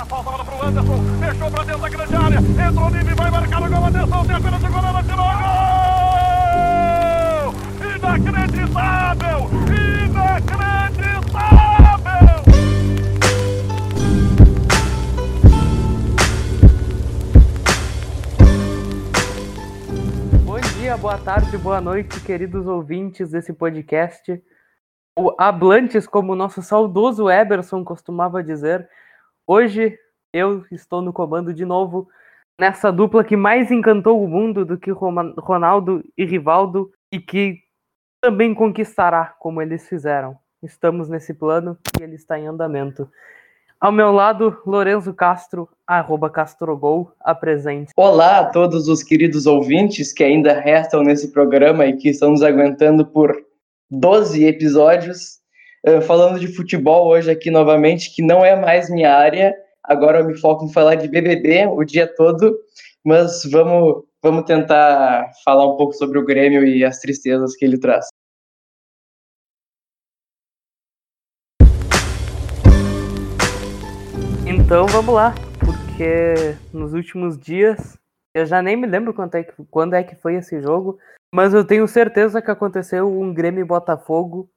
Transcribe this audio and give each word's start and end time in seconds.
a 0.00 0.04
falta 0.06 0.30
bola 0.30 0.44
pro 0.44 0.66
Anderson. 0.66 0.98
Fechou 1.20 1.50
pra 1.50 1.64
dentro 1.64 1.80
da 1.82 1.88
grande 1.88 2.16
área. 2.16 2.38
Entrou 2.38 2.90
Nive, 2.90 3.14
vai 3.14 3.30
marcar 3.30 3.62
o 3.62 3.68
gol. 3.68 3.84
Atenção, 3.84 4.26
tem 4.26 4.36
apenas 4.36 4.62
o 4.62 4.68
goleiro, 4.68 5.02
tirou 5.02 5.26
gol! 5.26 5.54
Inacreditável! 7.96 9.50
Inacreditável! 9.68 10.74
Boa 21.00 21.18
tarde, 21.18 21.58
boa 21.58 21.80
noite, 21.82 22.20
queridos 22.20 22.66
ouvintes 22.66 23.30
desse 23.30 23.52
podcast. 23.52 24.42
O 25.18 25.34
Hablantes, 25.38 26.06
como 26.06 26.32
o 26.32 26.36
nosso 26.36 26.62
saudoso 26.62 27.28
Eberson 27.28 27.84
costumava 27.84 28.42
dizer. 28.42 28.88
Hoje 29.46 29.98
eu 30.32 30.64
estou 30.72 31.02
no 31.02 31.12
comando 31.12 31.52
de 31.52 31.66
novo 31.66 32.08
nessa 32.58 32.90
dupla 32.90 33.22
que 33.22 33.36
mais 33.36 33.70
encantou 33.70 34.24
o 34.24 34.26
mundo 34.26 34.64
do 34.64 34.78
que 34.78 34.90
Ronaldo 34.90 36.02
e 36.16 36.24
Rivaldo 36.24 36.90
e 37.12 37.20
que 37.20 37.58
também 38.22 38.54
conquistará 38.54 39.34
como 39.38 39.60
eles 39.60 39.86
fizeram. 39.86 40.34
Estamos 40.62 41.10
nesse 41.10 41.34
plano 41.34 41.76
e 42.00 42.02
ele 42.02 42.14
está 42.14 42.38
em 42.38 42.46
andamento. 42.46 43.06
Ao 43.78 43.92
meu 43.92 44.12
lado, 44.12 44.62
Lorenzo 44.64 45.12
Castro, 45.12 45.68
arroba 45.86 46.30
Castrogol, 46.30 47.12
apresente. 47.20 47.92
Olá 47.98 48.38
a 48.38 48.46
todos 48.46 48.88
os 48.88 49.02
queridos 49.02 49.44
ouvintes 49.44 50.10
que 50.10 50.24
ainda 50.24 50.58
restam 50.58 51.02
nesse 51.02 51.30
programa 51.32 51.84
e 51.84 51.98
que 51.98 52.08
estão 52.08 52.30
nos 52.30 52.42
aguentando 52.42 53.04
por 53.04 53.36
12 53.90 54.42
episódios. 54.46 55.43
Uh, 55.86 56.00
falando 56.00 56.40
de 56.40 56.48
futebol 56.48 57.08
hoje 57.08 57.30
aqui 57.30 57.50
novamente, 57.50 58.14
que 58.14 58.22
não 58.22 58.42
é 58.42 58.56
mais 58.56 58.88
minha 58.88 59.14
área. 59.14 59.54
Agora 59.82 60.20
eu 60.20 60.24
me 60.24 60.34
foco 60.34 60.64
em 60.64 60.72
falar 60.72 60.94
de 60.94 61.08
BBB 61.08 61.66
o 61.66 61.84
dia 61.84 62.06
todo, 62.06 62.58
mas 63.04 63.42
vamos, 63.50 64.02
vamos 64.22 64.44
tentar 64.44 65.30
falar 65.44 65.70
um 65.70 65.76
pouco 65.76 65.92
sobre 65.92 66.18
o 66.18 66.24
Grêmio 66.24 66.64
e 66.64 66.82
as 66.82 67.00
tristezas 67.00 67.54
que 67.54 67.66
ele 67.66 67.78
traz. 67.78 68.06
Então 74.46 74.86
vamos 74.86 75.14
lá, 75.14 75.34
porque 75.60 76.56
nos 76.72 76.94
últimos 76.94 77.38
dias 77.38 77.98
eu 78.34 78.46
já 78.46 78.62
nem 78.62 78.74
me 78.74 78.86
lembro 78.86 79.12
quando 79.12 79.34
é 79.34 79.44
que, 79.44 79.52
quando 79.70 79.92
é 79.92 80.02
que 80.02 80.16
foi 80.16 80.36
esse 80.36 80.62
jogo, 80.62 80.98
mas 81.30 81.52
eu 81.52 81.62
tenho 81.62 81.86
certeza 81.86 82.40
que 82.40 82.50
aconteceu 82.50 83.06
um 83.06 83.34
Grêmio 83.34 83.66
Botafogo 83.66 84.48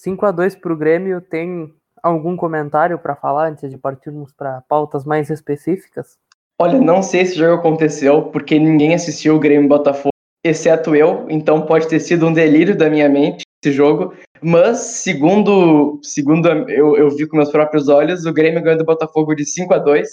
5 0.00 0.24
a 0.24 0.30
2 0.30 0.56
para 0.56 0.72
o 0.72 0.76
Grêmio. 0.76 1.20
Tem 1.20 1.70
algum 2.02 2.34
comentário 2.34 2.98
para 2.98 3.14
falar 3.14 3.50
antes 3.50 3.68
de 3.68 3.76
partirmos 3.76 4.32
para 4.32 4.62
pautas 4.66 5.04
mais 5.04 5.28
específicas? 5.28 6.16
Olha, 6.58 6.80
não 6.80 7.02
sei 7.02 7.26
se 7.26 7.34
o 7.34 7.38
jogo 7.38 7.60
aconteceu, 7.60 8.22
porque 8.24 8.58
ninguém 8.58 8.94
assistiu 8.94 9.36
o 9.36 9.38
Grêmio 9.38 9.68
Botafogo, 9.68 10.14
exceto 10.42 10.94
eu, 10.96 11.26
então 11.28 11.66
pode 11.66 11.86
ter 11.86 12.00
sido 12.00 12.26
um 12.26 12.32
delírio 12.32 12.76
da 12.76 12.88
minha 12.88 13.08
mente 13.08 13.42
esse 13.62 13.74
jogo. 13.74 14.14
Mas, 14.42 14.78
segundo, 14.78 16.00
segundo 16.02 16.48
eu, 16.48 16.96
eu 16.96 17.10
vi 17.10 17.26
com 17.26 17.36
meus 17.36 17.50
próprios 17.50 17.88
olhos, 17.88 18.24
o 18.24 18.32
Grêmio 18.32 18.62
ganhou 18.62 18.78
do 18.78 18.84
Botafogo 18.84 19.34
de 19.34 19.44
5 19.44 19.74
a 19.74 19.78
2 19.78 20.08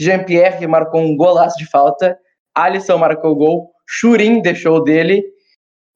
Jean-Pierre 0.00 0.66
marcou 0.66 1.00
um 1.00 1.16
golaço 1.16 1.58
de 1.58 1.68
falta, 1.68 2.16
Alisson 2.54 2.98
marcou 2.98 3.32
o 3.32 3.36
gol, 3.36 3.70
Churin 3.86 4.40
deixou 4.40 4.82
dele. 4.82 5.24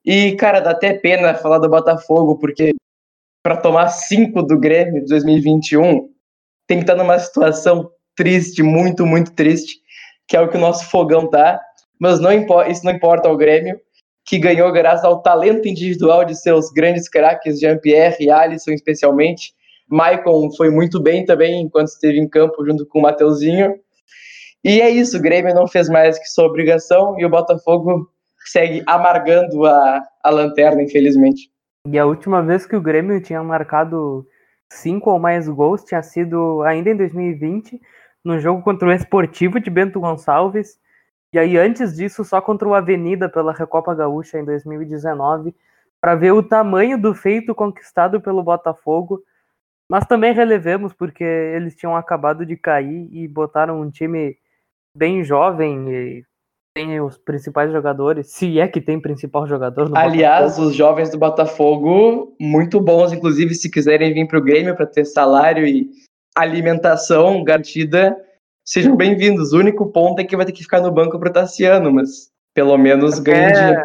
E, 0.05 0.33
cara, 0.35 0.59
dá 0.59 0.71
até 0.71 0.93
pena 0.93 1.33
falar 1.35 1.59
do 1.59 1.69
Botafogo, 1.69 2.37
porque 2.37 2.73
para 3.43 3.57
tomar 3.57 3.89
5 3.89 4.41
do 4.43 4.57
Grêmio 4.57 5.01
de 5.01 5.07
2021, 5.07 6.09
tem 6.65 6.77
que 6.77 6.83
estar 6.83 6.95
numa 6.95 7.19
situação 7.19 7.91
triste, 8.15 8.63
muito, 8.63 9.05
muito 9.05 9.33
triste, 9.33 9.75
que 10.25 10.37
é 10.37 10.41
o 10.41 10.49
que 10.49 10.55
o 10.55 10.61
nosso 10.61 10.89
fogão 10.89 11.29
tá. 11.29 11.59
Mas 11.99 12.21
não 12.21 12.31
importa, 12.31 12.71
isso 12.71 12.85
não 12.85 12.93
importa 12.93 13.27
ao 13.27 13.35
Grêmio, 13.35 13.77
que 14.25 14.39
ganhou 14.39 14.71
graças 14.71 15.03
ao 15.03 15.21
talento 15.21 15.67
individual 15.67 16.23
de 16.23 16.35
seus 16.35 16.71
grandes 16.71 17.09
craques, 17.09 17.59
Jean-Pierre 17.59 18.17
e 18.21 18.31
Alisson 18.31 18.71
especialmente. 18.71 19.53
Maicon 19.89 20.49
foi 20.55 20.69
muito 20.69 21.01
bem 21.01 21.25
também 21.25 21.61
enquanto 21.61 21.89
esteve 21.89 22.17
em 22.17 22.27
campo 22.27 22.65
junto 22.65 22.85
com 22.85 22.99
o 22.99 23.01
Mateuzinho. 23.01 23.75
E 24.63 24.79
é 24.79 24.89
isso, 24.89 25.17
o 25.17 25.21
Grêmio 25.21 25.53
não 25.53 25.67
fez 25.67 25.89
mais 25.89 26.17
que 26.17 26.25
sua 26.25 26.45
obrigação 26.45 27.19
e 27.19 27.25
o 27.25 27.29
Botafogo 27.29 28.09
segue 28.45 28.81
amargando 28.87 29.65
a, 29.65 30.01
a 30.23 30.29
lanterna, 30.29 30.81
infelizmente. 30.81 31.52
E 31.85 31.99
a 31.99 32.05
última 32.05 32.41
vez 32.41 32.65
que 32.65 32.77
o 32.77 32.81
Grêmio 32.81 33.21
tinha 33.21 33.43
marcado 33.43 34.25
cinco 34.71 35.11
ou 35.11 35.19
mais 35.19 35.49
gols 35.49 35.83
tinha 35.83 36.01
sido 36.01 36.61
ainda 36.63 36.89
em 36.89 36.95
2020, 36.95 37.81
no 38.23 38.39
jogo 38.39 38.61
contra 38.63 38.87
o 38.87 38.91
Esportivo 38.91 39.59
de 39.59 39.69
Bento 39.69 39.99
Gonçalves. 39.99 40.79
E 41.33 41.37
aí, 41.37 41.57
antes 41.57 41.95
disso, 41.95 42.23
só 42.23 42.39
contra 42.39 42.67
o 42.67 42.73
Avenida 42.73 43.27
pela 43.27 43.51
Recopa 43.51 43.93
Gaúcha 43.93 44.39
em 44.39 44.45
2019, 44.45 45.53
para 45.99 46.15
ver 46.15 46.31
o 46.31 46.41
tamanho 46.41 46.97
do 46.97 47.13
feito 47.13 47.53
conquistado 47.53 48.21
pelo 48.21 48.43
Botafogo. 48.43 49.21
Mas 49.89 50.05
também 50.05 50.33
relevemos, 50.33 50.93
porque 50.93 51.23
eles 51.23 51.75
tinham 51.75 51.97
acabado 51.97 52.45
de 52.45 52.55
cair 52.55 53.09
e 53.11 53.27
botaram 53.27 53.81
um 53.81 53.91
time 53.91 54.37
bem 54.95 55.21
jovem 55.23 55.89
e 55.89 56.25
tem 56.73 56.99
os 56.99 57.17
principais 57.17 57.71
jogadores, 57.71 58.31
se 58.31 58.59
é 58.59 58.67
que 58.67 58.81
tem 58.81 58.99
principal 58.99 59.47
jogador 59.47 59.89
no 59.89 59.97
Aliás, 59.97 60.43
Botafogo. 60.43 60.67
os 60.67 60.75
jovens 60.75 61.09
do 61.11 61.19
Botafogo, 61.19 62.35
muito 62.39 62.81
bons, 62.81 63.13
inclusive, 63.13 63.53
se 63.53 63.69
quiserem 63.69 64.13
vir 64.13 64.27
para 64.27 64.39
o 64.39 64.43
Grêmio 64.43 64.75
para 64.75 64.87
ter 64.87 65.05
salário 65.05 65.67
e 65.67 65.91
alimentação 66.35 67.43
garantida, 67.43 68.17
sejam 68.65 68.95
bem-vindos. 68.95 69.53
O 69.53 69.59
único 69.59 69.91
ponto 69.91 70.19
é 70.19 70.23
que 70.23 70.35
vai 70.35 70.45
ter 70.45 70.51
que 70.51 70.63
ficar 70.63 70.81
no 70.81 70.91
banco 70.91 71.19
pro 71.19 71.31
Tassiano, 71.31 71.91
mas 71.91 72.31
pelo 72.55 72.75
menos 72.77 73.19
ganha 73.19 73.51
dinheiro. 73.51 73.81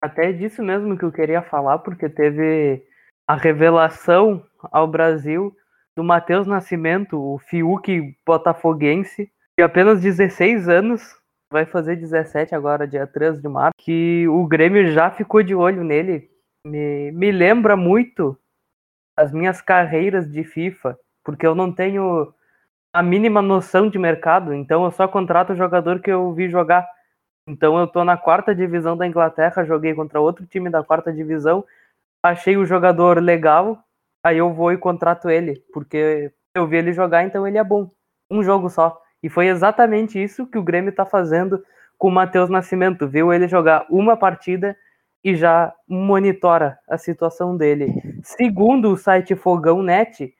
Até 0.00 0.32
disso 0.32 0.62
mesmo 0.62 0.96
que 0.96 1.04
eu 1.04 1.10
queria 1.10 1.42
falar, 1.42 1.78
porque 1.78 2.08
teve 2.08 2.80
a 3.26 3.34
revelação 3.34 4.44
ao 4.70 4.86
Brasil 4.86 5.52
do 5.96 6.04
Matheus 6.04 6.46
Nascimento, 6.46 7.18
o 7.18 7.38
Fiuk 7.38 8.14
botafoguense, 8.24 9.28
de 9.58 9.64
apenas 9.64 10.00
16 10.00 10.68
anos, 10.68 11.02
vai 11.52 11.64
fazer 11.64 11.96
17 11.96 12.54
agora, 12.54 12.86
dia 12.86 13.06
3 13.06 13.40
de 13.40 13.48
março, 13.48 13.74
que 13.78 14.26
o 14.28 14.46
Grêmio 14.46 14.92
já 14.92 15.10
ficou 15.10 15.42
de 15.42 15.54
olho 15.54 15.84
nele. 15.84 16.30
Me, 16.66 17.10
me 17.12 17.30
lembra 17.30 17.76
muito 17.76 18.38
as 19.16 19.32
minhas 19.32 19.60
carreiras 19.60 20.30
de 20.30 20.42
FIFA, 20.42 20.98
porque 21.24 21.46
eu 21.46 21.54
não 21.54 21.72
tenho 21.72 22.32
a 22.92 23.02
mínima 23.02 23.42
noção 23.42 23.88
de 23.88 23.98
mercado, 23.98 24.54
então 24.54 24.84
eu 24.84 24.90
só 24.90 25.06
contrato 25.08 25.52
o 25.52 25.56
jogador 25.56 26.00
que 26.00 26.10
eu 26.10 26.32
vi 26.32 26.48
jogar. 26.48 26.88
Então 27.46 27.78
eu 27.78 27.86
tô 27.86 28.04
na 28.04 28.16
quarta 28.16 28.54
divisão 28.54 28.96
da 28.96 29.06
Inglaterra, 29.06 29.64
joguei 29.64 29.94
contra 29.94 30.20
outro 30.20 30.46
time 30.46 30.70
da 30.70 30.82
quarta 30.82 31.12
divisão, 31.12 31.64
achei 32.22 32.56
o 32.56 32.64
jogador 32.64 33.20
legal, 33.20 33.84
aí 34.24 34.38
eu 34.38 34.52
vou 34.52 34.72
e 34.72 34.78
contrato 34.78 35.28
ele, 35.28 35.62
porque 35.72 36.32
eu 36.56 36.66
vi 36.66 36.76
ele 36.76 36.92
jogar, 36.92 37.24
então 37.24 37.46
ele 37.46 37.58
é 37.58 37.64
bom. 37.64 37.90
Um 38.30 38.42
jogo 38.42 38.70
só. 38.70 39.03
E 39.24 39.30
foi 39.30 39.48
exatamente 39.48 40.22
isso 40.22 40.46
que 40.46 40.58
o 40.58 40.62
Grêmio 40.62 40.94
tá 40.94 41.06
fazendo 41.06 41.64
com 41.96 42.08
o 42.08 42.10
Matheus 42.10 42.50
Nascimento. 42.50 43.08
Viu 43.08 43.32
ele 43.32 43.48
jogar 43.48 43.86
uma 43.88 44.18
partida 44.18 44.76
e 45.24 45.34
já 45.34 45.72
monitora 45.88 46.78
a 46.86 46.98
situação 46.98 47.56
dele. 47.56 48.20
Segundo 48.22 48.90
o 48.90 48.98
site 48.98 49.34
Fogão 49.34 49.82
Net, 49.82 50.34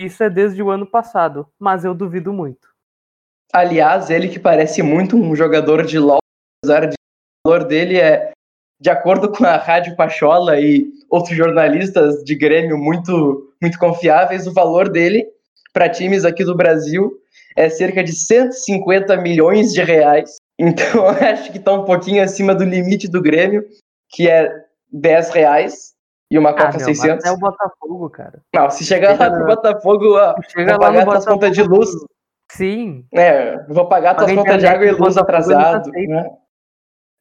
isso 0.00 0.24
é 0.24 0.30
desde 0.30 0.62
o 0.62 0.70
ano 0.70 0.86
passado, 0.86 1.46
mas 1.58 1.84
eu 1.84 1.92
duvido 1.92 2.32
muito. 2.32 2.68
Aliás, 3.52 4.08
ele 4.08 4.28
que 4.28 4.38
parece 4.38 4.82
muito 4.82 5.14
um 5.14 5.36
jogador 5.36 5.84
de 5.84 5.98
LoL, 5.98 6.20
apesar 6.64 6.86
de 6.86 6.94
o 6.94 7.50
valor 7.50 7.68
dele 7.68 8.00
é, 8.00 8.32
de 8.80 8.88
acordo 8.88 9.30
com 9.30 9.44
a 9.44 9.58
Rádio 9.58 9.94
Pachola 9.94 10.58
e 10.58 10.90
outros 11.10 11.36
jornalistas 11.36 12.24
de 12.24 12.34
Grêmio 12.34 12.78
muito, 12.78 13.52
muito 13.60 13.78
confiáveis, 13.78 14.46
o 14.46 14.54
valor 14.54 14.88
dele 14.88 15.26
para 15.70 15.90
times 15.90 16.24
aqui 16.24 16.42
do 16.44 16.56
Brasil 16.56 17.21
é 17.56 17.68
cerca 17.68 18.02
de 18.02 18.12
150 18.12 19.16
milhões 19.16 19.72
de 19.72 19.82
reais. 19.82 20.36
Então, 20.58 21.08
acho 21.08 21.50
que 21.52 21.58
está 21.58 21.72
um 21.72 21.84
pouquinho 21.84 22.22
acima 22.22 22.54
do 22.54 22.64
limite 22.64 23.08
do 23.08 23.22
Grêmio, 23.22 23.64
que 24.08 24.28
é 24.28 24.50
10 24.92 25.30
reais 25.30 25.92
e 26.30 26.38
uma 26.38 26.50
ah, 26.50 26.70
meu, 26.70 26.80
600. 26.80 27.24
É 27.24 27.30
o 27.30 27.38
Botafogo, 27.38 28.10
cara. 28.10 28.40
Não, 28.54 28.70
se 28.70 28.84
chegar 28.84 29.12
Chega 29.12 29.28
lá 29.28 29.38
no- 29.38 29.46
Botafogo, 29.46 30.16
ó, 30.16 30.34
Chega 30.50 30.72
vou 30.72 30.80
pagar 30.80 31.04
tuas 31.04 31.24
contas 31.24 31.52
de 31.52 31.62
luz. 31.62 31.90
Sim, 32.50 33.06
É, 33.12 33.64
vou 33.68 33.88
pagar 33.88 34.14
tuas 34.14 34.32
contas 34.32 34.58
de 34.58 34.66
água 34.66 34.84
e 34.84 34.90
luz 34.90 35.14
Botafogo, 35.14 35.20
atrasado. 35.22 35.90
né? 35.90 36.30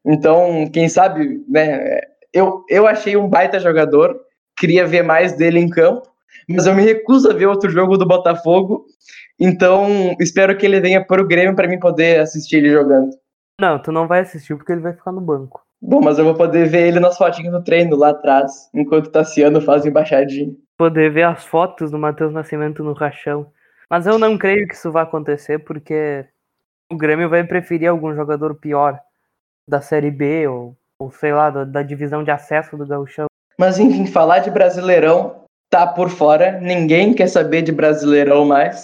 Então, 0.05 0.69
quem 0.71 0.89
sabe, 0.89 1.43
né? 1.47 2.01
Eu, 2.33 2.63
eu 2.69 2.87
achei 2.87 3.15
um 3.15 3.29
baita 3.29 3.59
jogador, 3.59 4.19
queria 4.57 4.85
ver 4.85 5.03
mais 5.03 5.33
dele 5.33 5.59
em 5.59 5.69
campo, 5.69 6.09
mas 6.49 6.65
eu 6.65 6.73
me 6.73 6.81
recuso 6.81 7.29
a 7.29 7.33
ver 7.33 7.45
outro 7.45 7.69
jogo 7.69 7.97
do 7.97 8.05
Botafogo. 8.05 8.85
Então, 9.43 10.15
espero 10.19 10.55
que 10.55 10.63
ele 10.67 10.79
venha 10.79 11.03
para 11.03 11.19
o 11.19 11.27
Grêmio 11.27 11.55
para 11.55 11.67
mim 11.67 11.79
poder 11.79 12.19
assistir 12.19 12.57
ele 12.57 12.69
jogando. 12.69 13.09
Não, 13.59 13.81
tu 13.81 13.91
não 13.91 14.07
vai 14.07 14.19
assistir 14.19 14.55
porque 14.55 14.71
ele 14.71 14.81
vai 14.81 14.93
ficar 14.93 15.11
no 15.11 15.19
banco. 15.19 15.63
Bom, 15.81 15.99
mas 15.99 16.19
eu 16.19 16.25
vou 16.25 16.35
poder 16.35 16.67
ver 16.67 16.87
ele 16.87 16.99
nas 16.99 17.17
fotinhas 17.17 17.51
do 17.51 17.63
treino 17.63 17.95
lá 17.95 18.09
atrás, 18.09 18.69
enquanto 18.71 19.07
o 19.07 19.11
Tassiano 19.11 19.59
faz 19.59 19.83
embaixadinha. 19.83 20.53
Poder 20.77 21.11
ver 21.11 21.23
as 21.23 21.43
fotos 21.43 21.89
do 21.89 21.97
Matheus 21.97 22.31
Nascimento 22.31 22.83
no 22.83 22.93
rachão. 22.93 23.47
Mas 23.89 24.05
eu 24.05 24.19
não 24.19 24.37
creio 24.37 24.67
que 24.67 24.75
isso 24.75 24.91
vá 24.91 25.01
acontecer, 25.01 25.57
porque 25.59 26.23
o 26.91 26.95
Grêmio 26.95 27.27
vai 27.27 27.43
preferir 27.43 27.89
algum 27.89 28.13
jogador 28.13 28.53
pior 28.53 28.99
da 29.67 29.81
Série 29.81 30.11
B 30.11 30.47
ou, 30.47 30.77
ou 30.99 31.11
sei 31.11 31.33
lá, 31.33 31.49
da, 31.49 31.63
da 31.63 31.81
divisão 31.81 32.23
de 32.23 32.29
acesso 32.29 32.77
do 32.77 32.85
Gauchão. 32.85 33.25
Mas 33.57 33.79
enfim, 33.79 34.05
falar 34.05 34.39
de 34.39 34.51
Brasileirão 34.51 35.45
tá 35.67 35.87
por 35.87 36.09
fora, 36.09 36.59
ninguém 36.59 37.13
quer 37.13 37.27
saber 37.27 37.63
de 37.63 37.71
Brasileirão 37.71 38.45
mais. 38.45 38.83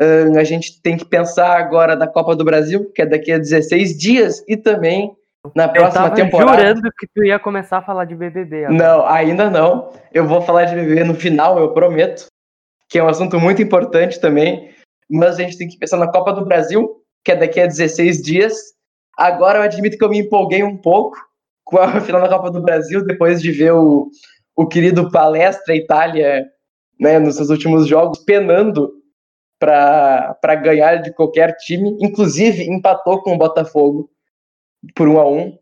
Uh, 0.00 0.38
a 0.38 0.44
gente 0.44 0.80
tem 0.80 0.96
que 0.96 1.04
pensar 1.04 1.58
agora 1.58 1.94
da 1.94 2.06
Copa 2.06 2.34
do 2.34 2.44
Brasil, 2.44 2.90
que 2.94 3.02
é 3.02 3.06
daqui 3.06 3.32
a 3.32 3.38
16 3.38 3.98
dias, 3.98 4.42
e 4.48 4.56
também 4.56 5.14
na 5.54 5.68
próxima 5.68 6.06
eu 6.06 6.10
tava 6.10 6.14
temporada. 6.14 6.58
jurando 6.58 6.90
que 6.98 7.06
tu 7.14 7.24
ia 7.24 7.38
começar 7.38 7.78
a 7.78 7.82
falar 7.82 8.04
de 8.04 8.14
BBB. 8.14 8.64
agora. 8.64 8.78
Não, 8.78 9.06
ainda 9.06 9.50
não. 9.50 9.92
Eu 10.12 10.26
vou 10.26 10.42
falar 10.42 10.64
de 10.64 10.74
BBB 10.74 11.04
no 11.04 11.14
final, 11.14 11.58
eu 11.58 11.72
prometo, 11.72 12.26
que 12.88 12.98
é 12.98 13.02
um 13.02 13.08
assunto 13.08 13.38
muito 13.38 13.62
importante 13.62 14.20
também. 14.20 14.70
Mas 15.10 15.38
a 15.38 15.42
gente 15.42 15.58
tem 15.58 15.68
que 15.68 15.78
pensar 15.78 15.96
na 15.96 16.10
Copa 16.10 16.32
do 16.32 16.44
Brasil, 16.44 17.02
que 17.24 17.32
é 17.32 17.36
daqui 17.36 17.60
a 17.60 17.66
16 17.66 18.22
dias. 18.22 18.54
Agora 19.18 19.58
eu 19.58 19.62
admito 19.62 19.98
que 19.98 20.04
eu 20.04 20.10
me 20.10 20.18
empolguei 20.18 20.62
um 20.62 20.76
pouco 20.76 21.16
com 21.64 21.78
a 21.78 22.00
final 22.00 22.20
da 22.20 22.28
Copa 22.28 22.50
do 22.50 22.62
Brasil, 22.62 23.04
depois 23.04 23.40
de 23.40 23.50
ver 23.50 23.72
o, 23.72 24.08
o 24.56 24.66
querido 24.66 25.10
Palestra 25.10 25.74
Itália 25.74 26.46
né, 26.98 27.18
nos 27.18 27.36
seus 27.36 27.48
últimos 27.48 27.86
jogos 27.86 28.18
penando 28.18 28.99
para 29.60 30.54
ganhar 30.56 30.96
de 30.96 31.12
qualquer 31.12 31.54
time. 31.58 31.96
Inclusive, 32.00 32.64
empatou 32.64 33.22
com 33.22 33.34
o 33.34 33.38
Botafogo 33.38 34.10
por 34.94 35.06
1 35.06 35.20
a 35.20 35.28
1 35.28 35.58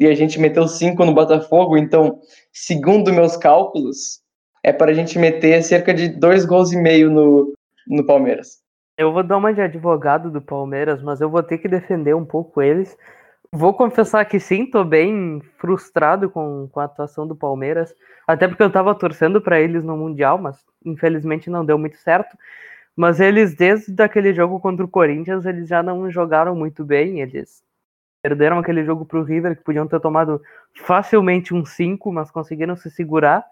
e 0.00 0.06
a 0.06 0.14
gente 0.14 0.40
meteu 0.40 0.66
5 0.66 1.04
no 1.04 1.14
Botafogo. 1.14 1.76
Então, 1.76 2.18
segundo 2.50 3.12
meus 3.12 3.36
cálculos, 3.36 4.20
é 4.64 4.72
para 4.72 4.90
a 4.90 4.94
gente 4.94 5.18
meter 5.18 5.62
cerca 5.62 5.92
de 5.92 6.08
dois 6.08 6.46
gols 6.46 6.72
e 6.72 6.76
meio 6.76 7.10
no, 7.10 7.52
no 7.86 8.04
Palmeiras. 8.06 8.64
Eu 8.98 9.12
vou 9.12 9.22
dar 9.22 9.36
uma 9.36 9.52
de 9.52 9.60
advogado 9.60 10.30
do 10.30 10.40
Palmeiras, 10.40 11.02
mas 11.02 11.20
eu 11.20 11.28
vou 11.28 11.42
ter 11.42 11.58
que 11.58 11.68
defender 11.68 12.14
um 12.14 12.24
pouco 12.24 12.62
eles. 12.62 12.96
Vou 13.52 13.74
confessar 13.74 14.24
que 14.24 14.40
sim, 14.40 14.64
tô 14.64 14.82
bem 14.82 15.40
frustrado 15.58 16.30
com, 16.30 16.68
com 16.72 16.80
a 16.80 16.84
atuação 16.84 17.26
do 17.26 17.36
Palmeiras, 17.36 17.94
até 18.26 18.48
porque 18.48 18.62
eu 18.62 18.72
tava 18.72 18.94
torcendo 18.94 19.40
para 19.40 19.60
eles 19.60 19.84
no 19.84 19.96
Mundial, 19.96 20.38
mas 20.38 20.56
infelizmente 20.84 21.50
não 21.50 21.64
deu 21.64 21.78
muito 21.78 21.98
certo. 21.98 22.36
Mas 22.96 23.20
eles, 23.20 23.54
desde 23.54 24.02
aquele 24.02 24.32
jogo 24.32 24.58
contra 24.58 24.84
o 24.84 24.88
Corinthians, 24.88 25.44
eles 25.44 25.68
já 25.68 25.82
não 25.82 26.10
jogaram 26.10 26.56
muito 26.56 26.84
bem. 26.84 27.20
Eles 27.20 27.62
perderam 28.22 28.58
aquele 28.58 28.84
jogo 28.84 29.04
pro 29.04 29.22
River, 29.22 29.56
que 29.56 29.62
podiam 29.62 29.86
ter 29.86 30.00
tomado 30.00 30.40
facilmente 30.74 31.54
um 31.54 31.64
5, 31.64 32.10
mas 32.10 32.30
conseguiram 32.30 32.74
se 32.74 32.90
segurar. 32.90 33.44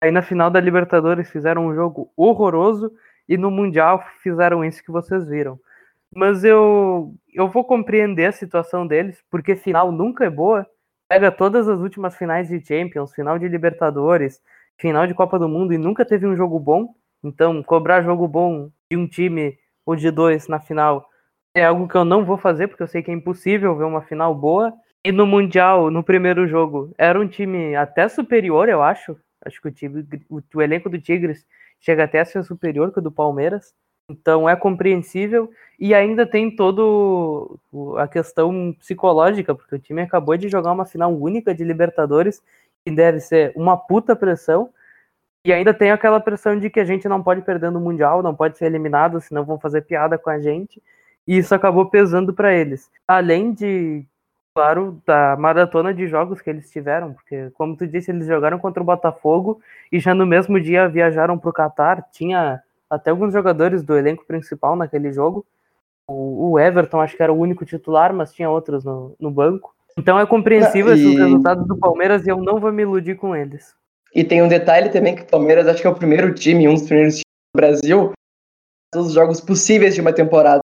Aí 0.00 0.10
na 0.10 0.22
final 0.22 0.50
da 0.50 0.60
Libertadores 0.60 1.30
fizeram 1.30 1.66
um 1.66 1.74
jogo 1.74 2.12
horroroso 2.16 2.92
e 3.28 3.38
no 3.38 3.50
Mundial 3.50 4.04
fizeram 4.22 4.64
isso 4.64 4.84
que 4.84 4.92
vocês 4.92 5.26
viram. 5.26 5.58
Mas 6.14 6.44
eu, 6.44 7.14
eu 7.32 7.48
vou 7.48 7.64
compreender 7.64 8.26
a 8.26 8.32
situação 8.32 8.86
deles, 8.86 9.24
porque 9.30 9.56
final 9.56 9.90
nunca 9.90 10.24
é 10.26 10.30
boa. 10.30 10.66
Pega 11.08 11.32
todas 11.32 11.68
as 11.68 11.80
últimas 11.80 12.16
finais 12.16 12.48
de 12.48 12.64
Champions, 12.64 13.14
final 13.14 13.38
de 13.38 13.48
Libertadores, 13.48 14.40
final 14.78 15.06
de 15.06 15.14
Copa 15.14 15.38
do 15.38 15.48
Mundo 15.48 15.72
e 15.72 15.78
nunca 15.78 16.04
teve 16.04 16.26
um 16.26 16.36
jogo 16.36 16.58
bom. 16.60 16.94
Então, 17.24 17.62
cobrar 17.62 18.02
jogo 18.02 18.28
bom 18.28 18.70
de 18.90 18.96
um 18.96 19.08
time 19.08 19.58
ou 19.86 19.96
de 19.96 20.10
dois 20.10 20.46
na 20.46 20.60
final 20.60 21.08
é 21.54 21.64
algo 21.64 21.88
que 21.88 21.96
eu 21.96 22.04
não 22.04 22.24
vou 22.24 22.36
fazer, 22.36 22.68
porque 22.68 22.82
eu 22.82 22.88
sei 22.88 23.02
que 23.02 23.10
é 23.10 23.14
impossível 23.14 23.76
ver 23.76 23.84
uma 23.84 24.02
final 24.02 24.34
boa. 24.34 24.72
E 25.04 25.12
no 25.12 25.26
Mundial, 25.26 25.90
no 25.90 26.02
primeiro 26.02 26.46
jogo, 26.48 26.92
era 26.98 27.18
um 27.18 27.28
time 27.28 27.76
até 27.76 28.08
superior, 28.08 28.68
eu 28.68 28.82
acho. 28.82 29.16
Acho 29.44 29.60
que 29.60 29.68
o, 29.68 29.72
time, 29.72 30.06
o, 30.28 30.40
o 30.54 30.62
elenco 30.62 30.88
do 30.88 31.00
Tigres 31.00 31.46
chega 31.80 32.04
até 32.04 32.20
a 32.20 32.24
ser 32.24 32.42
superior 32.44 32.92
que 32.92 32.98
o 32.98 33.02
do 33.02 33.12
Palmeiras. 33.12 33.74
Então 34.10 34.48
é 34.48 34.56
compreensível. 34.56 35.50
E 35.78 35.94
ainda 35.94 36.26
tem 36.26 36.54
todo 36.54 37.58
a 37.98 38.08
questão 38.08 38.74
psicológica, 38.78 39.54
porque 39.54 39.74
o 39.74 39.78
time 39.78 40.02
acabou 40.02 40.36
de 40.36 40.48
jogar 40.48 40.72
uma 40.72 40.86
final 40.86 41.14
única 41.14 41.54
de 41.54 41.64
Libertadores, 41.64 42.42
que 42.84 42.94
deve 42.94 43.20
ser 43.20 43.52
uma 43.54 43.76
puta 43.76 44.16
pressão. 44.16 44.70
E 45.44 45.52
ainda 45.52 45.74
tem 45.74 45.90
aquela 45.90 46.18
pressão 46.20 46.58
de 46.58 46.70
que 46.70 46.80
a 46.80 46.84
gente 46.84 47.06
não 47.06 47.22
pode 47.22 47.42
perder 47.42 47.70
no 47.70 47.80
Mundial, 47.80 48.22
não 48.22 48.34
pode 48.34 48.56
ser 48.56 48.64
eliminado, 48.64 49.20
senão 49.20 49.44
vão 49.44 49.58
fazer 49.58 49.82
piada 49.82 50.16
com 50.16 50.30
a 50.30 50.40
gente. 50.40 50.82
E 51.28 51.36
isso 51.36 51.54
acabou 51.54 51.86
pesando 51.86 52.32
para 52.32 52.54
eles. 52.54 52.90
Além 53.06 53.52
de, 53.52 54.04
claro, 54.54 55.02
da 55.06 55.36
maratona 55.36 55.92
de 55.92 56.06
jogos 56.06 56.40
que 56.40 56.48
eles 56.48 56.70
tiveram, 56.70 57.12
porque, 57.12 57.50
como 57.54 57.76
tu 57.76 57.86
disse, 57.86 58.10
eles 58.10 58.26
jogaram 58.26 58.58
contra 58.58 58.82
o 58.82 58.86
Botafogo 58.86 59.60
e 59.92 60.00
já 60.00 60.14
no 60.14 60.24
mesmo 60.26 60.58
dia 60.58 60.88
viajaram 60.88 61.38
para 61.38 61.50
o 61.50 61.52
Catar. 61.52 62.06
Tinha 62.10 62.62
até 62.88 63.10
alguns 63.10 63.32
jogadores 63.32 63.82
do 63.82 63.96
elenco 63.96 64.24
principal 64.24 64.76
naquele 64.76 65.12
jogo. 65.12 65.44
O, 66.08 66.58
Everton, 66.58 67.00
acho 67.00 67.16
que 67.16 67.22
era 67.22 67.32
o 67.32 67.38
único 67.38 67.64
titular, 67.64 68.12
mas 68.14 68.32
tinha 68.32 68.48
outros 68.48 68.84
no, 68.84 69.14
no 69.20 69.30
banco. 69.30 69.74
Então 69.96 70.18
é 70.18 70.26
compreensível 70.26 70.94
E- 70.94 71.00
esses 71.00 71.18
resultados 71.18 71.66
do 71.66 71.76
Palmeiras 71.76 72.26
e 72.26 72.30
eu 72.30 72.38
não 72.38 72.58
vou 72.58 72.72
me 72.72 72.82
iludir 72.82 73.14
com 73.16 73.34
eles. 73.36 73.74
E 74.14 74.22
tem 74.22 74.42
um 74.42 74.48
detalhe 74.48 74.90
também 74.90 75.16
que 75.16 75.22
o 75.22 75.26
Palmeiras 75.26 75.66
acho 75.66 75.80
que 75.80 75.86
é 75.86 75.90
o 75.90 75.94
primeiro 75.94 76.32
time, 76.32 76.68
um 76.68 76.74
dos 76.74 76.84
primeiros 76.84 77.14
times 77.14 77.24
do 77.54 77.60
Brasil, 77.60 78.12
todos 78.92 79.08
os 79.08 79.14
jogos 79.14 79.40
possíveis 79.40 79.94
de 79.94 80.00
uma 80.00 80.12
temporada. 80.12 80.60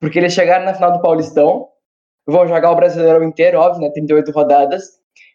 Porque 0.00 0.18
eles 0.18 0.32
chegaram 0.32 0.64
na 0.64 0.74
final 0.74 0.92
do 0.92 1.00
Paulistão, 1.00 1.68
vão 2.26 2.46
jogar 2.48 2.72
o 2.72 2.76
Brasileirão 2.76 3.22
inteiro, 3.22 3.58
óbvio, 3.58 3.82
né, 3.82 3.90
38 3.90 4.32
rodadas. 4.32 4.82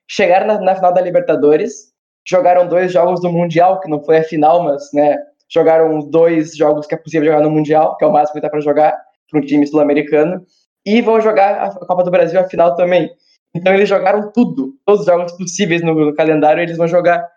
Chegaram 0.10 0.46
na, 0.46 0.60
na 0.60 0.76
final 0.76 0.94
da 0.94 1.00
Libertadores, 1.00 1.94
jogaram 2.28 2.68
dois 2.68 2.92
jogos 2.92 3.22
do 3.22 3.32
Mundial, 3.32 3.80
que 3.80 3.90
não 3.90 4.04
foi 4.04 4.18
a 4.18 4.24
final, 4.24 4.64
mas, 4.64 4.92
né, 4.94 5.18
jogaram 5.50 6.00
dois 6.00 6.54
jogos 6.54 6.86
que 6.86 6.96
é 6.96 6.98
possível 6.98 7.32
jogar 7.32 7.42
no 7.42 7.50
Mundial, 7.50 7.96
que 7.96 8.04
é 8.04 8.08
o 8.08 8.12
máximo 8.12 8.36
que 8.36 8.42
dá 8.42 8.50
para 8.50 8.60
jogar 8.60 8.98
para 9.30 9.40
um 9.40 9.44
time 9.44 9.66
sul-americano. 9.66 10.46
E 10.86 11.02
vão 11.02 11.22
jogar 11.22 11.64
a 11.64 11.86
Copa 11.86 12.04
do 12.04 12.12
Brasil, 12.12 12.40
a 12.40 12.44
final 12.44 12.76
também. 12.76 13.10
Então 13.56 13.74
eles 13.74 13.88
jogaram 13.88 14.32
tudo, 14.34 14.74
todos 14.86 15.02
os 15.02 15.08
jogos 15.08 15.32
possíveis 15.34 15.82
no, 15.82 15.94
no 15.94 16.14
calendário 16.14 16.62
eles 16.62 16.78
vão 16.78 16.88
jogar. 16.88 17.28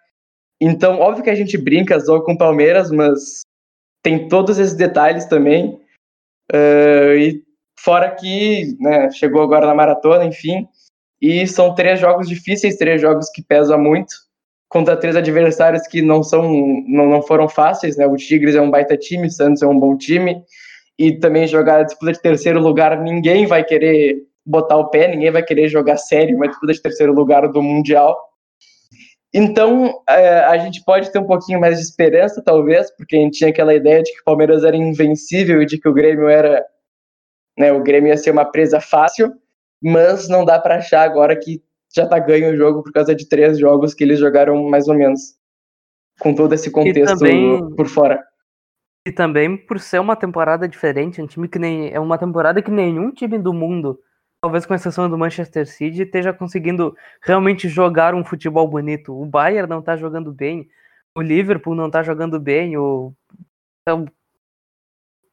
Então, 0.60 0.98
óbvio 1.00 1.24
que 1.24 1.30
a 1.30 1.34
gente 1.34 1.56
brinca, 1.56 1.98
zoa 1.98 2.22
com 2.22 2.32
o 2.32 2.38
Palmeiras, 2.38 2.90
mas 2.90 3.40
tem 4.02 4.28
todos 4.28 4.58
esses 4.58 4.74
detalhes 4.74 5.24
também. 5.26 5.80
Ah, 6.52 7.14
e 7.16 7.42
fora 7.78 8.10
que 8.10 8.76
né, 8.80 9.10
chegou 9.10 9.42
agora 9.42 9.66
na 9.66 9.74
maratona, 9.74 10.24
enfim. 10.24 10.68
E 11.20 11.46
são 11.46 11.74
três 11.74 12.00
jogos 12.00 12.28
difíceis, 12.28 12.76
três 12.76 13.00
jogos 13.00 13.30
que 13.30 13.42
pesam 13.42 13.78
muito, 13.78 14.14
contra 14.68 14.96
três 14.96 15.16
adversários 15.16 15.86
que 15.86 16.00
não 16.02 16.22
são 16.22 16.42
não, 16.86 17.08
não 17.08 17.22
foram 17.22 17.48
fáceis, 17.48 17.96
né? 17.96 18.06
O 18.06 18.16
Tigres 18.16 18.54
é 18.54 18.60
um 18.60 18.70
baita 18.70 18.96
time, 18.96 19.26
o 19.26 19.30
Santos 19.30 19.62
é 19.62 19.66
um 19.66 19.78
bom 19.78 19.96
time. 19.96 20.42
E 20.98 21.18
também 21.18 21.46
jogar 21.46 21.80
a 21.80 21.82
disputa 21.82 22.12
de 22.12 22.20
terceiro 22.20 22.60
lugar, 22.60 23.00
ninguém 23.00 23.46
vai 23.46 23.64
querer 23.64 24.22
botar 24.44 24.76
o 24.76 24.88
pé, 24.88 25.08
ninguém 25.08 25.30
vai 25.30 25.42
querer 25.42 25.68
jogar 25.68 25.96
sério 25.96 26.36
uma 26.36 26.48
disputa 26.48 26.72
de 26.72 26.82
terceiro 26.82 27.12
lugar 27.12 27.48
do 27.48 27.62
Mundial. 27.62 28.18
Então, 29.32 30.02
é, 30.08 30.40
a 30.40 30.58
gente 30.58 30.82
pode 30.84 31.10
ter 31.12 31.18
um 31.20 31.26
pouquinho 31.26 31.60
mais 31.60 31.76
de 31.76 31.84
esperança, 31.84 32.42
talvez, 32.42 32.90
porque 32.96 33.16
a 33.16 33.20
gente 33.20 33.38
tinha 33.38 33.50
aquela 33.50 33.72
ideia 33.74 34.02
de 34.02 34.12
que 34.12 34.20
o 34.20 34.24
Palmeiras 34.24 34.64
era 34.64 34.76
invencível 34.76 35.62
e 35.62 35.66
de 35.66 35.78
que 35.78 35.88
o 35.88 35.92
Grêmio 35.94 36.28
era. 36.28 36.64
Né, 37.56 37.72
o 37.72 37.82
Grêmio 37.82 38.08
ia 38.08 38.16
ser 38.16 38.30
uma 38.30 38.44
presa 38.44 38.80
fácil, 38.80 39.32
mas 39.82 40.28
não 40.28 40.44
dá 40.44 40.58
para 40.58 40.76
achar 40.76 41.02
agora 41.02 41.36
que 41.36 41.62
já 41.94 42.06
tá 42.06 42.18
ganho 42.18 42.52
o 42.52 42.56
jogo 42.56 42.82
por 42.82 42.92
causa 42.92 43.14
de 43.14 43.28
três 43.28 43.58
jogos 43.58 43.94
que 43.94 44.04
eles 44.04 44.18
jogaram 44.18 44.68
mais 44.68 44.88
ou 44.88 44.94
menos. 44.94 45.38
Com 46.18 46.34
todo 46.34 46.52
esse 46.54 46.70
contexto 46.70 47.18
também- 47.18 47.74
por 47.74 47.86
fora. 47.86 48.22
E 49.06 49.12
também 49.12 49.56
por 49.56 49.80
ser 49.80 49.98
uma 49.98 50.14
temporada 50.14 50.68
diferente, 50.68 51.22
um 51.22 51.26
time 51.26 51.48
que 51.48 51.58
nem 51.58 51.90
é 51.90 51.98
uma 51.98 52.18
temporada 52.18 52.60
que 52.60 52.70
nenhum 52.70 53.10
time 53.10 53.38
do 53.38 53.52
mundo, 53.52 53.98
talvez 54.40 54.64
com 54.64 54.74
exceção 54.74 55.08
do 55.08 55.18
Manchester 55.18 55.66
City, 55.66 56.02
esteja 56.02 56.32
conseguindo 56.32 56.96
realmente 57.22 57.68
jogar 57.68 58.14
um 58.14 58.24
futebol 58.24 58.66
bonito. 58.66 59.14
O 59.14 59.26
Bayern 59.26 59.68
não 59.68 59.82
tá 59.82 59.96
jogando 59.96 60.32
bem, 60.32 60.68
o 61.14 61.20
Liverpool 61.20 61.74
não 61.74 61.90
tá 61.90 62.02
jogando 62.02 62.40
bem, 62.40 62.76
o 62.76 63.12
então, 63.82 64.06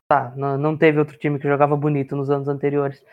tá, 0.07 0.33
não, 0.35 0.77
teve 0.77 0.99
outro 0.99 1.17
time 1.17 1.39
que 1.39 1.47
jogava 1.47 1.75
bonito 1.75 2.15
nos 2.15 2.29
anos 2.29 2.47
anteriores. 2.47 3.03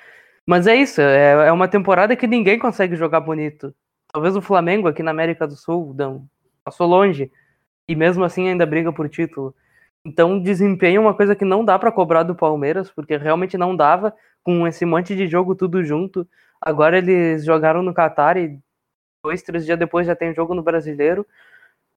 Mas 0.46 0.66
é 0.66 0.74
isso, 0.76 1.00
é, 1.00 1.48
é 1.48 1.52
uma 1.52 1.68
temporada 1.68 2.16
que 2.16 2.26
ninguém 2.26 2.58
consegue 2.58 2.96
jogar 2.96 3.20
bonito. 3.20 3.74
Talvez 4.12 4.36
o 4.36 4.42
Flamengo 4.42 4.88
aqui 4.88 5.02
na 5.02 5.10
América 5.10 5.46
do 5.46 5.56
Sul 5.56 5.94
não, 5.96 6.28
passou 6.64 6.86
longe 6.86 7.30
e 7.88 7.96
mesmo 7.96 8.24
assim 8.24 8.48
ainda 8.48 8.66
briga 8.66 8.92
por 8.92 9.08
título. 9.08 9.54
Então, 10.06 10.40
desempenho 10.40 10.98
é 10.98 11.00
uma 11.00 11.14
coisa 11.14 11.34
que 11.34 11.44
não 11.44 11.64
dá 11.64 11.78
pra 11.78 11.90
cobrar 11.90 12.22
do 12.22 12.34
Palmeiras, 12.34 12.90
porque 12.90 13.16
realmente 13.16 13.56
não 13.56 13.74
dava 13.74 14.14
com 14.44 14.66
esse 14.68 14.84
monte 14.84 15.16
de 15.16 15.26
jogo 15.26 15.54
tudo 15.54 15.82
junto. 15.82 16.28
Agora 16.60 16.98
eles 16.98 17.44
jogaram 17.44 17.82
no 17.82 17.92
Catar 17.94 18.36
e 18.36 18.60
dois, 19.24 19.42
três 19.42 19.64
dias 19.64 19.78
depois 19.78 20.06
já 20.06 20.14
tem 20.14 20.34
jogo 20.34 20.54
no 20.54 20.62
Brasileiro. 20.62 21.26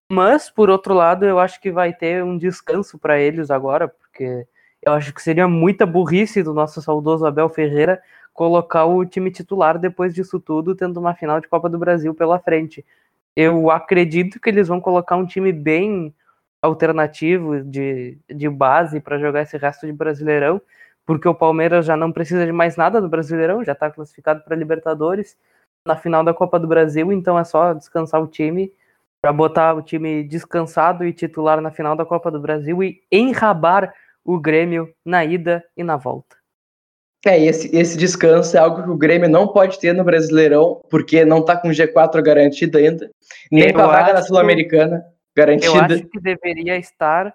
Mas, 0.09 0.49
por 0.49 0.69
outro 0.69 0.93
lado, 0.93 1.25
eu 1.25 1.37
acho 1.37 1.59
que 1.61 1.69
vai 1.69 1.93
ter 1.93 2.23
um 2.23 2.37
descanso 2.37 2.97
para 2.97 3.19
eles 3.19 3.51
agora, 3.51 3.89
porque 3.89 4.47
eu 4.81 4.93
acho 4.93 5.13
que 5.13 5.21
seria 5.21 5.47
muita 5.47 5.85
burrice 5.85 6.41
do 6.41 6.53
nosso 6.53 6.81
saudoso 6.81 7.25
Abel 7.25 7.49
Ferreira 7.49 8.01
colocar 8.33 8.85
o 8.85 9.03
time 9.05 9.31
titular 9.31 9.77
depois 9.77 10.13
disso 10.13 10.39
tudo, 10.39 10.75
tendo 10.75 10.99
uma 10.99 11.13
final 11.13 11.41
de 11.41 11.47
Copa 11.47 11.67
do 11.67 11.77
Brasil 11.77 12.13
pela 12.13 12.39
frente. 12.39 12.85
Eu 13.35 13.69
acredito 13.69 14.39
que 14.39 14.49
eles 14.49 14.67
vão 14.67 14.79
colocar 14.79 15.17
um 15.17 15.25
time 15.25 15.51
bem 15.51 16.13
alternativo 16.61 17.61
de, 17.63 18.17
de 18.29 18.49
base 18.49 18.99
para 18.99 19.17
jogar 19.17 19.41
esse 19.41 19.57
resto 19.57 19.85
de 19.85 19.91
Brasileirão, 19.91 20.61
porque 21.07 21.27
o 21.27 21.33
Palmeiras 21.33 21.85
já 21.85 21.95
não 21.95 22.11
precisa 22.11 22.45
de 22.45 22.51
mais 22.51 22.75
nada 22.75 22.99
do 22.99 23.07
Brasileirão, 23.07 23.63
já 23.63 23.71
está 23.71 23.89
classificado 23.89 24.43
para 24.43 24.57
Libertadores 24.57 25.37
na 25.85 25.95
final 25.95 26.21
da 26.21 26.33
Copa 26.33 26.59
do 26.59 26.67
Brasil, 26.67 27.13
então 27.13 27.39
é 27.39 27.45
só 27.45 27.73
descansar 27.73 28.21
o 28.21 28.27
time 28.27 28.73
para 29.21 29.31
botar 29.31 29.73
o 29.73 29.81
time 29.81 30.21
descansado 30.21 31.05
e 31.05 31.13
titular 31.13 31.61
na 31.61 31.71
final 31.71 31.95
da 31.95 32.05
Copa 32.05 32.29
do 32.29 32.41
Brasil 32.41 32.83
e 32.83 33.01
enrabar 33.09 33.93
o 34.23 34.37
Grêmio 34.37 34.93
na 35.05 35.23
ida 35.23 35.63
e 35.77 35.83
na 35.83 35.95
volta. 35.95 36.35
É, 37.25 37.41
esse, 37.41 37.73
esse 37.75 37.97
descanso 37.97 38.57
é 38.57 38.59
algo 38.59 38.83
que 38.83 38.89
o 38.89 38.97
Grêmio 38.97 39.29
não 39.29 39.47
pode 39.47 39.79
ter 39.79 39.93
no 39.93 40.03
Brasileirão, 40.03 40.81
porque 40.89 41.23
não 41.23 41.43
tá 41.43 41.55
com 41.55 41.69
G4 41.69 42.21
garantido 42.21 42.77
ainda, 42.77 43.09
nem 43.49 43.71
com 43.71 43.79
a 43.79 43.87
vaga 43.87 44.13
na 44.13 44.21
Sul-Americana 44.21 45.05
garantida. 45.35 45.73
Eu 45.73 45.81
acho 45.83 46.05
que 46.07 46.19
deveria 46.19 46.77
estar, 46.77 47.33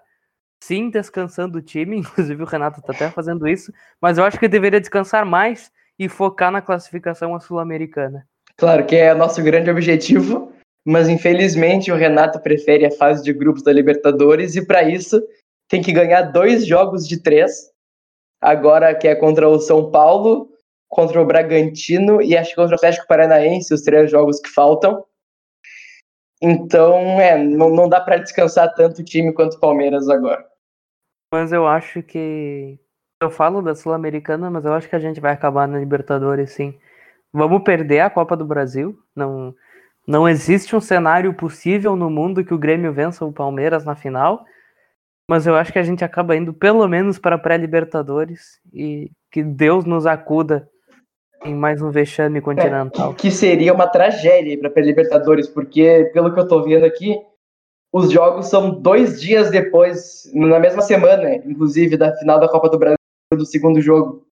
sim, 0.63 0.89
descansando 0.89 1.57
o 1.57 1.61
time, 1.61 1.97
inclusive 1.99 2.41
o 2.41 2.45
Renato 2.45 2.81
tá 2.81 2.93
até 2.93 3.09
fazendo 3.09 3.47
isso, 3.47 3.71
mas 4.01 4.17
eu 4.17 4.23
acho 4.23 4.39
que 4.39 4.47
deveria 4.47 4.79
descansar 4.79 5.25
mais 5.25 5.71
e 5.99 6.07
focar 6.07 6.51
na 6.51 6.61
classificação 6.61 7.39
Sul-Americana. 7.39 8.25
Claro 8.57 8.85
que 8.85 8.95
é 8.95 9.13
nosso 9.13 9.43
grande 9.43 9.69
objetivo, 9.69 10.51
mas 10.85 11.09
infelizmente 11.09 11.91
o 11.91 11.95
Renato 11.95 12.39
prefere 12.39 12.85
a 12.85 12.91
fase 12.91 13.23
de 13.23 13.33
grupos 13.33 13.63
da 13.63 13.73
Libertadores 13.73 14.55
e 14.55 14.65
para 14.65 14.83
isso 14.83 15.21
tem 15.67 15.81
que 15.81 15.91
ganhar 15.91 16.23
dois 16.23 16.65
jogos 16.65 17.07
de 17.07 17.21
três. 17.21 17.71
Agora 18.41 18.93
que 18.95 19.07
é 19.07 19.15
contra 19.15 19.47
o 19.47 19.59
São 19.59 19.91
Paulo, 19.91 20.49
contra 20.89 21.21
o 21.21 21.25
Bragantino 21.25 22.21
e 22.21 22.37
acho 22.37 22.51
que 22.51 22.55
contra 22.55 22.75
o 22.75 22.77
Atlético 22.77 23.07
Paranaense, 23.07 23.73
os 23.73 23.81
três 23.81 24.09
jogos 24.11 24.39
que 24.39 24.49
faltam. 24.49 25.03
Então, 26.41 27.19
é, 27.21 27.37
não, 27.37 27.69
não 27.69 27.87
dá 27.87 28.01
para 28.01 28.17
descansar 28.17 28.73
tanto 28.75 29.01
o 29.01 29.05
time 29.05 29.33
quanto 29.33 29.55
o 29.55 29.59
Palmeiras 29.59 30.09
agora. 30.09 30.52
Mas 31.33 31.51
eu 31.51 31.65
acho 31.65 32.03
que. 32.03 32.77
Eu 33.19 33.31
falo 33.31 33.59
da 33.59 33.73
Sul-Americana, 33.73 34.51
mas 34.51 34.65
eu 34.65 34.73
acho 34.73 34.87
que 34.87 34.95
a 34.95 34.99
gente 34.99 35.19
vai 35.19 35.33
acabar 35.33 35.67
na 35.67 35.79
Libertadores, 35.79 36.51
sim. 36.51 36.77
Vamos 37.33 37.63
perder 37.63 38.01
a 38.01 38.09
Copa 38.09 38.37
do 38.37 38.45
Brasil. 38.45 38.95
Não, 39.15 39.55
não 40.07 40.29
existe 40.29 40.75
um 40.75 40.79
cenário 40.79 41.33
possível 41.33 41.95
no 41.95 42.07
mundo 42.07 42.45
que 42.45 42.53
o 42.53 42.57
Grêmio 42.59 42.93
vença 42.93 43.25
o 43.25 43.33
Palmeiras 43.33 43.83
na 43.83 43.95
final. 43.95 44.45
Mas 45.27 45.47
eu 45.47 45.55
acho 45.55 45.73
que 45.73 45.79
a 45.79 45.83
gente 45.83 46.05
acaba 46.05 46.35
indo 46.35 46.53
pelo 46.53 46.87
menos 46.87 47.17
para 47.17 47.35
a 47.35 47.39
pré-Libertadores 47.39 48.59
e 48.71 49.09
que 49.31 49.41
Deus 49.41 49.85
nos 49.85 50.05
acuda 50.05 50.69
em 51.43 51.55
mais 51.55 51.81
um 51.81 51.89
vexame 51.89 52.41
continental. 52.41 53.11
É, 53.11 53.15
que 53.15 53.31
seria 53.31 53.73
uma 53.73 53.87
tragédia 53.87 54.55
para 54.59 54.67
a 54.67 54.71
pré-Libertadores, 54.71 55.47
porque, 55.47 56.11
pelo 56.13 56.31
que 56.31 56.39
eu 56.39 56.43
estou 56.43 56.63
vendo 56.63 56.85
aqui, 56.85 57.17
os 57.93 58.11
jogos 58.11 58.47
são 58.47 58.71
dois 58.71 59.21
dias 59.21 59.51
depois, 59.51 60.27
na 60.33 60.59
mesma 60.59 60.81
semana, 60.81 61.35
inclusive, 61.35 61.95
da 61.95 62.11
final 62.17 62.39
da 62.39 62.49
Copa 62.49 62.67
do 62.67 62.79
Brasil, 62.79 62.97
do 63.31 63.45
segundo 63.45 63.79
jogo. 63.79 64.25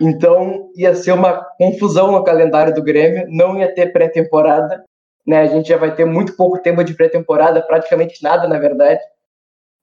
Então, 0.00 0.70
ia 0.74 0.94
ser 0.94 1.12
uma 1.12 1.44
confusão 1.58 2.10
no 2.10 2.24
calendário 2.24 2.74
do 2.74 2.82
Grêmio, 2.82 3.26
não 3.28 3.58
ia 3.58 3.72
ter 3.74 3.92
pré-temporada, 3.92 4.82
né? 5.26 5.40
A 5.40 5.46
gente 5.46 5.68
já 5.68 5.76
vai 5.76 5.94
ter 5.94 6.06
muito 6.06 6.34
pouco 6.36 6.58
tempo 6.58 6.82
de 6.82 6.94
pré-temporada, 6.94 7.60
praticamente 7.60 8.22
nada, 8.22 8.48
na 8.48 8.58
verdade. 8.58 9.00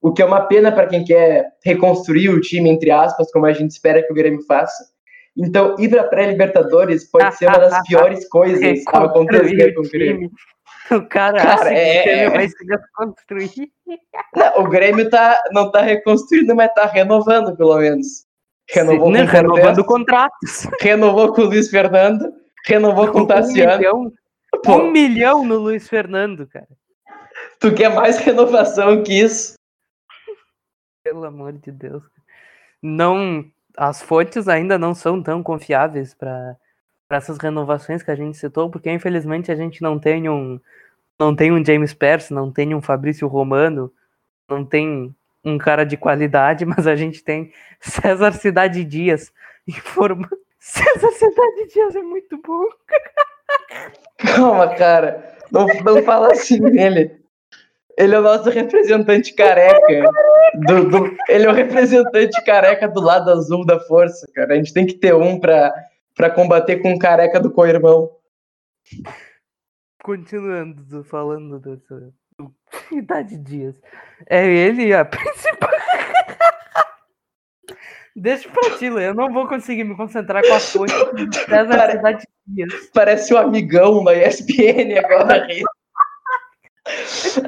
O 0.01 0.11
que 0.11 0.21
é 0.21 0.25
uma 0.25 0.41
pena 0.41 0.71
para 0.71 0.87
quem 0.87 1.03
quer 1.03 1.51
reconstruir 1.63 2.29
o 2.29 2.41
time, 2.41 2.67
entre 2.67 2.89
aspas, 2.89 3.31
como 3.31 3.45
a 3.45 3.53
gente 3.53 3.71
espera 3.71 4.01
que 4.01 4.11
o 4.11 4.15
Grêmio 4.15 4.41
faça. 4.47 4.91
Então, 5.37 5.75
ir 5.77 5.89
para 5.89 6.03
pré-Libertadores 6.03 7.09
pode 7.09 7.35
ser 7.37 7.47
uma 7.47 7.59
das 7.59 7.87
piores 7.87 8.27
coisas 8.27 8.83
a 8.87 9.03
acontecer 9.03 9.73
com 9.73 9.81
o 9.81 9.89
Grêmio. 9.89 10.31
O 10.91 11.07
cara, 11.07 11.41
cara 11.41 11.73
é... 11.73 12.29
vai 12.29 12.47
se 12.47 12.55
reconstruir. 12.65 13.71
Não, 14.35 14.63
o 14.63 14.69
Grêmio 14.69 15.09
tá, 15.09 15.41
não 15.51 15.71
tá 15.71 15.81
reconstruindo, 15.81 16.55
mas 16.55 16.73
tá 16.73 16.85
renovando, 16.85 17.55
pelo 17.55 17.77
menos. 17.77 18.25
Renovou 18.69 19.13
Sim, 19.13 19.25
com 19.25 19.31
renovando 19.31 19.85
contratos. 19.85 20.67
Renovou 20.81 21.33
com 21.33 21.41
o 21.41 21.45
Luiz 21.45 21.69
Fernando. 21.69 22.33
Renovou 22.65 23.11
com 23.11 23.21
o 23.21 23.27
Tassiano. 23.27 23.73
Um 23.73 23.77
milhão, 23.77 24.11
um 24.67 24.91
milhão 24.91 25.45
no 25.45 25.57
Luiz 25.57 25.87
Fernando, 25.87 26.47
cara. 26.47 26.67
Tu 27.59 27.73
quer 27.73 27.93
mais 27.93 28.17
renovação 28.23 29.03
que 29.03 29.13
isso? 29.13 29.55
Pelo 31.03 31.25
amor 31.25 31.53
de 31.53 31.71
Deus. 31.71 32.03
Não, 32.81 33.45
as 33.77 34.01
fontes 34.01 34.47
ainda 34.47 34.77
não 34.77 34.93
são 34.93 35.21
tão 35.21 35.43
confiáveis 35.43 36.13
para 36.13 36.55
essas 37.09 37.37
renovações 37.37 38.01
que 38.01 38.11
a 38.11 38.15
gente 38.15 38.37
citou, 38.37 38.69
porque 38.69 38.91
infelizmente 38.91 39.51
a 39.51 39.55
gente 39.55 39.81
não 39.81 39.99
tem 39.99 40.29
um 40.29 40.59
não 41.19 41.35
tem 41.35 41.51
um 41.51 41.63
James 41.63 41.93
Percy, 41.93 42.33
não 42.33 42.51
tem 42.51 42.73
um 42.73 42.81
Fabrício 42.81 43.27
Romano, 43.27 43.91
não 44.49 44.65
tem 44.65 45.15
um 45.43 45.57
cara 45.57 45.83
de 45.85 45.95
qualidade, 45.95 46.65
mas 46.65 46.87
a 46.87 46.95
gente 46.95 47.23
tem 47.23 47.51
César 47.79 48.33
Cidade 48.33 48.83
Dias 48.83 49.31
informa 49.67 50.29
César 50.59 51.11
Cidade 51.11 51.67
Dias 51.73 51.95
é 51.95 52.01
muito 52.01 52.41
bom. 52.41 52.65
Calma, 54.17 54.75
cara. 54.75 55.37
Não, 55.51 55.67
não 55.67 56.01
fala 56.03 56.31
assim 56.31 56.59
nele. 56.59 57.23
Ele 57.97 58.15
é 58.15 58.19
o 58.19 58.23
nosso 58.23 58.49
representante 58.49 59.33
careca. 59.33 60.09
Do, 60.65 60.89
do, 60.89 61.17
ele 61.27 61.45
é 61.45 61.49
o 61.49 61.53
representante 61.53 62.41
careca 62.43 62.87
do 62.87 63.01
lado 63.01 63.29
azul 63.29 63.65
da 63.65 63.79
força, 63.81 64.25
cara. 64.33 64.53
A 64.53 64.55
gente 64.55 64.73
tem 64.73 64.85
que 64.85 64.93
ter 64.93 65.13
um 65.13 65.39
pra, 65.39 65.73
pra 66.15 66.29
combater 66.29 66.81
com 66.81 66.93
o 66.93 66.99
careca 66.99 67.39
do 67.39 67.51
co-irmão. 67.51 68.11
Continuando 70.03 71.03
falando 71.03 71.59
do, 71.59 71.77
do 71.77 72.13
Idade 72.91 73.37
Dias. 73.37 73.79
É 74.29 74.45
ele 74.45 74.93
a 74.93 75.03
principal. 75.05 75.71
Deixa 78.15 78.47
pra 78.47 78.77
ti, 78.77 78.85
eu 78.85 79.15
não 79.15 79.33
vou 79.33 79.47
conseguir 79.47 79.83
me 79.83 79.95
concentrar 79.95 80.45
com 80.45 80.53
a 80.53 80.59
César 80.59 81.67
Pare... 81.67 81.93
Cidade 81.93 82.27
Dias. 82.45 82.91
Parece 82.93 83.33
o 83.33 83.37
um 83.37 83.39
amigão 83.39 84.03
da 84.03 84.13
ESPN 84.13 84.99
agora. 85.03 85.47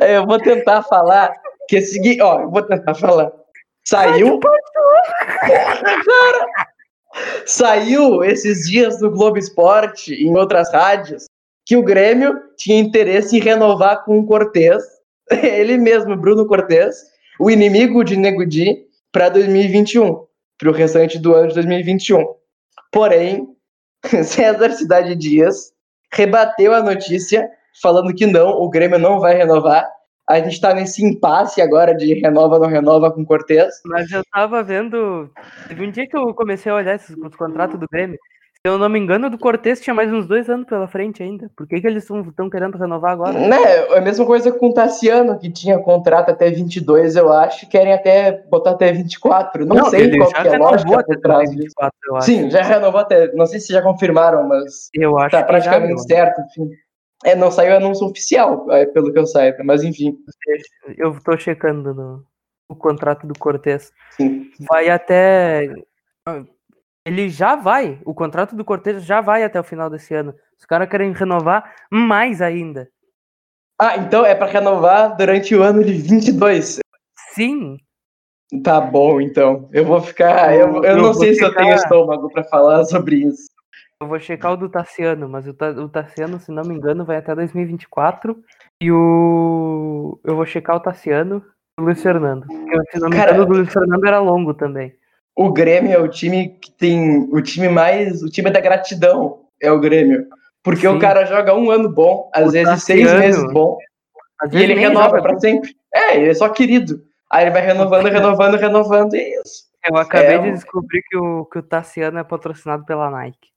É, 0.01 0.17
eu 0.17 0.25
vou 0.25 0.39
tentar 0.39 0.81
falar 0.83 1.35
que 1.67 1.77
é 1.77 1.81
seguinte, 1.81 2.21
ó, 2.21 2.41
eu 2.41 2.49
vou 2.49 2.63
tentar 2.63 2.95
falar. 2.95 3.31
Saiu. 3.83 4.39
Cara, 4.39 4.55
saiu 7.45 8.23
esses 8.23 8.69
dias 8.69 8.99
do 8.99 9.09
Globo 9.09 9.37
Esporte 9.37 10.13
em 10.13 10.35
outras 10.35 10.71
rádios 10.71 11.25
que 11.65 11.75
o 11.75 11.83
Grêmio 11.83 12.39
tinha 12.57 12.79
interesse 12.79 13.35
em 13.37 13.39
renovar 13.39 14.03
com 14.03 14.19
o 14.19 14.25
Cortez, 14.25 14.83
ele 15.31 15.77
mesmo, 15.77 16.15
Bruno 16.15 16.45
Cortez, 16.45 16.95
o 17.39 17.49
inimigo 17.49 18.03
de 18.03 18.15
Negudi, 18.15 18.85
para 19.11 19.29
2021, 19.29 20.25
para 20.57 20.69
o 20.69 20.73
restante 20.73 21.17
do 21.17 21.33
ano 21.33 21.47
de 21.47 21.55
2021. 21.55 22.23
Porém, 22.91 23.47
César 24.23 24.71
Cidade 24.71 25.15
Dias 25.15 25.71
rebateu 26.11 26.73
a 26.73 26.83
notícia 26.83 27.49
falando 27.81 28.13
que 28.13 28.25
não, 28.25 28.49
o 28.49 28.69
Grêmio 28.69 28.99
não 28.99 29.19
vai 29.19 29.35
renovar. 29.35 29.85
A 30.27 30.39
gente 30.39 30.59
tá 30.59 30.73
nesse 30.73 31.05
impasse 31.05 31.61
agora 31.61 31.93
de 31.93 32.13
renova, 32.15 32.57
não 32.57 32.67
renova 32.67 33.11
com 33.11 33.23
Cortez. 33.23 33.81
Mas 33.85 34.11
eu 34.11 34.23
tava 34.31 34.63
vendo. 34.63 35.29
Teve 35.67 35.85
um 35.85 35.91
dia 35.91 36.07
que 36.07 36.17
eu 36.17 36.33
comecei 36.33 36.71
a 36.71 36.75
olhar 36.75 36.95
esses 36.95 37.15
contratos 37.37 37.79
do 37.79 37.87
Grêmio. 37.91 38.17
Se 38.65 38.69
eu 38.69 38.79
não 38.79 38.89
me 38.89 38.97
engano, 38.97 39.29
do 39.29 39.37
Cortez 39.37 39.79
tinha 39.79 39.93
mais 39.93 40.11
uns 40.11 40.25
dois 40.25 40.49
anos 40.49 40.65
pela 40.65 40.87
frente 40.87 41.21
ainda. 41.21 41.51
Por 41.55 41.67
que, 41.67 41.79
que 41.79 41.85
eles 41.85 42.01
estão 42.03 42.49
querendo 42.49 42.79
renovar 42.79 43.11
agora? 43.11 43.37
Né, 43.37 43.61
é 43.63 43.95
a 43.99 44.01
mesma 44.01 44.25
coisa 44.25 44.51
com 44.51 44.69
o 44.69 44.73
Tassiano, 44.73 45.37
que 45.37 45.51
tinha 45.51 45.77
contrato 45.77 46.31
até 46.31 46.49
22, 46.49 47.15
eu 47.15 47.31
acho. 47.31 47.69
Querem 47.69 47.93
até 47.93 48.31
botar 48.49 48.71
até 48.71 48.91
24. 48.91 49.67
Não, 49.67 49.75
não 49.75 49.85
sei 49.91 50.17
qual 50.17 50.31
que 50.31 50.47
é 50.47 50.55
a 50.55 50.57
lógica 50.57 51.03
por 51.03 51.17
trás 51.17 51.51
24, 51.51 51.95
eu 52.07 52.15
acho. 52.15 52.25
Sim, 52.25 52.49
já 52.49 52.63
renovou 52.63 53.01
até. 53.01 53.31
Não 53.33 53.45
sei 53.45 53.59
se 53.59 53.71
já 53.71 53.83
confirmaram, 53.83 54.47
mas. 54.47 54.89
Eu 54.95 55.15
acho 55.19 55.29
tá 55.29 55.43
praticamente 55.43 56.01
já, 56.01 56.15
certo, 56.15 56.41
enfim. 56.41 56.71
É, 57.25 57.35
não 57.35 57.49
saiu 57.49 57.75
anúncio 57.75 58.05
oficial, 58.05 58.71
é, 58.71 58.85
pelo 58.85 59.11
que 59.11 59.17
eu 59.17 59.25
saiba, 59.25 59.63
mas 59.63 59.83
enfim. 59.83 60.15
Eu 60.95 61.17
tô 61.23 61.35
checando 61.35 61.91
no, 61.91 62.23
o 62.69 62.75
contrato 62.75 63.25
do 63.25 63.33
Cortez. 63.37 63.91
Vai 64.59 64.89
até. 64.89 65.67
Ele 67.03 67.27
já 67.27 67.55
vai, 67.55 67.99
o 68.05 68.13
contrato 68.13 68.55
do 68.55 68.63
Cortez 68.63 69.03
já 69.03 69.21
vai 69.21 69.43
até 69.43 69.59
o 69.59 69.63
final 69.63 69.89
desse 69.89 70.13
ano. 70.13 70.35
Os 70.57 70.65
caras 70.65 70.87
querem 70.87 71.11
renovar 71.13 71.73
mais 71.91 72.43
ainda. 72.43 72.87
Ah, 73.81 73.97
então 73.97 74.23
é 74.23 74.35
para 74.35 74.45
renovar 74.45 75.17
durante 75.17 75.55
o 75.55 75.63
ano 75.63 75.83
de 75.83 75.93
22. 75.93 76.79
Sim. 77.33 77.77
Tá 78.63 78.79
bom, 78.79 79.19
então. 79.19 79.67
Eu 79.73 79.83
vou 79.83 79.99
ficar. 79.99 80.55
Eu, 80.55 80.75
eu, 80.75 80.83
eu 80.83 80.97
não 80.97 81.13
sei 81.13 81.33
checar... 81.33 81.49
se 81.49 81.55
eu 81.55 81.63
tenho 81.63 81.75
estômago 81.75 82.29
para 82.31 82.43
falar 82.43 82.85
sobre 82.85 83.17
isso. 83.17 83.47
Eu 84.01 84.07
vou 84.09 84.19
checar 84.19 84.51
o 84.51 84.57
do 84.57 84.67
Tassiano, 84.67 85.29
mas 85.29 85.47
o, 85.47 85.51
o 85.51 85.89
Tassiano, 85.89 86.37
se 86.39 86.51
não 86.51 86.63
me 86.63 86.75
engano, 86.75 87.05
vai 87.05 87.17
até 87.17 87.33
2024. 87.33 88.37
E 88.81 88.91
o. 88.91 90.19
Eu 90.23 90.35
vou 90.35 90.45
checar 90.45 90.75
o 90.75 90.81
Tassiano 90.81 91.41
e 91.79 91.81
o 91.81 91.85
Luiz 91.85 92.01
Fernando. 92.03 92.45
Porque, 92.45 92.91
se 92.91 92.99
não 92.99 93.09
me 93.09 93.15
Cara, 93.15 93.31
engano, 93.31 93.45
o 93.45 93.55
Luiz 93.55 93.71
Fernando 93.71 94.05
era 94.05 94.19
longo 94.19 94.53
também. 94.53 94.93
O 95.33 95.51
Grêmio 95.51 95.93
é 95.93 95.99
o 95.99 96.09
time 96.09 96.49
que 96.61 96.71
tem. 96.71 97.29
O 97.31 97.41
time 97.41 97.69
mais. 97.69 98.21
O 98.21 98.29
time 98.29 98.51
da 98.51 98.59
gratidão 98.59 99.45
é 99.61 99.71
o 99.71 99.79
Grêmio. 99.79 100.27
Porque 100.61 100.81
Sim. 100.81 100.97
o 100.97 100.99
cara 100.99 101.25
joga 101.25 101.55
um 101.55 101.71
ano 101.71 101.87
bom, 101.87 102.29
às 102.33 102.47
o 102.47 102.51
vezes 102.51 102.67
Tassiano, 102.69 103.09
seis 103.09 103.19
meses 103.19 103.53
bom. 103.53 103.77
e 104.51 104.61
ele 104.61 104.73
renova 104.73 105.21
para 105.21 105.39
sempre. 105.39 105.73
É, 105.93 106.17
ele 106.17 106.31
é 106.31 106.33
só 106.33 106.49
querido. 106.49 107.01
Aí 107.31 107.45
ele 107.45 107.51
vai 107.51 107.61
renovando, 107.61 108.07
renovando, 108.07 108.57
renovando, 108.57 109.15
e 109.15 109.19
é 109.19 109.41
isso. 109.41 109.65
Eu 109.87 109.97
acabei 109.97 110.35
É 110.35 110.37
de 110.39 110.51
descobrir 110.51 111.01
que 111.07 111.17
o, 111.17 111.45
que 111.45 111.59
o 111.59 111.63
Tassiano 111.63 112.17
é 112.17 112.23
patrocinado 112.23 112.83
pela 112.85 113.09
Nike. 113.09 113.54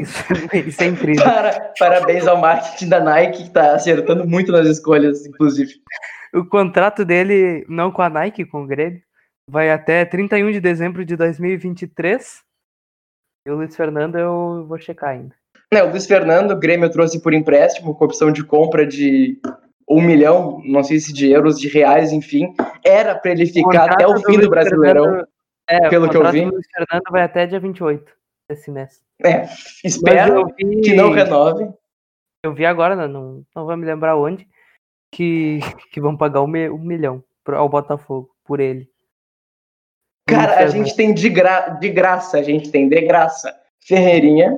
Isso, 0.00 0.24
isso 0.68 0.82
é 0.82 0.86
incrível. 0.86 1.24
Para- 1.24 1.72
parabéns 1.78 2.26
ao 2.26 2.36
marketing 2.40 2.88
da 2.88 3.00
Nike, 3.00 3.44
que 3.44 3.50
tá 3.50 3.74
acertando 3.74 4.26
muito 4.26 4.50
nas 4.52 4.66
escolhas, 4.66 5.24
inclusive. 5.26 5.74
O 6.34 6.44
contrato 6.44 7.04
dele, 7.04 7.64
não 7.68 7.90
com 7.92 8.02
a 8.02 8.08
Nike, 8.10 8.44
com 8.44 8.62
o 8.64 8.66
Grêmio, 8.66 9.00
vai 9.48 9.70
até 9.70 10.04
31 10.04 10.50
de 10.52 10.60
dezembro 10.60 11.04
de 11.04 11.16
2023. 11.16 12.42
E 13.46 13.50
o 13.50 13.56
Luiz 13.56 13.76
Fernando 13.76 14.16
eu 14.18 14.64
vou 14.66 14.78
checar 14.78 15.10
ainda. 15.10 15.34
Né, 15.72 15.82
o 15.82 15.90
Luiz 15.90 16.06
Fernando, 16.06 16.52
o 16.52 16.58
Grêmio 16.58 16.90
trouxe 16.90 17.20
por 17.22 17.32
empréstimo, 17.34 17.94
com 17.94 18.04
opção 18.04 18.30
de 18.32 18.42
compra 18.44 18.86
de 18.86 19.38
um 19.88 20.00
milhão, 20.00 20.62
não 20.64 20.82
sei 20.82 20.98
se 20.98 21.12
de 21.12 21.30
euros, 21.30 21.58
de 21.60 21.68
reais, 21.68 22.10
enfim. 22.12 22.54
Era 22.84 23.14
para 23.14 23.32
ele 23.32 23.44
ficar 23.46 23.90
até 23.92 24.06
o 24.06 24.16
fim 24.18 24.32
do 24.32 24.36
Luiz 24.38 24.48
Brasileirão. 24.48 25.04
Fernando- 25.04 25.28
é, 25.68 25.88
pelo 25.88 26.06
o 26.06 26.10
que 26.10 26.16
eu 26.16 26.20
contrato 26.20 26.32
vi. 26.34 26.44
do 26.44 26.52
Luiz 26.52 26.66
Fernando 26.74 27.02
vai 27.10 27.22
até 27.22 27.46
dia 27.46 27.60
28 27.60 28.12
desse 28.48 28.70
mês. 28.70 29.02
É, 29.24 29.40
Mas 29.40 29.80
espero 29.84 30.46
vi, 30.56 30.80
que 30.80 30.94
não 30.94 31.10
renove. 31.10 31.72
eu 32.42 32.52
vi 32.52 32.66
agora, 32.66 32.94
não, 32.94 33.08
não, 33.08 33.46
não 33.54 33.66
vou 33.66 33.76
me 33.76 33.86
lembrar 33.86 34.16
onde, 34.16 34.46
que, 35.10 35.60
que 35.92 36.00
vão 36.00 36.16
pagar 36.16 36.42
um, 36.42 36.46
um 36.46 36.78
milhão 36.78 37.22
ao 37.46 37.68
Botafogo 37.68 38.30
por 38.44 38.60
ele. 38.60 38.88
Cara, 40.26 40.58
a 40.60 40.68
gente 40.68 40.96
tem 40.96 41.12
de, 41.12 41.28
gra... 41.28 41.68
de 41.68 41.88
graça, 41.90 42.38
a 42.38 42.42
gente 42.42 42.70
tem 42.70 42.88
de 42.88 43.00
graça 43.02 43.54
Ferreirinha, 43.86 44.56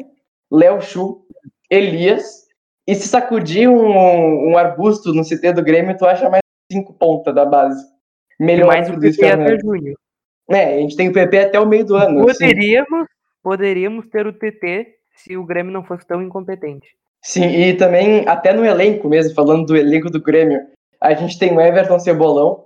Léo 0.51 0.81
Chu, 0.81 1.27
Elias. 1.69 2.47
E 2.87 2.95
se 2.95 3.09
sacudir 3.09 3.69
um, 3.69 4.53
um 4.53 4.57
arbusto 4.57 5.13
no 5.13 5.25
CT 5.25 5.55
do 5.55 5.65
Grêmio, 5.65 5.97
tu 5.99 6.07
acha 6.07 6.31
mais 6.31 6.43
cinco 6.71 6.93
pontas 6.95 7.35
da 7.35 7.45
base. 7.45 7.85
Melhor 8.39 8.69
mais 8.69 8.89
que 8.89 8.95
o 8.95 8.99
Luiz 8.99 9.17
PP 9.17 9.29
até 9.29 9.45
Fernando. 9.45 9.61
junho. 9.61 9.99
É, 10.49 10.77
a 10.77 10.79
gente 10.79 10.97
tem 10.97 11.09
o 11.09 11.13
PP 11.13 11.39
até 11.39 11.59
o 11.59 11.67
meio 11.67 11.85
do 11.85 11.97
ano. 11.97 12.21
assim. 12.31 12.47
Poderíamos, 13.47 14.09
ter 14.09 14.27
o 14.27 14.33
TT 14.33 14.97
se 15.15 15.37
o 15.37 15.47
Grêmio 15.47 15.73
não 15.73 15.85
fosse 15.85 16.05
tão 16.05 16.21
incompetente. 16.21 16.89
Sim, 17.23 17.47
e 17.47 17.75
também, 17.75 18.27
até 18.27 18.53
no 18.53 18.65
elenco 18.65 19.09
mesmo, 19.09 19.37
falando 19.37 19.67
do 19.67 19.77
elenco 19.77 20.11
do 20.11 20.21
Grêmio, 20.21 20.61
a 21.01 21.15
gente 21.15 21.39
tem 21.39 21.57
o 21.57 21.61
Everton 21.61 22.01
Cebolão, 22.01 22.65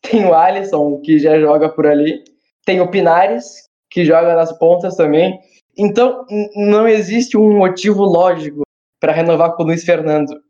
tem 0.00 0.24
o 0.24 0.32
Alisson, 0.32 0.98
que 1.02 1.18
já 1.18 1.38
joga 1.38 1.68
por 1.68 1.86
ali, 1.86 2.24
tem 2.64 2.80
o 2.80 2.90
Pinares, 2.90 3.68
que 3.90 4.02
joga 4.02 4.34
nas 4.34 4.50
pontas 4.58 4.96
também. 4.96 5.38
Então, 5.76 6.24
não 6.56 6.88
existe 6.88 7.36
um 7.36 7.58
motivo 7.58 8.02
lógico 8.02 8.62
para 8.98 9.12
renovar 9.12 9.56
com 9.56 9.62
o 9.62 9.66
Luiz 9.66 9.84
Fernando. 9.84 10.40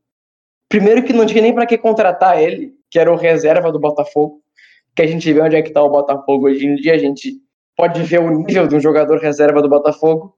Primeiro 0.68 1.02
que 1.02 1.12
não 1.12 1.26
tinha 1.26 1.42
nem 1.42 1.52
para 1.52 1.66
que 1.66 1.76
contratar 1.76 2.40
ele, 2.40 2.74
que 2.88 2.96
era 2.96 3.12
o 3.12 3.16
reserva 3.16 3.72
do 3.72 3.80
Botafogo, 3.80 4.40
que 4.94 5.02
a 5.02 5.06
gente 5.08 5.32
vê 5.32 5.40
onde 5.40 5.56
é 5.56 5.62
que 5.62 5.72
tá 5.72 5.82
o 5.82 5.90
Botafogo 5.90 6.46
hoje 6.46 6.64
em 6.64 6.76
dia, 6.76 6.94
a 6.94 6.98
gente 6.98 7.47
pode 7.78 8.02
ver 8.02 8.18
o 8.20 8.28
nível 8.28 8.66
de 8.66 8.74
um 8.74 8.80
jogador 8.80 9.18
reserva 9.20 9.62
do 9.62 9.68
Botafogo. 9.68 10.34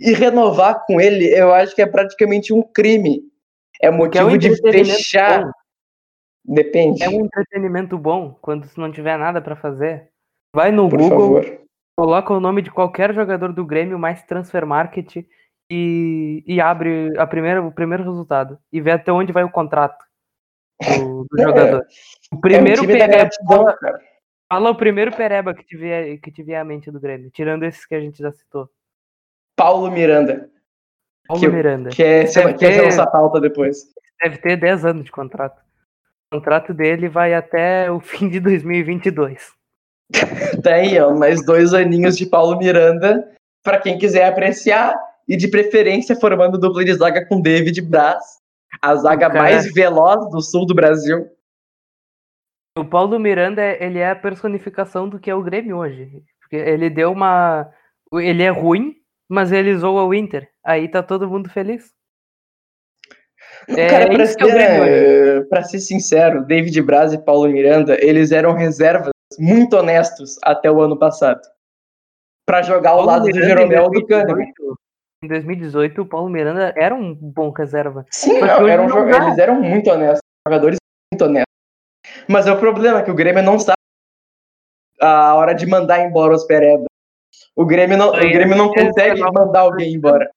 E 0.00 0.12
renovar 0.12 0.84
com 0.86 1.00
ele, 1.00 1.26
eu 1.36 1.52
acho 1.52 1.74
que 1.74 1.82
é 1.82 1.86
praticamente 1.86 2.52
um 2.52 2.62
crime. 2.62 3.20
É 3.82 3.90
Porque 3.90 4.16
é 4.16 4.24
um 4.24 4.30
motivo 4.30 4.54
de 4.54 4.84
fechar. 4.84 5.44
bom. 5.44 5.50
Depende. 6.44 7.02
É 7.02 7.08
um 7.08 7.24
entretenimento 7.26 7.98
bom 7.98 8.38
quando 8.40 8.64
se 8.66 8.78
não 8.78 8.92
tiver 8.92 9.18
nada 9.18 9.40
pra 9.40 9.56
fazer. 9.56 10.08
Vai 10.54 10.70
no 10.70 10.88
Por 10.88 11.00
Google, 11.00 11.42
favor. 11.42 11.60
coloca 11.96 12.32
o 12.32 12.40
nome 12.40 12.62
de 12.62 12.70
qualquer 12.70 13.12
jogador 13.12 13.52
do 13.52 13.66
Grêmio 13.66 13.98
mais 13.98 14.22
transfer 14.22 14.64
market 14.64 15.16
e, 15.70 16.44
e 16.46 16.60
abre 16.60 17.12
a 17.18 17.26
primeira, 17.26 17.62
o 17.62 17.72
primeiro 17.72 18.04
resultado 18.04 18.58
e 18.72 18.80
vê 18.80 18.92
até 18.92 19.12
onde 19.12 19.32
vai 19.32 19.42
o 19.44 19.50
contrato 19.50 19.98
do, 20.80 21.26
do 21.30 21.40
É, 21.40 21.42
jogador. 21.42 21.80
O 22.32 22.34
É 22.34 22.36
um 22.36 22.40
primeiro 22.40 22.86
gratidão, 22.86 23.64
cara. 23.78 24.00
Fala 24.50 24.70
o 24.70 24.74
primeiro 24.76 25.14
pereba 25.14 25.54
que 25.54 25.64
tiver 25.64 26.16
que 26.18 26.30
tiver 26.32 26.56
a 26.56 26.64
mente 26.64 26.90
do 26.90 27.00
Grêmio, 27.00 27.30
tirando 27.30 27.64
esses 27.64 27.84
que 27.86 27.94
a 27.94 28.00
gente 28.00 28.18
já 28.22 28.32
citou. 28.32 28.68
Paulo 29.56 29.90
Miranda, 29.90 30.48
Paulo 31.26 31.42
Que- 31.42 31.48
Miranda. 31.48 31.90
que 31.90 32.02
é, 32.02 32.24
Deve 32.24 32.54
que 32.54 32.64
é 32.64 32.70
ter- 32.70 32.82
nossa 32.84 33.06
pauta 33.06 33.40
depois. 33.40 33.92
Deve 34.22 34.38
ter 34.38 34.56
10 34.56 34.84
anos 34.84 35.04
de 35.04 35.10
contrato. 35.12 35.60
O 36.32 36.36
contrato 36.36 36.74
dele 36.74 37.08
vai 37.08 37.34
até 37.34 37.90
o 37.90 38.00
fim 38.00 38.28
de 38.28 38.40
2022. 38.40 39.52
Tá 40.62 40.74
aí, 40.74 40.98
ó, 40.98 41.14
mais 41.14 41.44
dois 41.44 41.74
aninhos 41.74 42.16
de 42.16 42.24
Paulo 42.26 42.56
Miranda, 42.58 43.30
para 43.62 43.78
quem 43.80 43.98
quiser 43.98 44.26
apreciar, 44.26 44.94
e 45.28 45.36
de 45.36 45.48
preferência 45.48 46.16
formando 46.16 46.56
dupla 46.58 46.82
de 46.84 46.94
zaga 46.94 47.26
com 47.26 47.40
David 47.40 47.82
Braz, 47.82 48.24
a 48.80 48.94
zaga 48.96 49.28
mais 49.28 49.70
veloz 49.74 50.30
do 50.30 50.40
sul 50.40 50.64
do 50.64 50.74
Brasil. 50.74 51.28
O 52.78 52.84
Paulo 52.84 53.18
Miranda, 53.18 53.62
ele 53.62 53.98
é 53.98 54.10
a 54.10 54.16
personificação 54.16 55.08
do 55.08 55.18
que 55.18 55.30
é 55.30 55.34
o 55.34 55.42
Grêmio 55.42 55.76
hoje. 55.76 56.22
Porque 56.40 56.56
ele 56.56 56.88
deu 56.88 57.12
uma. 57.12 57.68
Ele 58.12 58.42
é 58.42 58.50
ruim, 58.50 58.94
mas 59.28 59.52
ele 59.52 59.76
zoa 59.76 60.04
o 60.04 60.14
Inter. 60.14 60.48
Aí 60.64 60.88
tá 60.88 61.02
todo 61.02 61.28
mundo 61.28 61.50
feliz. 61.50 61.92
É 63.68 63.88
Cara, 63.88 64.06
pra 64.06 64.22
é 64.22 64.26
ser, 64.26 65.48
pra 65.48 65.62
ser 65.62 65.80
sincero, 65.80 66.44
David 66.46 66.80
Braz 66.82 67.12
e 67.12 67.18
Paulo 67.18 67.48
Miranda, 67.48 67.96
eles 68.00 68.32
eram 68.32 68.52
reservas 68.52 69.10
muito 69.38 69.76
honestos 69.76 70.38
até 70.42 70.70
o 70.70 70.80
ano 70.80 70.98
passado. 70.98 71.40
Pra 72.46 72.62
jogar 72.62 72.90
ao 72.90 72.96
Paulo 72.98 73.10
lado 73.10 73.22
do 73.22 73.26
Miranda, 73.26 73.44
em 73.44 73.48
Jeromel 73.48 73.84
do 73.90 74.06
2018, 74.06 74.06
Kahneman. 74.08 74.52
Em 75.22 75.28
2018, 75.28 76.02
o 76.02 76.06
Paulo 76.06 76.30
Miranda 76.30 76.72
era 76.76 76.94
um 76.94 77.14
bom 77.14 77.50
reserva. 77.50 78.06
Sim, 78.10 78.40
não, 78.40 78.66
eram 78.66 78.86
não 78.86 79.08
eles 79.08 79.38
eram 79.38 79.60
muito 79.60 79.90
honestos, 79.90 80.20
jogadores 80.46 80.78
muito 81.12 81.24
honestos. 81.24 81.47
Mas 82.28 82.46
é 82.46 82.52
o 82.52 82.58
problema 82.58 83.02
que 83.02 83.10
o 83.10 83.14
Grêmio 83.14 83.42
não 83.42 83.58
sabe 83.58 83.78
a 85.00 85.34
hora 85.34 85.54
de 85.54 85.66
mandar 85.66 86.04
embora 86.04 86.34
os 86.34 86.44
Pereba. 86.44 86.84
O 87.56 87.64
Grêmio 87.64 87.96
não, 87.96 88.10
o 88.10 88.12
Grêmio 88.12 88.56
não 88.56 88.72
eles 88.74 88.94
consegue 88.94 89.20
mandar 89.32 89.60
alguém 89.60 89.94
embora. 89.94 90.30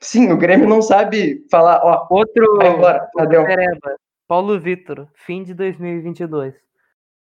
Sim, 0.00 0.30
o 0.32 0.36
Grêmio 0.36 0.68
não 0.68 0.82
sabe 0.82 1.46
falar, 1.50 1.80
ó, 1.82 2.06
Outro, 2.10 2.58
embora, 2.62 3.08
outro 3.14 3.46
pereba, 3.46 3.96
Paulo 4.28 4.60
Vitor, 4.60 5.08
fim 5.14 5.42
de 5.42 5.54
2022. 5.54 6.54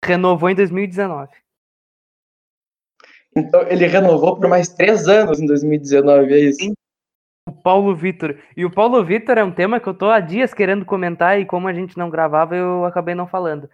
Renovou 0.04 0.50
em 0.50 0.54
2019. 0.54 1.30
Então 3.36 3.62
ele 3.68 3.86
renovou 3.86 4.36
por 4.36 4.48
mais 4.48 4.68
três 4.68 5.06
anos 5.06 5.40
em 5.40 5.46
2019, 5.46 6.32
é 6.32 6.38
isso. 6.38 6.58
Sim. 6.58 6.74
O 7.46 7.52
Paulo 7.52 7.94
Vitor. 7.94 8.38
E 8.56 8.64
o 8.64 8.70
Paulo 8.70 9.04
Vitor 9.04 9.36
é 9.36 9.44
um 9.44 9.52
tema 9.52 9.80
que 9.80 9.88
eu 9.88 9.94
tô 9.94 10.10
há 10.10 10.20
dias 10.20 10.54
querendo 10.54 10.84
comentar 10.84 11.40
e 11.40 11.46
como 11.46 11.66
a 11.66 11.72
gente 11.72 11.98
não 11.98 12.08
gravava, 12.08 12.54
eu 12.54 12.84
acabei 12.84 13.14
não 13.14 13.26
falando. 13.26 13.68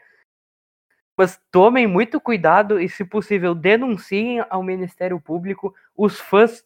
Mas 1.17 1.41
tomem 1.51 1.87
muito 1.87 2.21
cuidado 2.21 2.81
e, 2.81 2.89
se 2.89 3.05
possível, 3.05 3.55
denunciem 3.55 4.45
ao 4.49 4.63
Ministério 4.63 5.21
Público 5.21 5.75
os 5.97 6.19
fãs 6.21 6.65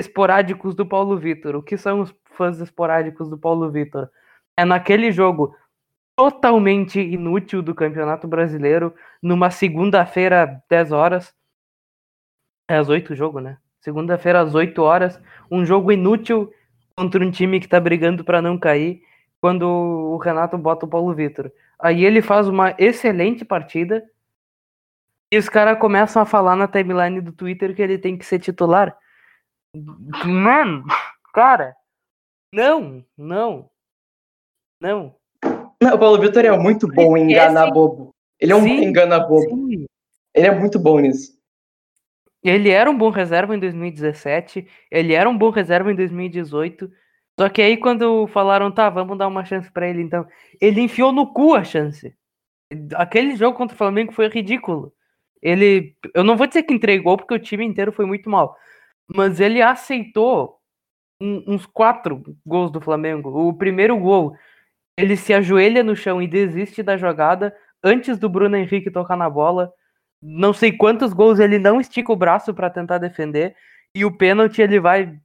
esporádicos 0.00 0.74
do 0.74 0.86
Paulo 0.86 1.16
Vitor. 1.18 1.54
O 1.54 1.62
que 1.62 1.76
são 1.76 2.00
os 2.00 2.14
fãs 2.24 2.58
esporádicos 2.60 3.28
do 3.28 3.38
Paulo 3.38 3.70
Vitor? 3.70 4.10
É 4.56 4.64
naquele 4.64 5.12
jogo 5.12 5.54
totalmente 6.16 7.00
inútil 7.00 7.62
do 7.62 7.74
Campeonato 7.74 8.26
Brasileiro, 8.26 8.94
numa 9.22 9.50
segunda-feira, 9.50 10.62
10 10.68 10.92
horas. 10.92 11.34
É 12.68 12.76
às 12.76 12.88
8 12.88 13.12
o 13.12 13.16
jogo, 13.16 13.40
né? 13.40 13.58
Segunda-feira, 13.82 14.40
às 14.40 14.54
8 14.54 14.80
horas. 14.80 15.20
Um 15.50 15.66
jogo 15.66 15.92
inútil 15.92 16.52
contra 16.96 17.22
um 17.22 17.30
time 17.30 17.60
que 17.60 17.68
tá 17.68 17.78
brigando 17.78 18.24
para 18.24 18.40
não 18.40 18.58
cair. 18.58 19.02
Quando 19.40 19.64
o 19.64 20.16
Renato 20.18 20.56
bota 20.56 20.86
o 20.86 20.88
Paulo 20.88 21.12
Vitor. 21.14 21.52
Aí 21.78 22.04
ele 22.04 22.22
faz 22.22 22.48
uma 22.48 22.74
excelente 22.78 23.44
partida. 23.44 24.08
E 25.32 25.36
os 25.36 25.48
caras 25.48 25.78
começam 25.78 26.22
a 26.22 26.26
falar 26.26 26.54
na 26.54 26.68
timeline 26.68 27.20
do 27.20 27.32
Twitter 27.32 27.74
que 27.74 27.82
ele 27.82 27.98
tem 27.98 28.16
que 28.16 28.24
ser 28.24 28.38
titular. 28.38 28.96
Mano, 30.24 30.84
cara, 31.32 31.74
não, 32.54 33.02
não, 33.16 33.70
não. 34.78 35.16
Não, 35.82 35.94
o 35.94 35.98
Paulo 35.98 36.20
Vitor 36.20 36.44
é 36.44 36.56
muito 36.56 36.86
bom 36.86 37.16
em 37.16 37.32
enganar 37.32 37.70
bobo. 37.70 38.10
Ele 38.38 38.52
é 38.52 38.56
um 38.56 38.62
Sim, 38.62 38.84
engana 38.84 39.18
bobo. 39.18 39.48
Sim. 39.48 39.86
Ele 40.34 40.46
é 40.46 40.54
muito 40.54 40.78
bom 40.78 41.00
nisso. 41.00 41.32
Ele 42.42 42.70
era 42.70 42.90
um 42.90 42.96
bom 42.96 43.10
reserva 43.10 43.54
em 43.54 43.58
2017, 43.58 44.66
ele 44.90 45.12
era 45.14 45.28
um 45.28 45.38
bom 45.38 45.50
reserva 45.50 45.92
em 45.92 45.94
2018. 45.94 46.90
Só 47.38 47.48
que 47.48 47.62
aí 47.62 47.76
quando 47.76 48.26
falaram, 48.28 48.70
tá, 48.70 48.90
vamos 48.90 49.16
dar 49.16 49.28
uma 49.28 49.44
chance 49.44 49.70
pra 49.70 49.88
ele 49.88 50.02
então, 50.02 50.26
ele 50.60 50.80
enfiou 50.80 51.12
no 51.12 51.32
cu 51.32 51.54
a 51.54 51.64
chance. 51.64 52.14
Aquele 52.94 53.36
jogo 53.36 53.56
contra 53.56 53.74
o 53.74 53.78
Flamengo 53.78 54.12
foi 54.12 54.28
ridículo. 54.28 54.92
Ele, 55.40 55.96
eu 56.14 56.24
não 56.24 56.36
vou 56.36 56.46
dizer 56.46 56.62
que 56.64 56.74
entregou 56.74 57.16
porque 57.16 57.34
o 57.34 57.38
time 57.38 57.64
inteiro 57.64 57.92
foi 57.92 58.06
muito 58.06 58.30
mal, 58.30 58.56
mas 59.14 59.40
ele 59.40 59.62
aceitou 59.62 60.58
uns 61.20 61.66
quatro 61.66 62.22
gols 62.44 62.70
do 62.70 62.80
Flamengo. 62.80 63.48
O 63.48 63.54
primeiro 63.54 63.96
gol, 63.98 64.36
ele 64.96 65.16
se 65.16 65.32
ajoelha 65.32 65.82
no 65.82 65.96
chão 65.96 66.20
e 66.20 66.26
desiste 66.26 66.82
da 66.82 66.96
jogada 66.96 67.54
antes 67.82 68.18
do 68.18 68.28
Bruno 68.28 68.56
Henrique 68.56 68.90
tocar 68.90 69.16
na 69.16 69.30
bola 69.30 69.72
não 70.22 70.52
sei 70.52 70.72
quantos 70.72 71.12
gols 71.12 71.40
ele 71.40 71.58
não 71.58 71.80
estica 71.80 72.12
o 72.12 72.16
braço 72.16 72.54
pra 72.54 72.70
tentar 72.70 72.98
defender 72.98 73.56
e 73.94 74.04
o 74.04 74.16
pênalti 74.16 74.62
ele 74.62 74.78
vai 74.78 75.18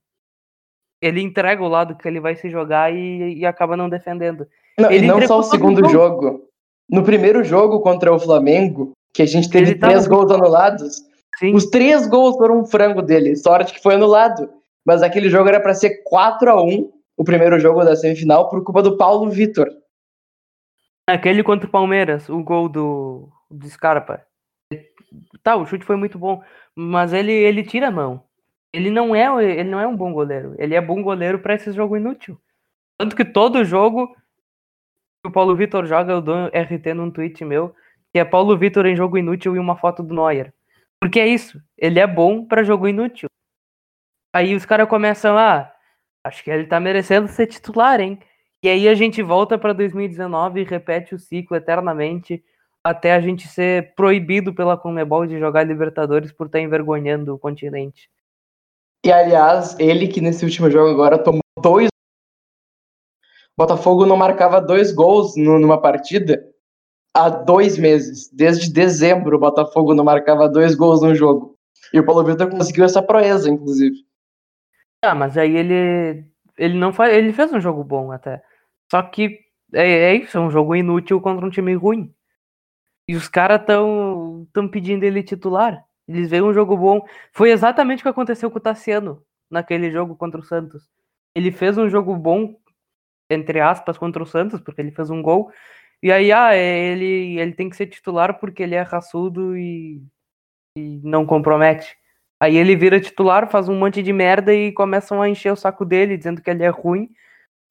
ele 1.01 1.21
entrega 1.21 1.63
o 1.63 1.67
lado 1.67 1.95
que 1.95 2.07
ele 2.07 2.19
vai 2.19 2.35
se 2.35 2.49
jogar 2.49 2.91
e, 2.93 3.37
e 3.37 3.45
acaba 3.45 3.77
não 3.77 3.87
defendendo. 3.87 4.47
Não, 4.79 4.91
Ele 4.91 5.05
e 5.05 5.07
não 5.07 5.21
só 5.27 5.39
o 5.39 5.43
segundo 5.43 5.85
o 5.85 5.89
jogo. 5.89 6.41
no 6.89 7.03
primeiro 7.03 7.43
jogo 7.43 7.81
contra 7.81 8.13
o 8.13 8.19
Flamengo, 8.19 8.93
que 9.13 9.21
a 9.21 9.25
gente 9.25 9.49
teve 9.49 9.71
Ele 9.71 9.79
tava 9.79 9.93
três 9.93 10.07
muito 10.07 10.17
gols 10.17 10.31
anulados, 10.31 11.01
Sim. 11.37 11.53
os 11.53 11.65
três 11.67 12.07
gols 12.07 12.35
foram 12.37 12.61
um 12.61 12.65
frango 12.65 13.01
dele. 13.01 13.35
Sorte 13.35 13.73
que 13.73 13.81
foi 13.81 13.95
anulado. 13.95 14.49
Mas 14.85 15.03
aquele 15.03 15.29
jogo 15.29 15.49
era 15.49 15.59
para 15.59 15.73
ser 15.73 16.01
4 16.03 16.49
a 16.49 16.63
1 16.63 16.91
o 17.17 17.23
primeiro 17.23 17.59
jogo 17.59 17.83
da 17.83 17.95
semifinal, 17.95 18.47
por 18.47 18.63
culpa 18.63 18.81
do 18.81 18.95
Paulo 18.95 19.29
Vitor. 19.29 19.67
Aquele 21.07 21.43
contra 21.43 21.67
o 21.67 21.71
Palmeiras, 21.71 22.29
o 22.29 22.43
gol 22.43 22.69
do, 22.69 23.29
do 23.49 23.67
Scarpa. 23.67 24.26
Tá, 25.43 25.55
o 25.55 25.65
chute 25.65 25.85
foi 25.85 25.95
muito 25.95 26.19
bom, 26.19 26.43
mas 26.75 27.13
ele, 27.13 27.31
ele 27.31 27.63
tira 27.63 27.87
a 27.87 27.91
mão. 27.91 28.23
Ele 28.73 28.91
não 28.91 29.15
é 29.15 29.25
ele 29.43 29.69
não 29.69 29.79
é 29.79 29.87
um 29.87 29.95
bom 29.95 30.11
goleiro. 30.11 30.55
Ele 30.57 30.75
é 30.75 30.81
bom 30.81 31.01
goleiro 31.01 31.39
para 31.39 31.55
esse 31.55 31.71
jogo 31.71 31.95
inútil. 31.95 32.39
Tanto 32.97 33.15
que 33.15 33.23
todo 33.23 33.63
jogo 33.63 34.13
que 35.23 35.29
o 35.29 35.31
Paulo 35.31 35.55
Vitor 35.55 35.85
joga, 35.85 36.13
eu 36.13 36.21
dou 36.21 36.47
RT 36.47 36.93
num 36.93 37.11
tweet 37.11 37.43
meu, 37.45 37.73
que 38.11 38.19
é 38.19 38.25
Paulo 38.25 38.57
Vitor 38.57 38.85
em 38.85 38.95
jogo 38.95 39.17
inútil 39.17 39.55
e 39.55 39.59
uma 39.59 39.77
foto 39.77 40.03
do 40.03 40.13
Neuer. 40.13 40.53
Porque 40.99 41.19
é 41.19 41.27
isso, 41.27 41.61
ele 41.77 41.99
é 41.99 42.07
bom 42.07 42.45
para 42.45 42.63
jogo 42.63 42.87
inútil. 42.87 43.29
Aí 44.33 44.55
os 44.55 44.65
caras 44.65 44.89
começam, 44.89 45.37
ah, 45.37 45.71
acho 46.23 46.43
que 46.43 46.51
ele 46.51 46.65
tá 46.65 46.79
merecendo 46.79 47.27
ser 47.27 47.47
titular, 47.47 47.99
hein? 47.99 48.19
E 48.63 48.69
aí 48.69 48.87
a 48.87 48.95
gente 48.95 49.21
volta 49.21 49.57
para 49.57 49.73
2019 49.73 50.61
e 50.61 50.63
repete 50.63 51.15
o 51.15 51.19
ciclo 51.19 51.55
eternamente 51.55 52.43
até 52.89 53.13
a 53.13 53.21
gente 53.21 53.47
ser 53.47 53.93
proibido 53.95 54.53
pela 54.53 54.77
Conmebol 54.77 55.25
de 55.25 55.39
jogar 55.39 55.63
Libertadores 55.63 56.31
por 56.31 56.47
estar 56.47 56.59
envergonhando 56.59 57.33
o 57.33 57.39
continente. 57.39 58.09
E 59.05 59.11
aliás, 59.11 59.75
ele 59.79 60.07
que 60.07 60.21
nesse 60.21 60.43
último 60.43 60.69
jogo 60.69 60.89
agora 60.89 61.17
tomou 61.17 61.41
dois. 61.61 61.89
Botafogo 63.57 64.05
não 64.05 64.15
marcava 64.15 64.61
dois 64.61 64.91
gols 64.91 65.35
numa 65.35 65.81
partida 65.81 66.47
há 67.13 67.29
dois 67.29 67.77
meses. 67.77 68.29
Desde 68.31 68.71
dezembro, 68.71 69.37
o 69.37 69.39
Botafogo 69.39 69.93
não 69.93 70.03
marcava 70.03 70.47
dois 70.47 70.75
gols 70.75 71.01
num 71.01 71.15
jogo. 71.15 71.57
E 71.91 71.99
o 71.99 72.05
Paulo 72.05 72.23
Vitor 72.23 72.49
conseguiu 72.49 72.85
essa 72.85 73.01
proeza, 73.01 73.49
inclusive. 73.49 73.95
Ah, 75.03 75.15
mas 75.15 75.37
aí 75.37 75.55
ele 75.55 76.25
ele 76.57 76.73
não 76.73 76.91
faz, 76.91 77.15
ele 77.15 77.31
fez 77.33 77.51
um 77.53 77.61
jogo 77.61 77.83
bom 77.83 78.11
até. 78.11 78.41
Só 78.91 79.01
que 79.01 79.39
é, 79.73 79.87
é 79.87 80.15
isso, 80.15 80.37
é 80.37 80.41
um 80.41 80.51
jogo 80.51 80.75
inútil 80.75 81.21
contra 81.21 81.45
um 81.45 81.49
time 81.49 81.73
ruim. 81.75 82.13
E 83.07 83.15
os 83.15 83.27
caras 83.27 83.65
tão 83.65 84.47
tão 84.53 84.67
pedindo 84.67 85.03
ele 85.03 85.23
titular. 85.23 85.83
Eles 86.07 86.29
veem 86.29 86.43
um 86.43 86.53
jogo 86.53 86.77
bom. 86.77 87.01
Foi 87.33 87.51
exatamente 87.51 87.99
o 87.99 88.03
que 88.03 88.09
aconteceu 88.09 88.49
com 88.51 88.57
o 88.57 88.61
Tassiano 88.61 89.23
naquele 89.49 89.91
jogo 89.91 90.15
contra 90.15 90.39
o 90.39 90.43
Santos. 90.43 90.89
Ele 91.35 91.51
fez 91.51 91.77
um 91.77 91.89
jogo 91.89 92.15
bom 92.15 92.55
entre 93.29 93.59
aspas 93.59 93.97
contra 93.97 94.23
o 94.23 94.25
Santos, 94.25 94.61
porque 94.61 94.81
ele 94.81 94.91
fez 94.91 95.09
um 95.09 95.21
gol. 95.21 95.51
E 96.01 96.11
aí, 96.11 96.31
ah, 96.31 96.53
é, 96.55 96.91
ele 96.91 97.39
ele 97.39 97.53
tem 97.53 97.69
que 97.69 97.75
ser 97.75 97.87
titular 97.87 98.39
porque 98.39 98.63
ele 98.63 98.75
é 98.75 98.81
raçudo 98.81 99.57
e, 99.57 100.01
e 100.77 101.01
não 101.03 101.25
compromete. 101.25 101.97
Aí 102.39 102.55
ele 102.57 102.75
vira 102.75 102.99
titular, 103.01 103.49
faz 103.49 103.67
um 103.69 103.75
monte 103.77 104.03
de 104.03 104.13
merda 104.13 104.53
e 104.53 104.71
começam 104.71 105.21
a 105.21 105.29
encher 105.29 105.51
o 105.51 105.55
saco 105.55 105.85
dele, 105.85 106.17
dizendo 106.17 106.41
que 106.41 106.49
ele 106.49 106.63
é 106.63 106.69
ruim, 106.69 107.09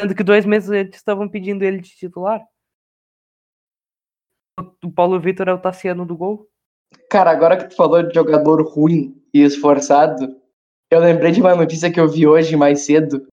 sendo 0.00 0.14
que 0.14 0.24
dois 0.24 0.44
meses 0.46 0.70
eles 0.70 0.96
estavam 0.96 1.28
pedindo 1.28 1.62
ele 1.64 1.80
de 1.80 1.90
titular. 1.90 2.42
O 4.82 4.90
Paulo 4.90 5.20
Vitor 5.20 5.48
é 5.48 5.52
o 5.52 5.58
Tassiano 5.58 6.06
do 6.06 6.16
gol. 6.16 6.48
Cara, 7.10 7.30
agora 7.30 7.56
que 7.56 7.68
tu 7.68 7.76
falou 7.76 8.02
de 8.02 8.14
jogador 8.14 8.62
ruim 8.62 9.20
e 9.32 9.42
esforçado, 9.42 10.34
eu 10.90 11.00
lembrei 11.00 11.32
de 11.32 11.40
uma 11.40 11.54
notícia 11.54 11.90
que 11.90 12.00
eu 12.00 12.08
vi 12.08 12.26
hoje 12.26 12.56
mais 12.56 12.80
cedo 12.80 13.26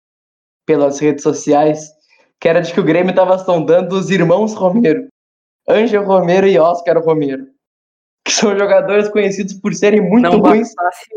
pelas 0.66 1.00
redes 1.00 1.24
sociais, 1.24 1.92
que 2.40 2.50
era 2.50 2.62
de 2.62 2.74
que 2.74 2.80
o 2.80 2.84
Grêmio 2.84 3.16
tava 3.16 3.38
sondando 3.38 3.96
os 3.96 4.10
irmãos 4.10 4.54
Romero. 4.54 5.08
Ângel 5.68 6.04
Romero 6.04 6.48
e 6.48 6.60
Oscar 6.60 7.02
Romero. 7.02 7.48
Que 8.26 8.32
são 8.32 8.58
jogadores 8.58 9.08
conhecidos 9.10 9.54
por 9.54 9.74
serem 9.74 10.02
muito 10.02 10.24
não 10.24 10.40
ruins. 10.40 10.74
bastasse. 10.76 11.10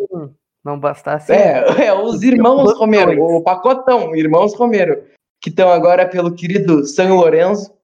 Não 0.65 0.79
bastasse. 0.79 1.33
É, 1.33 1.87
é, 1.87 1.95
os 1.95 2.23
irmãos 2.23 2.77
Romero, 2.79 3.21
o 3.23 3.43
pacotão, 3.43 4.15
irmãos 4.15 4.55
Romero, 4.55 5.05
que 5.41 5.51
estão 5.51 5.71
agora 5.71 6.09
pelo 6.09 6.35
querido 6.35 6.85
San 6.85 7.15
Lorenzo, 7.15 7.76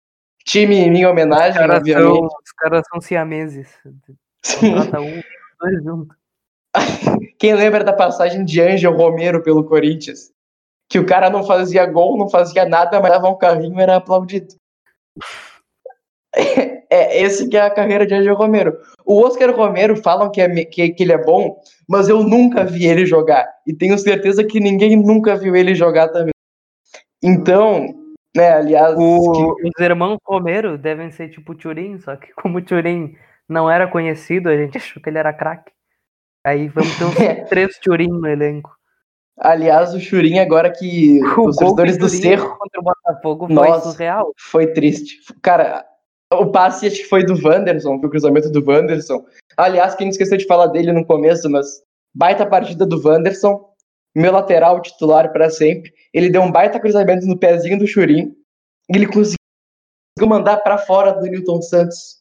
time 0.44 0.76
em 0.76 0.90
minha 0.90 1.07
Os 1.07 1.12
homenagem, 1.12 1.66
são, 1.66 1.76
obviamente. 1.76 2.24
os 2.24 2.52
caras 2.57 2.83
são 2.90 3.00
siameses. 3.00 3.68
Contrata 4.61 5.00
um, 5.00 5.22
dois 5.61 5.85
juntos. 5.85 6.16
Quem 7.38 7.55
lembra 7.55 7.85
da 7.85 7.92
passagem 7.92 8.44
de 8.44 8.61
Ângel 8.61 8.96
Romero 8.96 9.42
pelo 9.42 9.64
Corinthians? 9.64 10.31
Que 10.88 10.98
o 10.98 11.07
cara 11.07 11.31
não 11.31 11.44
fazia 11.44 11.87
gol, 11.87 12.18
não 12.18 12.28
fazia 12.28 12.64
nada, 12.64 13.00
mas 13.00 13.11
dava 13.11 13.28
um 13.28 13.38
carrinho 13.38 13.78
e 13.78 13.83
era 13.83 13.96
aplaudido. 13.96 14.55
É, 16.94 17.22
esse 17.22 17.48
que 17.48 17.57
é 17.57 17.62
a 17.62 17.70
carreira 17.70 18.07
de 18.07 18.12
Ângel 18.12 18.35
Romero. 18.35 18.76
O 19.07 19.22
Oscar 19.22 19.50
Romero 19.57 19.96
falam 19.96 20.31
que, 20.31 20.42
é, 20.42 20.64
que, 20.66 20.90
que 20.90 21.02
ele 21.02 21.12
é 21.12 21.24
bom, 21.24 21.59
mas 21.88 22.07
eu 22.07 22.22
nunca 22.22 22.64
vi 22.64 22.87
ele 22.87 23.07
jogar. 23.07 23.48
E 23.66 23.72
tenho 23.72 23.98
certeza 23.98 24.44
que 24.44 24.61
ninguém 24.61 24.94
nunca 24.94 25.35
viu 25.35 25.57
ele 25.57 25.74
jogar 25.74 26.09
também. 26.09 26.35
Então, 27.22 28.02
né, 28.37 28.53
aliás, 28.53 28.95
O- 28.99 29.33
que- 29.57 29.68
os 29.68 29.81
irmãos 29.85 30.18
Romero 30.25 30.77
devem 30.79 31.11
ser 31.11 31.29
tipo 31.29 31.53
o 31.53 31.55
Turim, 31.57 31.99
só 31.99 32.16
que 32.16 32.33
como 32.35 32.59
o 32.59 32.62
Turim 32.64 33.14
não 33.49 33.71
era 33.71 33.87
conhecido, 33.87 34.49
a 34.49 34.57
gente 34.57 34.77
achou 34.79 35.03
que 35.03 35.09
ele 35.11 35.18
era 35.18 35.33
craque. 35.33 35.71
Aí 36.45 36.68
vamos 36.68 36.97
ter 36.99 37.05
uns 37.05 37.49
três 37.49 37.79
Turim 37.79 38.09
no 38.09 38.27
elenco. 38.27 38.71
aliás, 39.38 39.95
o 39.95 40.01
Churin 40.01 40.38
agora 40.40 40.71
que 40.71 41.21
O 41.38 41.49
os 41.49 41.57
torcedores 41.57 41.97
do 41.99 42.09
Cerro 42.09 42.57
contra 42.59 42.81
o 42.81 42.85
Botafogo 42.85 43.47
foi 43.47 43.55
Nossa. 43.55 43.90
surreal. 43.92 44.33
foi 44.38 44.66
triste. 44.73 45.18
Cara, 45.42 45.85
o 46.33 46.47
passe 46.51 46.87
acho 46.87 46.97
que 46.97 47.05
foi 47.09 47.25
do 47.25 47.35
Wanderson, 47.47 47.99
foi 48.01 48.09
o 48.09 48.11
cruzamento 48.11 48.51
do 48.51 48.64
Wanderson. 48.68 49.25
Aliás, 49.57 49.95
quem 49.95 50.09
esqueceu 50.09 50.37
de 50.38 50.47
falar 50.47 50.66
dele 50.68 50.90
no 50.92 51.05
começo, 51.07 51.49
mas 51.51 51.66
baita 52.14 52.45
partida 52.47 52.85
do 52.87 53.01
Wanderson, 53.07 53.72
meu 54.14 54.33
lateral 54.33 54.81
titular 54.81 55.33
para 55.33 55.51
sempre. 55.51 55.92
Ele 56.12 56.31
deu 56.31 56.42
um 56.42 56.53
baita 56.53 56.81
cruzamento 56.81 57.27
no 57.27 57.38
pezinho 57.38 57.79
do 57.79 57.87
Churin 57.87 58.35
e 58.90 58.96
ele 58.96 59.07
conseguiu 59.07 59.37
mandar 60.27 60.59
para 60.59 60.79
fora 60.79 61.12
do 61.12 61.27
Newton 61.27 61.62
Santos. 61.62 62.20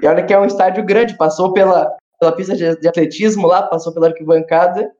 E 0.00 0.06
olha 0.06 0.24
que 0.24 0.32
é 0.32 0.38
um 0.38 0.44
estádio 0.44 0.84
grande, 0.84 1.16
passou 1.16 1.52
pela, 1.52 1.94
pela 2.18 2.32
pista 2.32 2.56
de, 2.56 2.76
de 2.76 2.88
atletismo 2.88 3.46
lá, 3.46 3.62
passou 3.62 3.92
pela 3.94 4.08
arquibancada, 4.08 4.90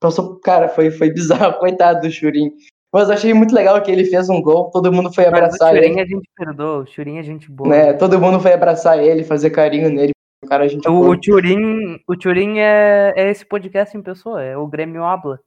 passou, 0.00 0.38
cara, 0.40 0.68
foi, 0.68 0.90
foi 0.90 1.10
bizarro, 1.10 1.58
coitado 1.58 2.02
do 2.02 2.10
Churin. 2.10 2.50
Mas 2.92 3.08
eu 3.08 3.14
achei 3.14 3.34
muito 3.34 3.52
legal 3.52 3.82
que 3.82 3.90
ele 3.90 4.04
fez 4.04 4.28
um 4.28 4.40
gol, 4.40 4.70
todo 4.70 4.92
mundo 4.92 5.12
foi 5.12 5.24
Mas 5.24 5.32
o 5.32 5.36
abraçar 5.36 5.76
ele 5.76 6.00
a 6.00 6.06
gente 6.06 6.28
perdoa, 6.36 6.84
o 6.84 7.18
a 7.18 7.22
gente 7.22 7.50
boa. 7.50 7.68
né? 7.68 7.92
Todo 7.94 8.20
mundo 8.20 8.38
foi 8.38 8.52
abraçar 8.52 9.02
ele, 9.02 9.24
fazer 9.24 9.50
carinho 9.50 9.90
nele. 9.90 10.12
O 10.44 10.46
cara, 10.46 10.64
a 10.64 10.68
gente 10.68 10.86
O, 10.88 10.92
boa. 10.92 11.08
o 11.08 11.20
Turim, 11.20 11.98
o 12.06 12.58
é, 12.58 13.12
é 13.16 13.30
esse 13.30 13.44
podcast 13.44 13.96
em 13.96 14.02
pessoa, 14.02 14.42
é 14.42 14.56
o 14.56 14.68
Grêmio 14.68 15.02
Habla. 15.02 15.40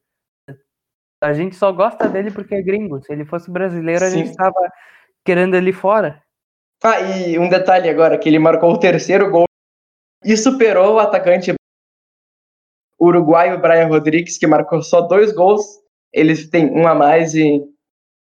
A 1.21 1.33
gente 1.33 1.55
só 1.55 1.71
gosta 1.71 2.07
dele 2.07 2.31
porque 2.31 2.53
é 2.55 2.61
gringo. 2.61 3.01
Se 3.03 3.11
ele 3.11 3.25
fosse 3.25 3.49
brasileiro, 3.49 4.03
a 4.05 4.09
Sim. 4.09 4.25
gente 4.25 4.35
tava 4.35 4.71
querendo 5.25 5.55
ele 5.55 5.73
fora. 5.73 6.23
Ah, 6.83 7.01
e 7.01 7.39
um 7.39 7.49
detalhe 7.49 7.89
agora, 7.89 8.17
que 8.19 8.29
ele 8.29 8.37
marcou 8.37 8.71
o 8.71 8.79
terceiro 8.79 9.31
gol 9.31 9.45
e 10.23 10.37
superou 10.37 10.95
o 10.95 10.99
atacante 10.99 11.53
uruguaio 12.99 13.59
Brian 13.59 13.87
Rodrigues, 13.87 14.37
que 14.37 14.45
marcou 14.47 14.81
só 14.81 15.01
dois 15.01 15.33
gols. 15.33 15.63
Eles 16.13 16.49
têm 16.49 16.71
um 16.71 16.87
a 16.87 16.93
mais 16.93 17.33
e 17.33 17.59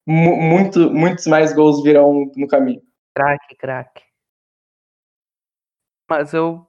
mu- 0.06 0.36
muito, 0.36 0.90
muitos 0.90 1.26
mais 1.26 1.54
gols 1.54 1.82
virão 1.82 2.30
no 2.36 2.46
caminho. 2.46 2.82
Craque, 3.14 3.56
craque. 3.56 4.02
Mas 6.08 6.34
eu, 6.34 6.66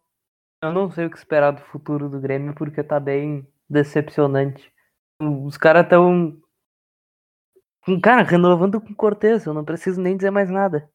eu 0.63 0.71
não 0.71 0.89
sei 0.91 1.05
o 1.05 1.09
que 1.11 1.17
esperar 1.17 1.51
do 1.51 1.61
futuro 1.61 2.07
do 2.09 2.19
Grêmio 2.21 2.55
porque 2.55 2.81
tá 2.83 2.99
bem 2.99 3.45
decepcionante. 3.69 4.73
Os 5.19 5.57
caras 5.57 5.83
estão. 5.83 6.37
Cara, 8.01 8.23
renovando 8.23 8.81
com 8.81 8.93
Cortez, 8.93 9.45
eu 9.45 9.53
não 9.53 9.63
preciso 9.63 10.01
nem 10.01 10.15
dizer 10.17 10.31
mais 10.31 10.49
nada. 10.49 10.89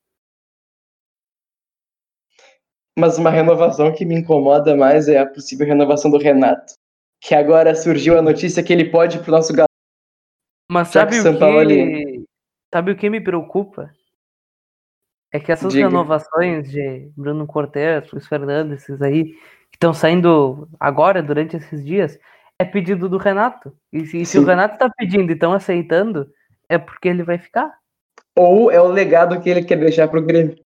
Mas 2.98 3.16
uma 3.16 3.30
renovação 3.30 3.92
que 3.92 4.04
me 4.04 4.16
incomoda 4.16 4.76
mais 4.76 5.08
é 5.08 5.18
a 5.18 5.26
possível 5.26 5.66
renovação 5.66 6.10
do 6.10 6.18
Renato. 6.18 6.74
Que 7.20 7.34
agora 7.34 7.74
surgiu 7.74 8.18
a 8.18 8.22
notícia 8.22 8.62
que 8.62 8.72
ele 8.72 8.90
pode 8.90 9.18
ir 9.18 9.22
pro 9.22 9.30
nosso 9.30 9.52
galão. 9.52 9.66
Mas 10.70 10.88
sabe 10.88 11.18
o 11.20 11.38
Paulo 11.38 11.66
que. 11.66 12.24
Sabe 12.72 12.92
o 12.92 12.96
que 12.96 13.10
me 13.10 13.20
preocupa? 13.20 13.92
É 15.32 15.38
que 15.38 15.52
essas 15.52 15.72
Diga. 15.72 15.88
renovações 15.88 16.70
de 16.70 17.10
Bruno 17.16 17.46
Cortez, 17.46 18.10
Luiz 18.10 18.26
Fernando, 18.26 18.74
esses 18.74 19.00
aí, 19.00 19.32
que 19.70 19.76
estão 19.76 19.94
saindo 19.94 20.68
agora, 20.78 21.22
durante 21.22 21.56
esses 21.56 21.84
dias, 21.84 22.18
é 22.60 22.64
pedido 22.64 23.08
do 23.08 23.16
Renato. 23.16 23.74
E 23.90 24.04
se, 24.06 24.24
se 24.26 24.38
o. 24.38 24.44
Renato 24.44 24.76
tá 24.78 24.90
pedindo 24.96 25.30
e 25.30 25.34
estão 25.34 25.52
aceitando, 25.52 26.30
é 26.68 26.76
porque 26.78 27.08
ele 27.08 27.22
vai 27.22 27.38
ficar. 27.38 27.72
Ou 28.36 28.70
é 28.70 28.80
o 28.80 28.86
legado 28.88 29.40
que 29.40 29.48
ele 29.48 29.64
quer 29.64 29.76
deixar 29.78 30.08
pro 30.08 30.22
Grêmio. 30.22 30.56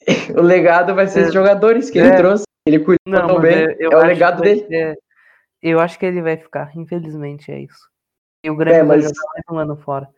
O 0.38 0.42
legado 0.42 0.94
vai 0.94 1.06
ser 1.06 1.20
É. 1.24 1.26
os 1.28 1.32
jogadores 1.34 1.90
que 1.90 1.98
ele 1.98 2.08
É. 2.08 2.16
trouxe. 2.16 2.44
Ele 2.66 2.78
cuidou 2.80 2.98
Não, 3.06 3.26
tão 3.28 3.40
bem. 3.40 3.64
eu, 3.64 3.76
eu 3.78 3.92
é 3.92 3.96
o 3.96 4.06
legado 4.06 4.38
vai 4.40 4.54
dele. 4.54 4.66
ser- 4.66 4.98
eu 5.62 5.80
acho 5.80 5.98
que 5.98 6.06
ele 6.06 6.20
vai 6.22 6.36
ficar, 6.36 6.70
infelizmente 6.76 7.50
é 7.50 7.60
isso. 7.60 7.88
E 8.44 8.50
o 8.50 8.56
Grêmio 8.56 8.80
É, 8.80 8.84
vai 8.84 8.96
mas- 8.98 9.04
jogar 9.04 9.22
mais 9.32 9.44
um 9.50 9.58
ano 9.58 9.76
fora. 9.82 10.08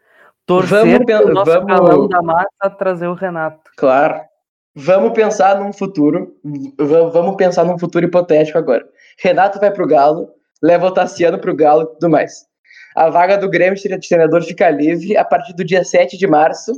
Torcer 0.47 0.81
Vamos 0.85 1.05
pro 1.07 1.33
nosso 1.35 1.51
vamos- 1.67 2.09
da 2.09 2.23
massa 2.23 2.71
trazer 2.77 3.07
o 3.07 3.15
Renato. 3.15 3.71
Claro. 3.77 4.21
Vamos 4.75 5.13
pensar 5.13 5.59
num 5.59 5.73
futuro. 5.73 6.37
Vamos 6.79 7.37
pensar 7.37 7.65
num 7.65 7.79
futuro 7.79 8.07
hipotético 8.07 8.59
agora. 8.59 8.87
Renato 9.19 9.59
vai 9.59 9.71
pro 9.73 9.87
Galo, 9.87 10.29
leva 10.63 10.87
o 10.87 10.95
Tassiano 10.95 11.41
pro 11.41 11.55
Galo 11.55 11.83
e 11.83 11.87
tudo 11.95 12.09
mais. 12.09 12.47
A 12.95 13.09
vaga 13.09 13.37
do 13.37 13.49
Grêmio 13.49 13.75
de 13.75 14.09
treinador 14.09 14.43
fica 14.43 14.69
livre 14.71 15.17
a 15.17 15.25
partir 15.25 15.55
do 15.55 15.65
dia 15.65 15.85
7 15.85 16.17
de 16.17 16.27
março, 16.27 16.73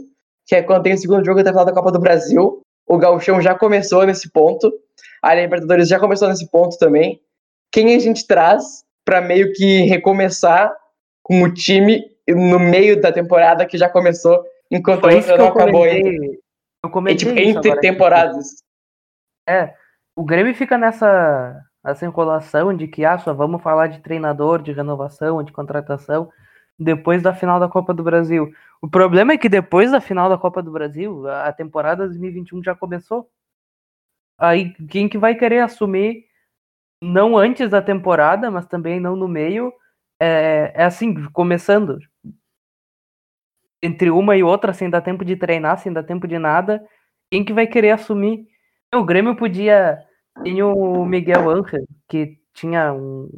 que 0.46 0.54
é 0.54 0.62
quando 0.62 0.82
tem 0.82 0.94
o 0.94 0.98
segundo 0.98 1.24
jogo 1.24 1.42
da 1.42 1.50
final 1.50 1.64
da 1.64 1.72
Copa 1.72 1.92
do 1.92 2.00
Brasil. 2.00 2.62
O 2.86 2.98
Gauchão 2.98 3.40
já 3.40 3.54
começou 3.54 4.04
nesse 4.04 4.30
ponto. 4.30 4.72
A 5.22 5.34
Libertadores 5.34 5.88
já 5.88 5.98
começou 5.98 6.28
nesse 6.28 6.50
ponto 6.50 6.76
também. 6.78 7.20
Quem 7.70 7.94
a 7.94 7.98
gente 7.98 8.26
traz 8.26 8.84
para 9.04 9.20
meio 9.20 9.52
que 9.52 9.82
recomeçar 9.82 10.74
com 11.22 11.42
o 11.42 11.52
time 11.52 12.02
no 12.28 12.58
meio 12.58 13.00
da 13.00 13.10
temporada 13.12 13.64
que 13.64 13.78
já 13.78 13.88
começou, 13.88 14.42
enquanto 14.70 15.08
a 15.08 15.14
outra 15.14 15.38
não 15.38 15.48
acabou 15.48 15.84
ainda? 15.84 16.36
Eu 16.84 16.90
comentei 16.90 17.28
é, 17.28 17.34
tipo, 17.34 17.48
entre 17.48 17.70
agora, 17.70 17.80
temporadas. 17.80 18.62
É, 19.48 19.74
o 20.16 20.24
Grêmio 20.24 20.54
fica 20.54 20.76
nessa, 20.76 21.64
nessa 21.84 22.04
enrolação 22.04 22.76
de 22.76 22.88
que 22.88 23.04
ah, 23.04 23.18
só 23.18 23.32
vamos 23.32 23.62
falar 23.62 23.86
de 23.86 24.00
treinador, 24.00 24.60
de 24.60 24.72
renovação, 24.72 25.42
de 25.42 25.52
contratação, 25.52 26.30
depois 26.78 27.22
da 27.22 27.34
final 27.34 27.60
da 27.60 27.68
Copa 27.68 27.94
do 27.94 28.02
Brasil. 28.02 28.52
O 28.80 28.88
problema 28.88 29.32
é 29.32 29.38
que 29.38 29.48
depois 29.48 29.92
da 29.92 30.00
final 30.00 30.28
da 30.28 30.36
Copa 30.36 30.62
do 30.62 30.72
Brasil, 30.72 31.28
a 31.28 31.52
temporada 31.52 32.06
2021 32.06 32.64
já 32.64 32.74
começou. 32.74 33.30
Aí 34.36 34.74
quem 34.88 35.08
que 35.08 35.16
vai 35.16 35.36
querer 35.36 35.60
assumir, 35.60 36.24
não 37.00 37.38
antes 37.38 37.70
da 37.70 37.80
temporada, 37.80 38.50
mas 38.50 38.66
também 38.66 38.98
não 38.98 39.14
no 39.14 39.28
meio, 39.28 39.72
é, 40.20 40.72
é 40.74 40.84
assim, 40.84 41.28
começando 41.30 41.98
entre 43.82 44.10
uma 44.10 44.36
e 44.36 44.42
outra, 44.42 44.72
sem 44.72 44.88
dar 44.88 45.00
tempo 45.00 45.24
de 45.24 45.36
treinar, 45.36 45.78
sem 45.78 45.92
dar 45.92 46.04
tempo 46.04 46.28
de 46.28 46.38
nada, 46.38 46.82
quem 47.30 47.44
que 47.44 47.52
vai 47.52 47.66
querer 47.66 47.90
assumir? 47.90 48.46
O 48.94 49.04
Grêmio 49.04 49.34
podia. 49.36 49.98
Tem 50.42 50.62
o 50.62 51.04
Miguel 51.04 51.50
Ángel, 51.50 51.84
que 52.08 52.38
tinha 52.54 52.92
um, 52.92 53.28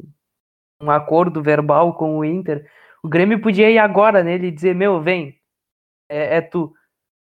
um 0.81 0.91
acordo 0.91 1.41
verbal 1.41 1.93
com 1.95 2.17
o 2.17 2.25
Inter. 2.25 2.65
O 3.03 3.09
Grêmio 3.09 3.41
podia 3.41 3.69
ir 3.71 3.77
agora 3.77 4.23
nele 4.23 4.47
e 4.47 4.51
dizer: 4.51 4.75
Meu, 4.75 5.01
vem, 5.01 5.35
é, 6.09 6.37
é 6.37 6.41
tu. 6.41 6.73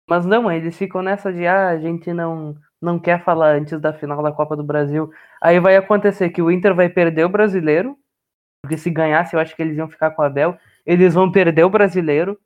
Mas 0.09 0.25
não, 0.27 0.51
eles 0.51 0.77
ficam 0.77 1.03
nessa 1.03 1.33
de: 1.33 1.47
Ah, 1.47 1.69
a 1.69 1.79
gente 1.79 2.13
não, 2.13 2.57
não 2.81 2.99
quer 2.99 3.25
falar 3.25 3.57
antes 3.57 3.81
da 3.81 3.93
final 3.93 4.23
da 4.23 4.33
Copa 4.33 4.57
do 4.57 4.65
Brasil. 4.65 5.11
Aí 5.41 5.61
vai 5.61 5.77
acontecer 5.77 6.31
que 6.31 6.43
o 6.43 6.51
Inter 6.51 6.75
vai 6.75 6.89
perder 6.89 7.25
o 7.25 7.29
brasileiro, 7.29 7.97
porque 8.63 8.79
se 8.79 8.91
ganhasse, 8.91 9.35
eu 9.35 9.41
acho 9.41 9.55
que 9.57 9.63
eles 9.63 9.77
iam 9.77 9.89
ficar 9.89 10.13
com 10.13 10.23
o 10.23 10.25
Abel. 10.25 10.57
Eles 10.87 11.15
vão 11.15 11.31
perder 11.31 11.65
o 11.65 11.71
brasileiro 11.71 12.39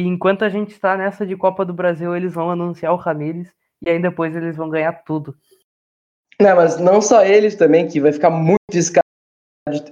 e 0.00 0.06
enquanto 0.06 0.44
a 0.44 0.48
gente 0.48 0.70
está 0.70 0.96
nessa 0.96 1.26
de 1.26 1.36
Copa 1.36 1.64
do 1.64 1.74
Brasil, 1.74 2.16
eles 2.16 2.32
vão 2.32 2.50
anunciar 2.50 2.92
o 2.92 2.96
Ramires 2.96 3.48
e 3.82 3.90
aí 3.90 4.00
depois 4.00 4.34
eles 4.34 4.56
vão 4.56 4.70
ganhar 4.70 4.92
tudo. 5.04 5.34
Não, 6.40 6.56
mas 6.56 6.78
não 6.78 7.02
só 7.02 7.22
eles 7.22 7.54
também, 7.54 7.86
que 7.86 8.00
vai 8.00 8.12
ficar 8.12 8.30
muito 8.30 8.58
escaro 8.72 9.04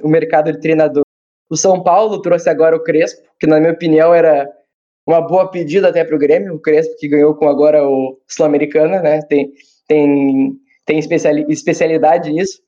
o 0.03 0.09
mercado 0.09 0.51
de 0.51 0.61
treinador. 0.61 1.05
O 1.51 1.57
São 1.57 1.83
Paulo 1.83 2.23
trouxe 2.23 2.49
agora 2.49 2.75
o 2.75 2.83
Crespo, 2.83 3.29
que 3.39 3.47
na 3.47 3.61
minha 3.61 3.73
opinião 3.73 4.15
era 4.15 4.51
uma 5.07 5.21
boa 5.21 5.51
pedida 5.51 5.89
até 5.89 6.03
para 6.05 6.17
o 6.17 6.19
Grêmio. 6.19 6.55
O 6.55 6.61
Crespo 6.61 6.97
que 6.99 7.09
ganhou 7.09 7.35
com 7.35 7.47
agora 7.47 7.87
o 7.87 8.19
Sul-Americana, 8.27 9.03
né? 9.03 9.21
Tem, 9.23 9.53
tem, 9.87 10.57
tem 10.87 10.99
especialidade 10.99 12.33
nisso. 12.33 12.63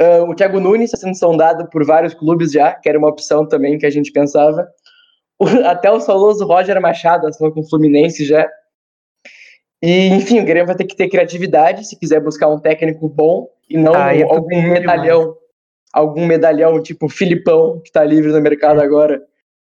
Uh, 0.00 0.30
o 0.30 0.34
Thiago 0.34 0.60
Nunes 0.60 0.92
está 0.92 0.98
sendo 0.98 1.16
sondado 1.16 1.68
por 1.68 1.84
vários 1.84 2.14
clubes 2.14 2.52
já, 2.52 2.74
que 2.74 2.88
era 2.88 2.98
uma 2.98 3.08
opção 3.08 3.46
também 3.46 3.76
que 3.76 3.86
a 3.86 3.90
gente 3.90 4.12
pensava. 4.12 4.68
até 5.66 5.90
o 5.90 6.00
saudoso 6.00 6.46
Roger 6.46 6.80
Machado 6.80 7.26
assinou 7.26 7.52
com 7.52 7.60
o 7.60 7.68
Fluminense 7.68 8.24
já. 8.24 8.48
E, 9.82 10.08
enfim, 10.08 10.40
o 10.40 10.44
Grêmio 10.44 10.66
vai 10.66 10.76
ter 10.76 10.84
que 10.84 10.96
ter 10.96 11.08
criatividade 11.08 11.86
se 11.86 11.98
quiser 11.98 12.20
buscar 12.20 12.48
um 12.48 12.58
técnico 12.58 13.08
bom 13.08 13.48
e 13.68 13.76
não 13.76 13.94
ah, 13.94 14.10
algum 14.30 14.62
medalhão, 14.62 15.20
demais. 15.20 15.36
algum 15.92 16.26
medalhão 16.26 16.82
tipo 16.82 17.08
Filipão, 17.08 17.80
que 17.84 17.92
tá 17.92 18.02
livre 18.02 18.32
no 18.32 18.40
mercado 18.40 18.80
agora. 18.80 19.22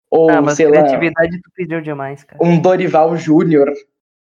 Ou, 0.09 0.31
ah, 0.31 0.41
mas 0.41 0.55
sei 0.55 0.67
criatividade 0.67 1.35
lá, 1.35 1.41
tu 1.43 1.51
pediu 1.53 1.81
demais, 1.81 2.23
cara. 2.23 2.43
Um 2.43 2.59
Dorival 2.59 3.15
Júnior, 3.17 3.71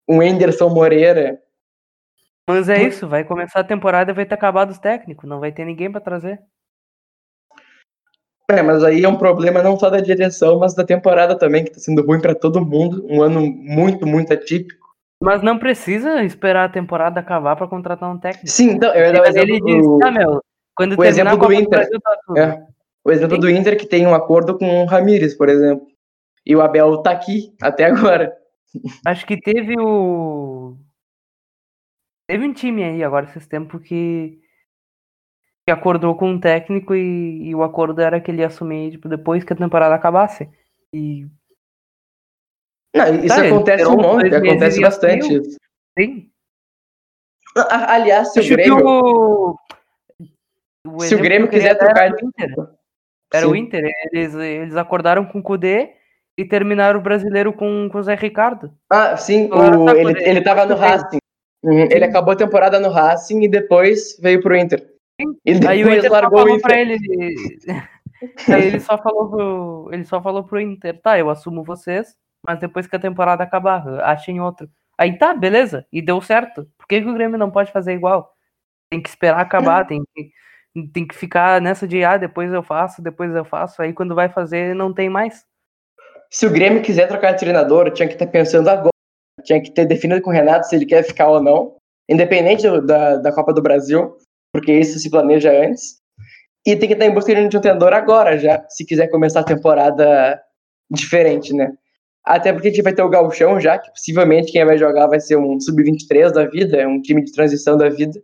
um 0.08 0.24
Enderson 0.24 0.70
Moreira. 0.70 1.40
Mas 2.50 2.70
é 2.70 2.82
isso, 2.82 3.08
vai 3.08 3.26
começar 3.26 3.60
a 3.60 3.64
temporada 3.64 4.12
e 4.12 4.14
vai 4.14 4.26
ter 4.26 4.36
acabado 4.36 4.70
os 4.70 4.80
técnicos, 4.80 5.28
não 5.28 5.40
vai 5.40 5.52
ter 5.52 5.66
ninguém 5.66 5.92
para 5.92 6.00
trazer. 6.00 6.40
É, 8.50 8.62
mas 8.62 8.84
aí 8.84 9.04
é 9.04 9.10
um 9.10 9.18
problema 9.18 9.62
não 9.62 9.78
só 9.78 9.90
da 9.90 10.00
direção, 10.00 10.60
mas 10.60 10.74
da 10.74 10.86
temporada 10.86 11.38
também, 11.38 11.66
que 11.66 11.72
tá 11.72 11.80
sendo 11.80 12.06
ruim 12.06 12.22
para 12.22 12.34
todo 12.34 12.66
mundo. 12.66 13.06
Um 13.10 13.22
ano 13.22 13.42
muito, 13.42 14.08
muito 14.08 14.34
atípico. 14.34 14.88
Mas 15.22 15.42
não 15.42 15.58
precisa 15.58 16.24
esperar 16.24 16.66
a 16.66 16.72
temporada 16.72 17.20
acabar 17.20 17.56
para 17.56 17.68
contratar 17.68 18.10
um 18.10 18.20
técnico. 18.20 18.48
Sim, 18.48 18.72
então, 18.72 18.94
eu 18.94 19.14
ia 19.14 19.42
ele 19.42 19.60
do... 19.60 20.00
ah, 20.04 20.12
meu, 20.12 20.42
quando 20.76 20.98
o 20.98 21.04
exemplo 21.04 21.38
do 21.38 21.52
Inter. 21.52 21.90
Tá 21.90 22.42
é, 22.42 22.64
o 23.04 23.12
exemplo 23.12 23.36
Sim. 23.36 23.42
do 23.42 23.50
Inter 23.50 23.78
que 23.78 23.86
tem 23.86 24.06
um 24.06 24.14
acordo 24.14 24.58
com 24.58 24.84
o 24.84 24.86
Ramires, 24.86 25.34
por 25.34 25.50
exemplo. 25.50 25.88
E 26.46 26.56
o 26.56 26.62
Abel 26.62 26.98
tá 27.00 27.12
aqui 27.12 27.54
até 27.62 27.86
agora. 27.86 28.34
Acho 29.06 29.26
que 29.26 29.42
teve 29.42 29.76
o. 29.78 30.78
Teve 32.30 32.46
um 32.46 32.54
time 32.54 32.84
aí 32.84 33.04
agora 33.04 33.26
esses 33.26 33.48
tempos 33.48 33.82
que 33.82 34.40
que 35.68 35.72
acordou 35.72 36.16
com 36.16 36.30
um 36.30 36.40
técnico 36.40 36.96
e, 36.96 37.50
e, 37.50 37.54
o 37.54 37.62
acordo 37.62 38.00
era 38.00 38.22
que 38.22 38.32
ele 38.32 38.40
ia 38.40 38.48
assumir 38.48 38.92
tipo, 38.92 39.10
depois 39.10 39.44
que 39.44 39.52
a 39.52 39.56
temporada 39.56 39.94
acabasse. 39.94 40.50
E. 40.94 41.28
Não, 42.96 43.16
isso 43.16 43.36
tá, 43.36 43.46
acontece 43.46 43.86
um 43.86 43.98
monte, 43.98 44.34
acontece 44.34 44.80
bastante 44.80 45.36
isso. 45.36 45.58
Sim. 46.00 46.32
Aliás, 47.70 48.32
se 48.32 48.40
Acho 48.40 48.54
o 48.54 48.56
Grêmio. 48.56 48.88
O... 48.88 49.56
O 50.88 51.00
se 51.02 51.16
o 51.16 51.20
Grêmio 51.20 51.50
quiser 51.50 51.78
trocar. 51.78 52.06
Era 52.06 52.16
o 52.16 52.26
Inter. 52.26 52.70
Era 53.34 53.50
o 53.50 53.56
Inter. 53.58 53.92
Eles, 54.14 54.34
eles 54.36 54.76
acordaram 54.78 55.26
com 55.26 55.40
o 55.40 55.44
Kudê 55.44 55.96
e 56.38 56.46
terminaram 56.46 57.02
o 57.02 57.04
brasileiro 57.04 57.52
com, 57.52 57.90
com 57.92 57.98
o 57.98 58.04
Zé 58.04 58.16
Ricardo. 58.16 58.72
Ah, 58.90 59.18
sim. 59.18 59.50
O, 59.52 59.84
tá, 59.86 59.98
ele, 59.98 60.24
ele 60.24 60.42
tava 60.42 60.66
no 60.66 60.76
Racing. 60.76 61.18
Uhum. 61.62 61.90
Ele 61.92 62.06
acabou 62.06 62.32
a 62.32 62.38
temporada 62.38 62.80
no 62.80 62.90
Racing 62.90 63.44
e 63.44 63.50
depois 63.50 64.18
veio 64.22 64.42
pro 64.42 64.56
Inter. 64.56 64.96
Ele 65.44 65.68
aí 65.68 65.84
o 65.84 65.94
Inter 65.94 66.12
largou 66.12 66.44
o 66.44 66.50
Inter. 66.50 66.62
Pra 66.62 66.80
ele, 66.80 66.98
aí 68.48 68.68
ele 68.68 68.80
só 68.80 68.98
falou 68.98 69.30
pro, 69.30 69.90
ele 69.92 70.06
só 70.06 70.22
falou 70.22 70.44
pro 70.44 70.60
Inter, 70.60 71.02
tá, 71.02 71.18
eu 71.18 71.30
assumo 71.30 71.64
vocês, 71.64 72.16
mas 72.46 72.60
depois 72.60 72.86
que 72.86 72.96
a 72.96 73.00
temporada 73.00 73.44
acabar, 73.44 73.88
achem 74.02 74.40
outro. 74.40 74.70
Aí 74.98 75.18
tá, 75.18 75.34
beleza, 75.34 75.86
e 75.92 76.02
deu 76.02 76.22
certo. 76.22 76.68
Por 76.78 76.88
que, 76.88 77.02
que 77.02 77.08
o 77.08 77.14
Grêmio 77.14 77.38
não 77.38 77.52
pode 77.52 77.72
fazer 77.72 77.94
igual? 77.94 78.32
Tem 78.90 79.02
que 79.02 79.10
esperar 79.10 79.40
acabar, 79.40 79.86
tem 79.86 80.04
que, 80.16 80.32
tem 80.94 81.08
que 81.08 81.16
ficar 81.16 81.60
nessa 81.62 81.88
de 81.88 82.04
ah, 82.04 82.18
depois 82.18 82.52
eu 82.54 82.62
faço, 82.62 83.02
depois 83.02 83.34
eu 83.34 83.46
faço, 83.46 83.82
aí 83.82 83.94
quando 83.94 84.16
vai 84.16 84.30
fazer 84.30 84.76
não 84.76 84.94
tem 84.94 85.10
mais. 85.10 85.46
Se 86.30 86.46
o 86.46 86.52
Grêmio 86.52 86.82
quiser 86.82 87.08
trocar 87.08 87.32
de 87.32 87.40
treinador, 87.40 87.92
tinha 87.92 88.08
que 88.08 88.14
estar 88.14 88.28
pensando 88.28 88.70
agora, 88.70 88.92
tinha 89.44 89.62
que 89.62 89.72
ter 89.72 89.86
definido 89.86 90.22
com 90.22 90.30
o 90.30 90.34
Renato 90.34 90.68
se 90.68 90.76
ele 90.76 90.86
quer 90.86 91.04
ficar 91.04 91.28
ou 91.30 91.42
não, 91.42 91.78
independente 92.08 92.64
da, 92.82 93.18
da 93.18 93.32
Copa 93.32 93.54
do 93.54 93.62
Brasil 93.62 94.16
porque 94.52 94.72
isso 94.72 95.00
se 95.00 95.10
planeja 95.10 95.52
antes. 95.52 96.02
E 96.66 96.76
tem 96.76 96.88
que 96.90 96.94
estar 96.94 97.06
em 97.06 97.14
busca 97.14 97.34
de 97.34 97.58
um 97.58 97.62
treinador 97.62 97.94
agora 97.94 98.38
já, 98.38 98.66
se 98.70 98.86
quiser 98.86 99.08
começar 99.08 99.40
a 99.40 99.46
temporada 99.46 100.42
diferente, 100.92 101.54
né? 101.54 101.72
Até 102.26 102.52
porque 102.52 102.68
a 102.68 102.72
gente 102.72 102.84
vai 102.84 102.94
ter 102.94 103.02
o 103.02 103.10
Galchão 103.10 103.60
já, 103.60 103.80
que 103.80 103.90
possivelmente 103.90 104.52
quem 104.52 104.66
vai 104.66 104.78
jogar 104.78 105.08
vai 105.08 105.20
ser 105.20 105.38
um 105.38 105.60
Sub-23 105.60 106.32
da 106.32 106.46
vida, 106.46 106.86
um 106.88 107.02
time 107.02 107.24
de 107.24 107.32
transição 107.32 107.78
da 107.78 107.88
vida. 107.88 108.20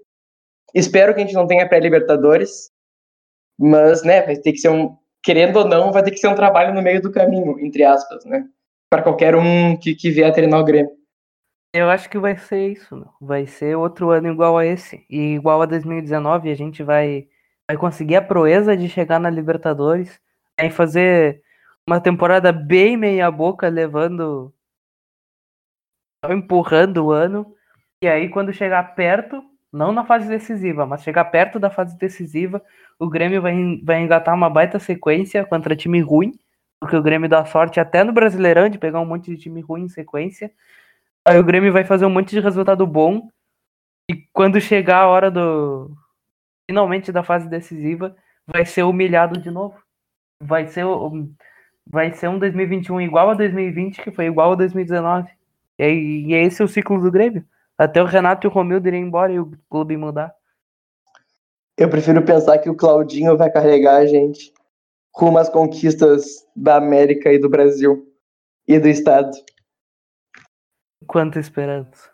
Espero 0.76 1.14
que 1.14 1.22
a 1.22 1.24
gente 1.24 1.36
não 1.36 1.48
tenha 1.48 1.68
pré-Libertadores, 1.68 2.70
mas, 3.58 4.04
né, 4.04 4.22
vai 4.24 4.36
ter 4.36 4.52
que 4.52 4.58
ser 4.58 4.70
um, 4.70 4.98
querendo 5.24 5.60
ou 5.60 5.68
não, 5.68 5.92
vai 5.92 6.04
ter 6.04 6.12
que 6.12 6.18
ser 6.18 6.28
um 6.28 6.36
trabalho 6.36 6.74
no 6.74 6.82
meio 6.82 7.02
do 7.02 7.12
caminho, 7.12 7.58
entre 7.60 7.84
aspas, 7.84 8.26
né? 8.26 8.44
Para 8.90 9.04
qualquer 9.04 9.36
um 9.36 9.78
que, 9.78 9.96
que 9.96 10.12
vier 10.12 10.34
treinar 10.34 10.60
o 10.60 10.66
Grêmio. 10.66 10.92
Eu 11.74 11.90
acho 11.90 12.08
que 12.10 12.20
vai 12.20 12.38
ser 12.38 12.70
isso, 12.72 12.96
meu. 12.96 13.10
Vai 13.20 13.48
ser 13.48 13.76
outro 13.76 14.12
ano 14.12 14.28
igual 14.32 14.58
a 14.58 14.66
esse. 14.66 15.06
E 15.10 15.36
igual 15.36 15.62
a 15.62 15.66
2019, 15.66 16.52
a 16.52 16.56
gente 16.56 16.84
vai, 16.84 17.28
vai 17.68 17.78
conseguir 17.78 18.16
a 18.16 18.22
proeza 18.22 18.78
de 18.78 18.88
chegar 18.88 19.20
na 19.20 19.30
Libertadores 19.30 20.22
e 20.60 20.70
fazer 20.70 21.42
uma 21.88 22.00
temporada 22.00 22.52
bem 22.52 22.96
meia 22.96 23.32
boca, 23.32 23.68
levando. 23.70 24.54
empurrando 26.30 27.06
o 27.06 27.12
ano. 27.12 27.56
E 28.02 28.08
aí, 28.08 28.30
quando 28.30 28.54
chegar 28.54 28.96
perto, 28.96 29.44
não 29.72 29.92
na 29.92 30.06
fase 30.06 30.28
decisiva, 30.28 30.86
mas 30.86 31.02
chegar 31.04 31.26
perto 31.26 31.60
da 31.60 31.70
fase 31.70 31.98
decisiva, 31.98 32.62
o 33.00 33.10
Grêmio 33.10 33.42
vai, 33.42 33.54
vai 33.84 34.02
engatar 34.02 34.36
uma 34.36 34.50
baita 34.50 34.80
sequência 34.80 35.46
contra 35.46 35.76
time 35.76 36.00
ruim, 36.02 36.34
porque 36.80 36.96
o 36.96 37.02
Grêmio 37.02 37.30
dá 37.30 37.46
sorte 37.46 37.80
até 37.80 38.04
no 38.04 38.14
Brasileirão 38.14 38.70
de 38.70 38.78
pegar 38.78 39.00
um 39.02 39.06
monte 39.06 39.32
de 39.32 39.38
time 39.38 39.62
ruim 39.62 39.84
em 39.84 39.90
sequência. 39.90 40.52
Aí 41.26 41.40
o 41.40 41.44
Grêmio 41.44 41.72
vai 41.72 41.86
fazer 41.86 42.06
um 42.06 42.10
monte 42.10 42.32
de 42.32 42.40
resultado 42.40 42.86
bom. 42.86 43.30
E 44.10 44.16
quando 44.34 44.60
chegar 44.60 45.00
a 45.00 45.08
hora 45.08 45.32
do. 45.32 45.92
Finalmente 46.70 47.12
da 47.12 47.24
fase 47.24 47.48
decisiva, 47.48 48.16
vai 48.46 48.66
ser 48.66 48.84
humilhado 48.84 49.40
de 49.40 49.50
novo. 49.50 49.76
Vai 50.42 50.68
ser, 50.68 50.86
vai 51.86 52.12
ser 52.14 52.30
um 52.30 52.40
2021 52.40 53.02
igual 53.02 53.30
a 53.30 53.34
2020, 53.34 54.02
que 54.02 54.12
foi 54.12 54.26
igual 54.26 54.54
a 54.54 54.56
2019. 54.56 55.30
E, 55.80 55.86
e 56.28 56.34
esse 56.34 56.62
é 56.62 56.66
o 56.66 56.68
ciclo 56.68 57.02
do 57.02 57.12
Grêmio. 57.12 57.46
Até 57.78 58.02
o 58.02 58.06
Renato 58.06 58.46
e 58.46 58.50
o 58.50 58.52
Romildo 58.52 58.88
iriam 58.88 59.02
embora 59.02 59.32
e 59.32 59.40
o 59.40 59.52
clube 59.70 59.98
mudar. 59.98 60.34
Eu 61.78 61.90
prefiro 61.90 62.22
pensar 62.24 62.60
que 62.60 62.70
o 62.70 62.76
Claudinho 62.76 63.36
vai 63.36 63.52
carregar 63.52 63.98
a 63.98 64.06
gente 64.06 64.54
rumo 65.16 65.38
às 65.38 65.50
conquistas 65.50 66.46
da 66.56 66.78
América 66.78 67.32
e 67.32 67.40
do 67.40 67.50
Brasil 67.50 68.08
e 68.68 68.80
do 68.80 68.88
Estado. 68.88 69.32
Quanta 71.08 71.40
esperança. 71.40 72.10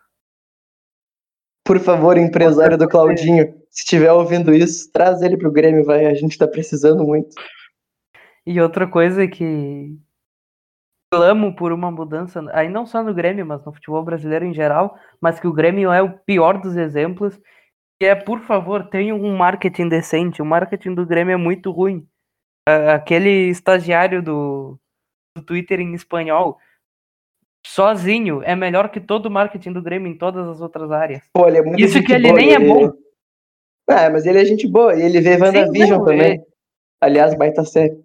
Por 1.66 1.80
favor, 1.80 2.18
empresário 2.18 2.78
do 2.78 2.88
Claudinho, 2.88 3.54
se 3.70 3.84
estiver 3.84 4.12
ouvindo 4.12 4.54
isso, 4.54 4.92
traz 4.92 5.22
ele 5.22 5.38
pro 5.38 5.52
Grêmio, 5.52 5.86
vai. 5.86 6.06
A 6.08 6.14
gente 6.16 6.38
tá 6.38 6.48
precisando 6.48 7.04
muito. 7.04 7.36
E 8.46 8.60
outra 8.60 8.88
coisa 8.88 9.28
que 9.28 9.96
clamo 11.12 11.56
por 11.56 11.72
uma 11.72 11.92
mudança, 11.92 12.44
aí 12.54 12.70
não 12.70 12.86
só 12.86 13.04
no 13.04 13.14
Grêmio, 13.14 13.46
mas 13.46 13.64
no 13.66 13.74
futebol 13.74 14.04
brasileiro 14.04 14.46
em 14.46 14.54
geral, 14.54 14.98
mas 15.20 15.40
que 15.40 15.48
o 15.48 15.54
Grêmio 15.54 15.92
é 15.92 16.02
o 16.02 16.18
pior 16.20 16.60
dos 16.62 16.76
exemplos, 16.76 17.40
que 18.00 18.06
é, 18.06 18.16
por 18.16 18.40
favor, 18.42 18.90
tenha 18.90 19.14
um 19.14 19.36
marketing 19.36 19.90
decente. 19.90 20.42
O 20.42 20.46
marketing 20.46 20.94
do 20.94 21.06
Grêmio 21.06 21.34
é 21.34 21.38
muito 21.38 21.72
ruim. 21.72 22.08
Aquele 22.94 23.50
estagiário 23.50 24.22
do, 24.24 24.80
do 25.36 25.44
Twitter 25.44 25.80
em 25.80 25.94
espanhol, 25.94 26.58
sozinho, 27.66 28.42
é 28.44 28.56
melhor 28.56 28.90
que 28.90 29.00
todo 29.00 29.28
o 29.28 29.32
marketing 29.32 29.74
do 29.74 29.82
Grêmio 29.82 30.12
em 30.12 30.18
todas 30.18 30.48
as 30.48 30.62
outras 30.62 30.92
áreas. 30.92 31.22
Pô, 31.34 31.48
ele 31.48 31.58
é 31.58 31.62
muito 31.62 31.80
Isso 31.80 32.02
que 32.04 32.14
ele 32.14 32.28
boa, 32.28 32.36
nem 32.36 32.54
é 32.54 32.60
bom. 32.60 32.92
Ah, 33.90 34.10
mas 34.10 34.26
ele 34.26 34.40
é 34.40 34.46
gente 34.46 34.68
boa, 34.68 34.96
e 34.96 35.02
ele 35.02 35.20
vê 35.20 35.36
WandaVision 35.38 36.04
também. 36.06 36.34
é- 36.34 36.46
Aliás, 37.02 37.34
baita 37.34 37.64
série. 37.64 37.98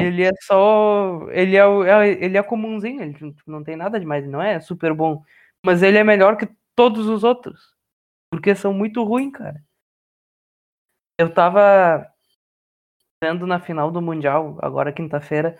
Ele 0.00 0.24
é 0.24 0.30
só. 0.42 1.26
Ele 1.30 1.56
é, 1.56 1.66
o- 1.66 1.84
é- 1.84 2.08
ele 2.10 2.36
é 2.36 2.42
comumzinho, 2.42 3.02
ele 3.02 3.34
não 3.46 3.64
tem 3.64 3.76
nada 3.76 3.98
demais, 3.98 4.26
não 4.28 4.42
é 4.42 4.60
super 4.60 4.92
bom. 4.94 5.22
Mas 5.64 5.82
ele 5.82 5.98
é 5.98 6.04
melhor 6.04 6.36
que 6.36 6.48
todos 6.76 7.06
os 7.08 7.24
outros. 7.24 7.60
Porque 8.30 8.54
são 8.54 8.72
muito 8.72 9.02
ruins, 9.04 9.32
cara. 9.32 9.60
Eu 11.18 11.32
tava 11.32 12.06
vendo 13.22 13.46
na 13.46 13.60
final 13.60 13.90
do 13.90 14.02
Mundial, 14.02 14.58
agora 14.60 14.92
quinta-feira. 14.92 15.58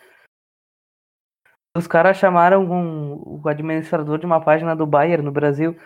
Os 1.77 1.87
caras 1.87 2.19
chamaram 2.19 2.65
um- 2.71 3.41
o 3.43 3.49
administrador 3.49 4.19
de 4.19 4.27
uma 4.27 4.41
página 4.41 4.77
do 4.77 4.87
Bayern 4.87 5.25
no 5.25 5.33
Brasil 5.33 5.77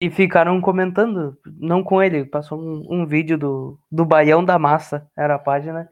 e 0.00 0.10
ficaram 0.10 0.60
comentando, 0.60 1.36
não 1.46 1.82
com 1.82 2.02
ele, 2.02 2.24
passou 2.24 2.60
um, 2.60 2.86
um 3.02 3.06
vídeo 3.06 3.36
do, 3.38 3.78
do 3.90 4.04
Baião 4.04 4.44
da 4.44 4.58
Massa, 4.58 5.10
era 5.16 5.34
a 5.34 5.38
página. 5.38 5.88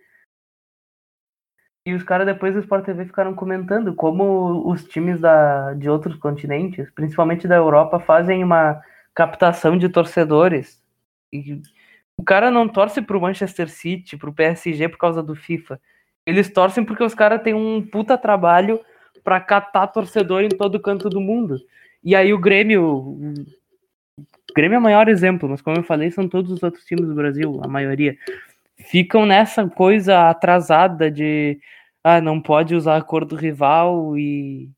E 1.84 1.92
os 1.94 2.04
caras 2.04 2.26
depois 2.26 2.54
do 2.54 2.60
Sport 2.60 2.84
TV 2.84 3.06
ficaram 3.06 3.34
comentando 3.34 3.94
como 3.94 4.70
os 4.70 4.84
times 4.84 5.20
da, 5.20 5.74
de 5.74 5.90
outros 5.90 6.16
continentes, 6.16 6.88
principalmente 6.92 7.48
da 7.48 7.56
Europa, 7.56 7.98
fazem 7.98 8.44
uma 8.44 8.80
captação 9.14 9.76
de 9.76 9.88
torcedores. 9.88 10.80
E 11.32 11.60
o 12.16 12.22
cara 12.22 12.50
não 12.50 12.68
torce 12.68 13.02
pro 13.02 13.20
Manchester 13.20 13.68
City, 13.68 14.16
pro 14.16 14.32
PSG 14.32 14.88
por 14.88 14.98
causa 14.98 15.20
do 15.22 15.34
FIFA. 15.34 15.80
Eles 16.24 16.52
torcem 16.52 16.84
porque 16.84 17.02
os 17.02 17.14
caras 17.14 17.42
têm 17.42 17.54
um 17.54 17.84
puta 17.84 18.16
trabalho 18.16 18.80
pra 19.22 19.40
catar 19.40 19.86
torcedor 19.88 20.42
em 20.42 20.48
todo 20.48 20.80
canto 20.80 21.08
do 21.08 21.20
mundo. 21.20 21.58
E 22.02 22.14
aí 22.14 22.32
o 22.32 22.38
Grêmio. 22.38 22.84
O 22.84 24.54
Grêmio 24.54 24.76
é 24.76 24.78
o 24.78 24.82
maior 24.82 25.08
exemplo, 25.08 25.48
mas 25.48 25.62
como 25.62 25.78
eu 25.78 25.82
falei, 25.82 26.10
são 26.10 26.28
todos 26.28 26.50
os 26.50 26.62
outros 26.62 26.84
times 26.84 27.06
do 27.08 27.14
Brasil, 27.14 27.60
a 27.64 27.68
maioria 27.68 28.16
ficam 28.76 29.24
nessa 29.24 29.66
coisa 29.68 30.28
atrasada 30.28 31.10
de 31.10 31.58
ah, 32.04 32.20
não 32.20 32.40
pode 32.40 32.74
usar 32.74 32.96
a 32.96 33.02
cor 33.02 33.24
do 33.24 33.36
rival 33.36 34.18
e 34.18 34.70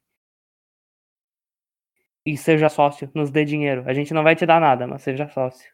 e 2.27 2.37
seja 2.37 2.69
sócio, 2.69 3.11
nos 3.15 3.31
dê 3.31 3.45
dinheiro. 3.45 3.85
A 3.87 3.93
gente 3.93 4.15
não 4.15 4.23
vai 4.23 4.35
te 4.35 4.47
dar 4.47 4.61
nada, 4.61 4.87
mas 4.87 5.03
seja 5.03 5.29
sócio. 5.29 5.71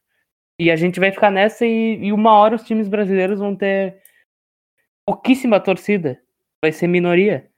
E 0.58 0.70
a 0.70 0.76
gente 0.76 0.98
vai 0.98 1.12
ficar 1.12 1.30
nessa 1.30 1.64
e, 1.64 1.96
e 2.04 2.12
uma 2.12 2.32
hora 2.32 2.56
os 2.56 2.64
times 2.64 2.88
brasileiros 2.88 3.38
vão 3.38 3.54
ter 3.54 4.02
pouquíssima 5.06 5.60
torcida. 5.60 6.20
Vai 6.62 6.72
ser 6.72 6.88
minoria. 6.88 7.48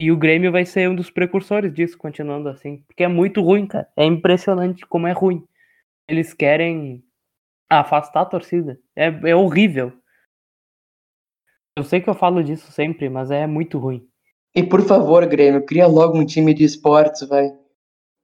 E 0.00 0.12
o 0.12 0.16
Grêmio 0.16 0.52
vai 0.52 0.64
ser 0.64 0.88
um 0.88 0.94
dos 0.94 1.10
precursores 1.10 1.72
disso, 1.74 1.98
continuando 1.98 2.48
assim. 2.48 2.84
Porque 2.86 3.02
é 3.02 3.08
muito 3.08 3.42
ruim, 3.42 3.66
cara. 3.66 3.88
É 3.96 4.04
impressionante 4.04 4.86
como 4.86 5.08
é 5.08 5.12
ruim. 5.12 5.44
Eles 6.08 6.32
querem 6.32 7.02
afastar 7.68 8.20
a 8.20 8.26
torcida. 8.26 8.78
É, 8.94 9.06
é 9.30 9.34
horrível. 9.34 9.92
Eu 11.76 11.82
sei 11.84 12.00
que 12.00 12.08
eu 12.08 12.14
falo 12.14 12.42
disso 12.44 12.70
sempre, 12.70 13.08
mas 13.08 13.30
é 13.30 13.46
muito 13.46 13.78
ruim. 13.78 14.06
E 14.54 14.62
por 14.62 14.82
favor, 14.82 15.26
Grêmio, 15.26 15.64
cria 15.64 15.86
logo 15.86 16.16
um 16.16 16.24
time 16.24 16.54
de 16.54 16.64
esportes, 16.64 17.28
vai. 17.28 17.50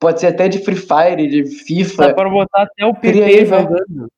Pode 0.01 0.21
ser 0.21 0.29
até 0.29 0.49
de 0.49 0.59
Free 0.65 0.77
Fire, 0.77 1.27
de 1.29 1.43
Dá 1.43 1.51
FIFA. 1.65 2.15
pra 2.15 2.31
botar 2.31 2.63
até 2.63 2.87
o 2.87 2.95
PP 2.95 3.23
aí, 3.23 3.45
vai. 3.45 3.63
jogando. 3.63 4.09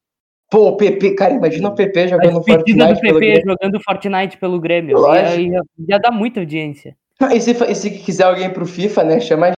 Pô, 0.51 0.69
o 0.69 0.77
PP, 0.77 1.15
cara, 1.17 1.35
imagina 1.35 1.69
o 1.69 1.75
PP 1.75 2.09
jogando 2.09 2.41
despedida 2.41 2.87
do 2.87 2.95
Fortnite 2.95 3.01
pelo 3.01 3.19
PP 3.19 3.27
Grêmio. 3.27 3.51
jogando 3.51 3.81
Fortnite 3.83 4.39
pelo 4.39 4.61
Grêmio. 4.61 4.99
Lógico. 4.99 5.41
Ia, 5.41 5.49
ia, 5.49 5.63
ia 5.89 5.99
dar 5.99 6.13
muita 6.13 6.41
audiência. 6.41 6.97
E 7.35 7.41
se, 7.41 7.51
e 7.53 7.75
se 7.75 7.91
quiser 7.99 8.25
alguém 8.25 8.53
pro 8.53 8.67
FIFA, 8.67 9.05
né, 9.05 9.21
chama 9.21 9.47
a 9.47 9.49
gente, 9.51 9.57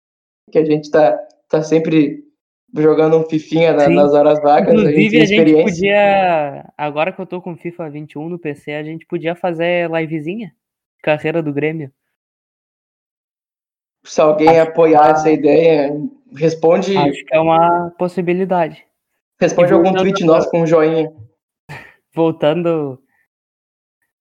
que 0.51 0.59
a 0.59 0.65
gente 0.65 0.91
tá, 0.91 1.17
tá 1.49 1.63
sempre 1.63 2.23
jogando 2.75 3.17
um 3.17 3.23
fifinha 3.27 3.73
na- 3.73 3.89
nas 3.89 4.13
horas 4.13 4.39
vagas, 4.41 4.73
a 4.75 4.77
gente 4.77 4.89
Inclusive, 4.89 5.21
a 5.21 5.25
gente 5.25 5.63
podia. 5.63 6.73
Agora 6.77 7.11
que 7.11 7.19
eu 7.19 7.25
tô 7.25 7.41
com 7.41 7.55
FIFA 7.57 7.89
21 7.89 8.29
no 8.29 8.37
PC, 8.37 8.71
a 8.73 8.83
gente 8.83 9.05
podia 9.07 9.35
fazer 9.35 9.89
livezinha. 9.89 10.53
Carreira 11.01 11.41
do 11.41 11.53
Grêmio. 11.53 11.91
Se 14.05 14.21
alguém 14.21 14.59
apoiar 14.59 15.11
essa 15.11 15.29
ideia, 15.29 15.91
responde, 16.35 16.95
Acho 16.97 17.25
que 17.25 17.35
é 17.35 17.39
uma 17.39 17.91
possibilidade. 17.97 18.85
responde 19.39 19.73
algum 19.73 19.93
tweet 19.93 20.23
a- 20.23 20.25
nosso 20.25 20.49
com 20.49 20.61
um 20.61 20.67
joinha. 20.67 21.11
Voltando 22.13 23.01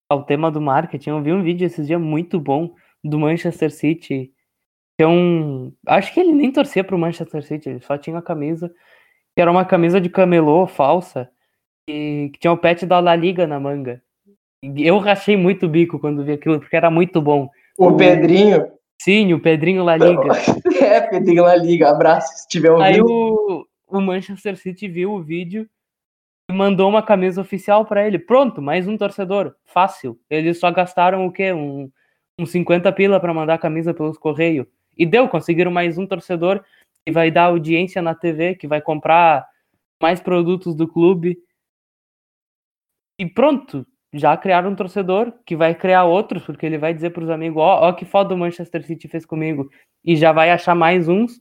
ao 0.08 0.24
tema 0.24 0.50
do 0.50 0.60
marketing, 0.60 1.10
eu 1.10 1.22
vi 1.22 1.32
um 1.32 1.42
vídeo 1.42 1.66
esses 1.66 1.86
dias 1.86 2.00
muito 2.00 2.40
bom 2.40 2.74
do 3.08 3.18
Manchester 3.18 3.70
City. 3.70 4.32
Que 4.98 5.04
é 5.04 5.06
um. 5.06 5.72
Acho 5.86 6.12
que 6.14 6.20
ele 6.20 6.32
nem 6.32 6.50
torcia 6.50 6.82
pro 6.82 6.98
Manchester 6.98 7.42
City, 7.42 7.68
ele 7.68 7.80
só 7.80 7.96
tinha 7.98 8.18
a 8.18 8.22
camisa. 8.22 8.68
Que 9.34 9.42
era 9.42 9.50
uma 9.50 9.64
camisa 9.64 10.00
de 10.00 10.08
camelô 10.08 10.66
falsa. 10.66 11.30
E 11.88 12.30
que 12.32 12.38
tinha 12.40 12.52
o 12.52 12.56
pet 12.58 12.84
da 12.86 12.98
La 13.00 13.14
Liga 13.14 13.46
na 13.46 13.60
manga. 13.60 14.02
Eu 14.62 14.98
rachei 14.98 15.36
muito 15.36 15.66
o 15.66 15.68
bico 15.68 15.98
quando 15.98 16.24
vi 16.24 16.32
aquilo, 16.32 16.58
porque 16.58 16.74
era 16.76 16.90
muito 16.90 17.20
bom. 17.20 17.48
O 17.78 17.88
O- 17.88 17.96
Pedrinho, 17.96 18.72
Sim, 19.00 19.32
o 19.34 19.40
Pedrinho 19.40 19.84
La 19.84 19.96
Liga. 19.96 20.22
é, 20.82 21.00
Pedrinho 21.02 21.44
na 21.44 21.54
liga, 21.54 21.90
abraço 21.90 22.28
se 22.32 22.40
estiver 22.40 22.70
Aí 22.80 23.00
ouvindo. 23.00 23.66
o, 23.88 23.98
o 23.98 24.00
Manchester 24.00 24.56
City 24.56 24.88
viu 24.88 25.12
o 25.12 25.22
vídeo 25.22 25.68
e 26.50 26.54
mandou 26.54 26.88
uma 26.88 27.02
camisa 27.02 27.40
oficial 27.42 27.84
pra 27.84 28.06
ele. 28.06 28.18
Pronto, 28.18 28.62
mais 28.62 28.88
um 28.88 28.96
torcedor. 28.96 29.54
Fácil. 29.66 30.18
Eles 30.30 30.58
só 30.58 30.70
gastaram 30.72 31.26
o 31.26 31.30
quê? 31.30 31.52
Um, 31.52 31.90
uns 32.38 32.50
50 32.50 32.92
pila 32.92 33.20
pra 33.20 33.32
mandar 33.32 33.58
camisa 33.58 33.94
pelos 33.94 34.18
correios. 34.18 34.66
E 34.96 35.06
deu, 35.06 35.28
conseguiram 35.28 35.70
mais 35.70 35.98
um 35.98 36.06
torcedor 36.06 36.64
que 37.04 37.12
vai 37.12 37.30
dar 37.30 37.44
audiência 37.44 38.02
na 38.02 38.14
TV, 38.14 38.54
que 38.54 38.66
vai 38.66 38.80
comprar 38.80 39.46
mais 40.00 40.20
produtos 40.20 40.74
do 40.74 40.88
clube. 40.88 41.38
E 43.18 43.26
pronto, 43.26 43.86
já 44.12 44.36
criaram 44.36 44.70
um 44.70 44.76
torcedor 44.76 45.32
que 45.44 45.56
vai 45.56 45.74
criar 45.74 46.04
outros, 46.04 46.44
porque 46.44 46.66
ele 46.66 46.78
vai 46.78 46.92
dizer 46.92 47.10
pros 47.10 47.30
amigos, 47.30 47.62
ó, 47.62 47.88
ó 47.88 47.92
que 47.92 48.04
foda 48.04 48.34
o 48.34 48.38
Manchester 48.38 48.84
City 48.84 49.08
fez 49.08 49.24
comigo. 49.24 49.70
E 50.04 50.16
já 50.16 50.32
vai 50.32 50.50
achar 50.50 50.74
mais 50.74 51.08
uns. 51.08 51.38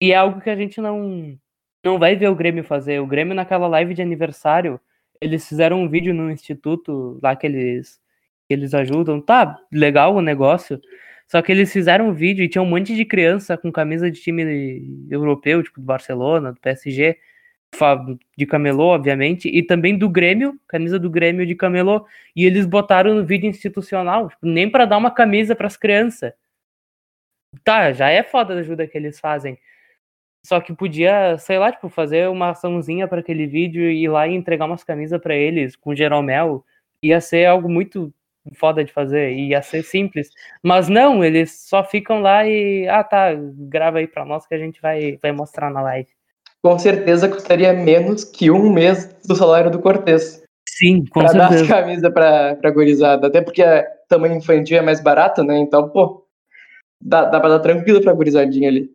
E 0.00 0.12
é 0.12 0.16
algo 0.16 0.40
que 0.40 0.50
a 0.50 0.56
gente 0.56 0.80
não 0.80 1.38
não 1.84 1.98
vai 1.98 2.16
ver 2.16 2.28
o 2.28 2.34
Grêmio 2.34 2.64
fazer. 2.64 3.00
O 3.00 3.06
Grêmio 3.06 3.34
naquela 3.34 3.66
live 3.68 3.94
de 3.94 4.00
aniversário, 4.02 4.80
eles 5.20 5.46
fizeram 5.46 5.82
um 5.82 5.88
vídeo 5.88 6.14
no 6.14 6.30
instituto 6.30 7.18
lá 7.22 7.36
que 7.36 7.46
eles 7.46 8.00
eles 8.48 8.74
ajudam. 8.74 9.20
Tá, 9.20 9.58
legal 9.72 10.14
o 10.14 10.20
negócio. 10.20 10.80
Só 11.26 11.40
que 11.42 11.50
eles 11.50 11.72
fizeram 11.72 12.08
um 12.08 12.12
vídeo 12.12 12.44
e 12.44 12.48
tinha 12.48 12.62
um 12.62 12.66
monte 12.66 12.94
de 12.94 13.04
criança 13.04 13.56
com 13.56 13.72
camisa 13.72 14.10
de 14.10 14.20
time 14.20 15.06
europeu, 15.10 15.62
tipo 15.62 15.80
do 15.80 15.86
Barcelona, 15.86 16.52
do 16.52 16.60
PSG, 16.60 17.18
de 18.36 18.46
camelô, 18.46 18.88
obviamente, 18.88 19.48
e 19.48 19.62
também 19.62 19.96
do 19.98 20.08
Grêmio, 20.08 20.58
camisa 20.68 20.98
do 20.98 21.10
Grêmio 21.10 21.46
de 21.46 21.54
camelô, 21.54 22.06
e 22.36 22.44
eles 22.44 22.66
botaram 22.66 23.14
no 23.14 23.24
vídeo 23.24 23.48
institucional, 23.48 24.28
tipo, 24.28 24.46
nem 24.46 24.70
para 24.70 24.84
dar 24.84 24.96
uma 24.96 25.10
camisa 25.10 25.56
para 25.56 25.66
as 25.66 25.76
crianças. 25.76 26.32
Tá, 27.64 27.92
já 27.92 28.10
é 28.10 28.22
foda 28.22 28.54
a 28.54 28.58
ajuda 28.58 28.86
que 28.86 28.96
eles 28.96 29.18
fazem. 29.18 29.58
Só 30.44 30.60
que 30.60 30.74
podia, 30.74 31.38
sei 31.38 31.58
lá, 31.58 31.72
tipo, 31.72 31.88
fazer 31.88 32.28
uma 32.28 32.50
açãozinha 32.50 33.08
para 33.08 33.20
aquele 33.20 33.46
vídeo 33.46 33.90
e 33.90 34.04
ir 34.04 34.08
lá 34.08 34.28
e 34.28 34.34
entregar 34.34 34.66
umas 34.66 34.84
camisas 34.84 35.20
para 35.20 35.34
eles 35.34 35.74
com 35.74 35.94
Jeromel. 35.94 36.64
Ia 37.02 37.20
ser 37.20 37.46
algo 37.46 37.68
muito 37.68 38.12
foda 38.52 38.84
de 38.84 38.92
fazer, 38.92 39.32
ia 39.32 39.62
ser 39.62 39.82
simples. 39.82 40.28
Mas 40.62 40.88
não, 40.88 41.24
eles 41.24 41.66
só 41.66 41.82
ficam 41.84 42.20
lá 42.20 42.46
e, 42.46 42.86
ah, 42.88 43.02
tá, 43.02 43.30
grava 43.34 43.98
aí 43.98 44.06
pra 44.06 44.24
nós 44.24 44.46
que 44.46 44.54
a 44.54 44.58
gente 44.58 44.80
vai, 44.80 45.18
vai 45.22 45.32
mostrar 45.32 45.70
na 45.70 45.80
live. 45.82 46.08
Com 46.62 46.78
certeza 46.78 47.28
custaria 47.28 47.72
menos 47.72 48.24
que 48.24 48.50
um 48.50 48.72
mês 48.72 49.06
do 49.26 49.34
salário 49.34 49.70
do 49.70 49.80
Cortez. 49.80 50.42
Sim, 50.68 51.04
com 51.06 51.20
pra 51.20 51.32
dar 51.32 51.44
as 51.44 51.58
certeza. 51.58 51.74
camisas 51.74 52.12
pra, 52.12 52.56
pra 52.56 52.70
gurizada. 52.70 53.26
Até 53.26 53.40
porque 53.40 53.62
tamanho 54.08 54.36
infantil 54.36 54.78
é 54.78 54.82
mais 54.82 55.00
barato, 55.00 55.44
né? 55.44 55.58
Então, 55.58 55.88
pô, 55.88 56.26
dá, 57.00 57.26
dá 57.26 57.38
pra 57.38 57.50
dar 57.50 57.60
tranquilo 57.60 58.00
pra 58.02 58.12
gurizadinha 58.12 58.68
ali. 58.68 58.90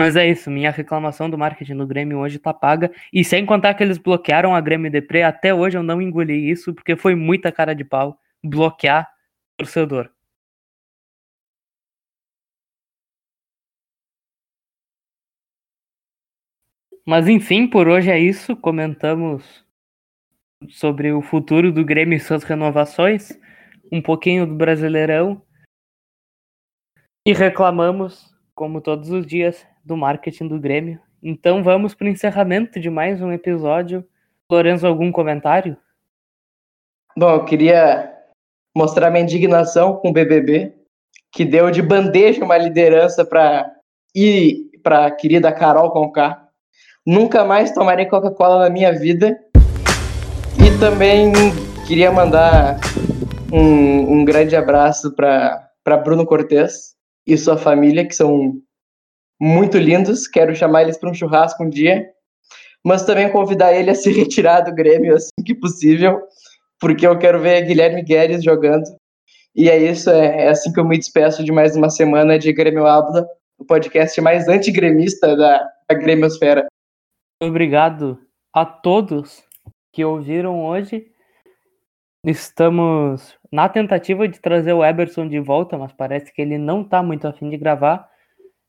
Mas 0.00 0.16
é 0.16 0.26
isso, 0.26 0.50
minha 0.50 0.70
reclamação 0.70 1.28
do 1.28 1.36
marketing 1.36 1.76
do 1.76 1.86
Grêmio 1.86 2.18
hoje 2.18 2.38
tá 2.38 2.54
paga. 2.54 2.90
E 3.12 3.22
sem 3.22 3.44
contar 3.44 3.74
que 3.74 3.82
eles 3.82 3.98
bloquearam 3.98 4.54
a 4.54 4.60
Grêmio 4.60 4.90
Depre, 4.90 5.22
até 5.22 5.54
hoje 5.54 5.76
eu 5.76 5.82
não 5.82 6.00
engoli 6.00 6.50
isso, 6.50 6.74
porque 6.74 6.96
foi 6.96 7.14
muita 7.14 7.52
cara 7.52 7.74
de 7.74 7.84
pau 7.84 8.18
bloquear 8.44 9.08
torcedor. 9.56 10.10
Mas 17.06 17.28
enfim, 17.28 17.66
por 17.66 17.88
hoje 17.88 18.10
é 18.10 18.18
isso. 18.18 18.56
Comentamos 18.56 19.64
sobre 20.68 21.12
o 21.12 21.22
futuro 21.22 21.72
do 21.72 21.84
Grêmio 21.84 22.16
e 22.16 22.20
suas 22.20 22.44
renovações, 22.44 23.32
um 23.90 24.00
pouquinho 24.00 24.46
do 24.46 24.54
Brasileirão 24.54 25.42
e 27.26 27.32
reclamamos, 27.32 28.34
como 28.54 28.80
todos 28.80 29.10
os 29.10 29.26
dias, 29.26 29.66
do 29.84 29.96
marketing 29.96 30.48
do 30.48 30.60
Grêmio. 30.60 31.00
Então 31.22 31.62
vamos 31.62 31.94
para 31.94 32.06
o 32.06 32.10
encerramento 32.10 32.80
de 32.80 32.88
mais 32.88 33.20
um 33.20 33.32
episódio. 33.32 34.06
Lorenzo, 34.50 34.86
algum 34.86 35.12
comentário? 35.12 35.76
Bom, 37.16 37.30
eu 37.30 37.44
queria 37.44 38.19
mostrar 38.76 39.10
minha 39.10 39.24
indignação 39.24 39.96
com 39.96 40.10
o 40.10 40.12
BBB, 40.12 40.72
que 41.32 41.44
deu 41.44 41.70
de 41.70 41.82
bandeja 41.82 42.44
uma 42.44 42.58
liderança 42.58 43.24
para 43.24 43.70
ir 44.14 44.70
para 44.82 45.06
a 45.06 45.10
querida 45.10 45.52
Carol 45.52 45.90
Conká. 45.90 46.48
Nunca 47.06 47.44
mais 47.44 47.72
tomarei 47.72 48.06
Coca-Cola 48.06 48.60
na 48.60 48.70
minha 48.70 48.92
vida. 48.92 49.38
E 50.58 50.78
também 50.78 51.32
queria 51.86 52.10
mandar 52.10 52.78
um, 53.52 54.18
um 54.18 54.24
grande 54.24 54.56
abraço 54.56 55.14
para 55.14 55.96
Bruno 56.04 56.26
Cortes 56.26 56.94
e 57.26 57.36
sua 57.36 57.56
família, 57.56 58.06
que 58.06 58.14
são 58.14 58.54
muito 59.40 59.78
lindos. 59.78 60.26
Quero 60.26 60.54
chamar 60.54 60.82
eles 60.82 60.98
para 60.98 61.10
um 61.10 61.14
churrasco 61.14 61.64
um 61.64 61.70
dia. 61.70 62.06
Mas 62.84 63.04
também 63.04 63.30
convidar 63.30 63.74
ele 63.74 63.90
a 63.90 63.94
se 63.94 64.10
retirar 64.10 64.62
do 64.62 64.74
Grêmio 64.74 65.14
assim 65.14 65.30
que 65.44 65.54
possível, 65.54 66.20
porque 66.80 67.06
eu 67.06 67.18
quero 67.18 67.38
ver 67.38 67.66
Guilherme 67.66 68.02
Guedes 68.02 68.42
jogando. 68.42 68.84
E 69.54 69.68
é 69.68 69.76
isso, 69.76 70.08
é, 70.10 70.44
é 70.44 70.48
assim 70.48 70.72
que 70.72 70.80
eu 70.80 70.84
me 70.84 70.96
despeço 70.96 71.44
de 71.44 71.52
mais 71.52 71.76
uma 71.76 71.90
semana 71.90 72.38
de 72.38 72.52
Grêmio 72.52 72.86
Habla, 72.86 73.28
o 73.58 73.64
podcast 73.64 74.18
mais 74.20 74.48
antigremista 74.48 75.36
da, 75.36 75.68
da 75.88 75.94
Grêmiosfera. 75.94 76.66
Obrigado 77.42 78.18
a 78.54 78.64
todos 78.64 79.44
que 79.92 80.04
ouviram 80.04 80.64
hoje. 80.64 81.06
Estamos 82.24 83.34
na 83.50 83.68
tentativa 83.68 84.28
de 84.28 84.40
trazer 84.40 84.72
o 84.72 84.84
Eberson 84.84 85.28
de 85.28 85.40
volta, 85.40 85.76
mas 85.76 85.92
parece 85.92 86.32
que 86.32 86.40
ele 86.40 86.58
não 86.58 86.82
está 86.82 87.02
muito 87.02 87.26
afim 87.26 87.50
de 87.50 87.56
gravar. 87.56 88.08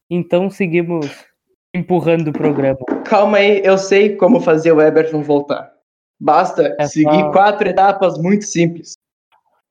Então 0.10 0.50
seguimos 0.50 1.26
empurrando 1.74 2.30
o 2.30 2.34
programa. 2.34 2.80
Calma 3.06 3.38
aí, 3.38 3.62
eu 3.64 3.78
sei 3.78 4.16
como 4.16 4.42
fazer 4.42 4.72
o 4.72 4.82
Eberson 4.82 5.22
voltar. 5.22 5.71
Basta 6.22 6.76
é 6.78 6.86
seguir 6.86 7.20
só... 7.20 7.32
quatro 7.32 7.68
etapas 7.68 8.16
muito 8.20 8.46
simples. 8.46 8.94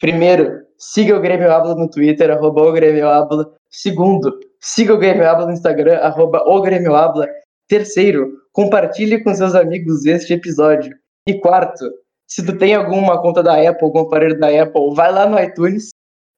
Primeiro, 0.00 0.62
siga 0.76 1.16
o 1.16 1.20
Grêmio 1.20 1.52
Abla 1.52 1.76
no 1.76 1.88
Twitter, 1.88 2.28
arroba 2.28 2.62
o 2.62 2.72
Grêmio 2.72 3.08
Abla. 3.08 3.54
Segundo, 3.70 4.36
siga 4.60 4.92
o 4.92 4.98
Grêmio 4.98 5.28
Abla 5.28 5.46
no 5.46 5.52
Instagram, 5.52 5.98
arroba 5.98 6.42
o 6.44 6.60
Grêmio 6.60 6.96
Abla. 6.96 7.28
Terceiro, 7.68 8.32
compartilhe 8.52 9.22
com 9.22 9.32
seus 9.32 9.54
amigos 9.54 10.04
este 10.04 10.32
episódio. 10.32 10.92
E 11.24 11.38
quarto, 11.38 11.88
se 12.26 12.44
tu 12.44 12.58
tem 12.58 12.74
alguma 12.74 13.22
conta 13.22 13.44
da 13.44 13.54
Apple, 13.54 13.84
algum 13.84 14.00
aparelho 14.00 14.36
da 14.40 14.48
Apple, 14.48 14.92
vai 14.94 15.12
lá 15.12 15.28
no 15.28 15.38
iTunes, 15.38 15.90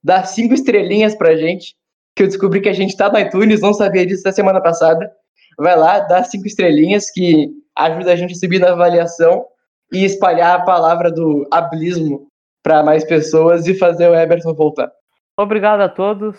dá 0.05 0.25
cinco 0.25 0.53
estrelinhas 0.53 1.15
pra 1.15 1.37
gente, 1.37 1.75
que 2.15 2.25
eu 2.25 2.27
descobri 2.27 2.61
que 2.61 2.69
a 2.69 2.75
gente 2.75 2.95
tá 2.95 3.11
no 3.11 3.19
iTunes, 3.19 3.63
não 3.63 3.73
sabia 3.73 4.05
disso 4.05 4.25
da 4.25 4.33
semana 4.33 4.61
passada. 4.61 5.11
Vai 5.57 5.75
lá, 5.75 6.01
dá 6.01 6.23
cinco 6.23 6.47
estrelinhas, 6.47 7.11
que 7.11 7.49
ajuda 7.75 8.13
a 8.13 8.17
gente 8.17 8.35
a 8.35 8.37
subir 8.37 8.59
na 8.59 8.73
avaliação 8.73 9.47
e 9.93 10.05
espalhar 10.05 10.61
a 10.61 10.65
palavra 10.65 11.11
do 11.11 11.47
ablismo 11.51 12.27
para 12.63 12.83
mais 12.83 13.05
pessoas 13.05 13.67
e 13.67 13.77
fazer 13.77 14.09
o 14.09 14.15
Eberson 14.15 14.55
voltar. 14.55 14.91
Obrigado 15.37 15.81
a 15.81 15.89
todos. 15.89 16.39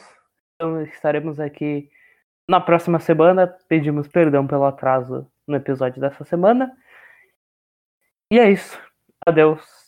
Então, 0.56 0.82
estaremos 0.84 1.40
aqui 1.40 1.90
na 2.50 2.60
próxima 2.60 3.00
semana. 3.00 3.54
Pedimos 3.68 4.08
perdão 4.08 4.48
pelo 4.48 4.66
atraso 4.66 5.28
no 5.48 5.56
episódio 5.56 6.00
dessa 6.00 6.24
semana. 6.24 6.72
E 8.32 8.40
é 8.40 8.50
isso. 8.50 8.80
Adeus. 9.28 9.83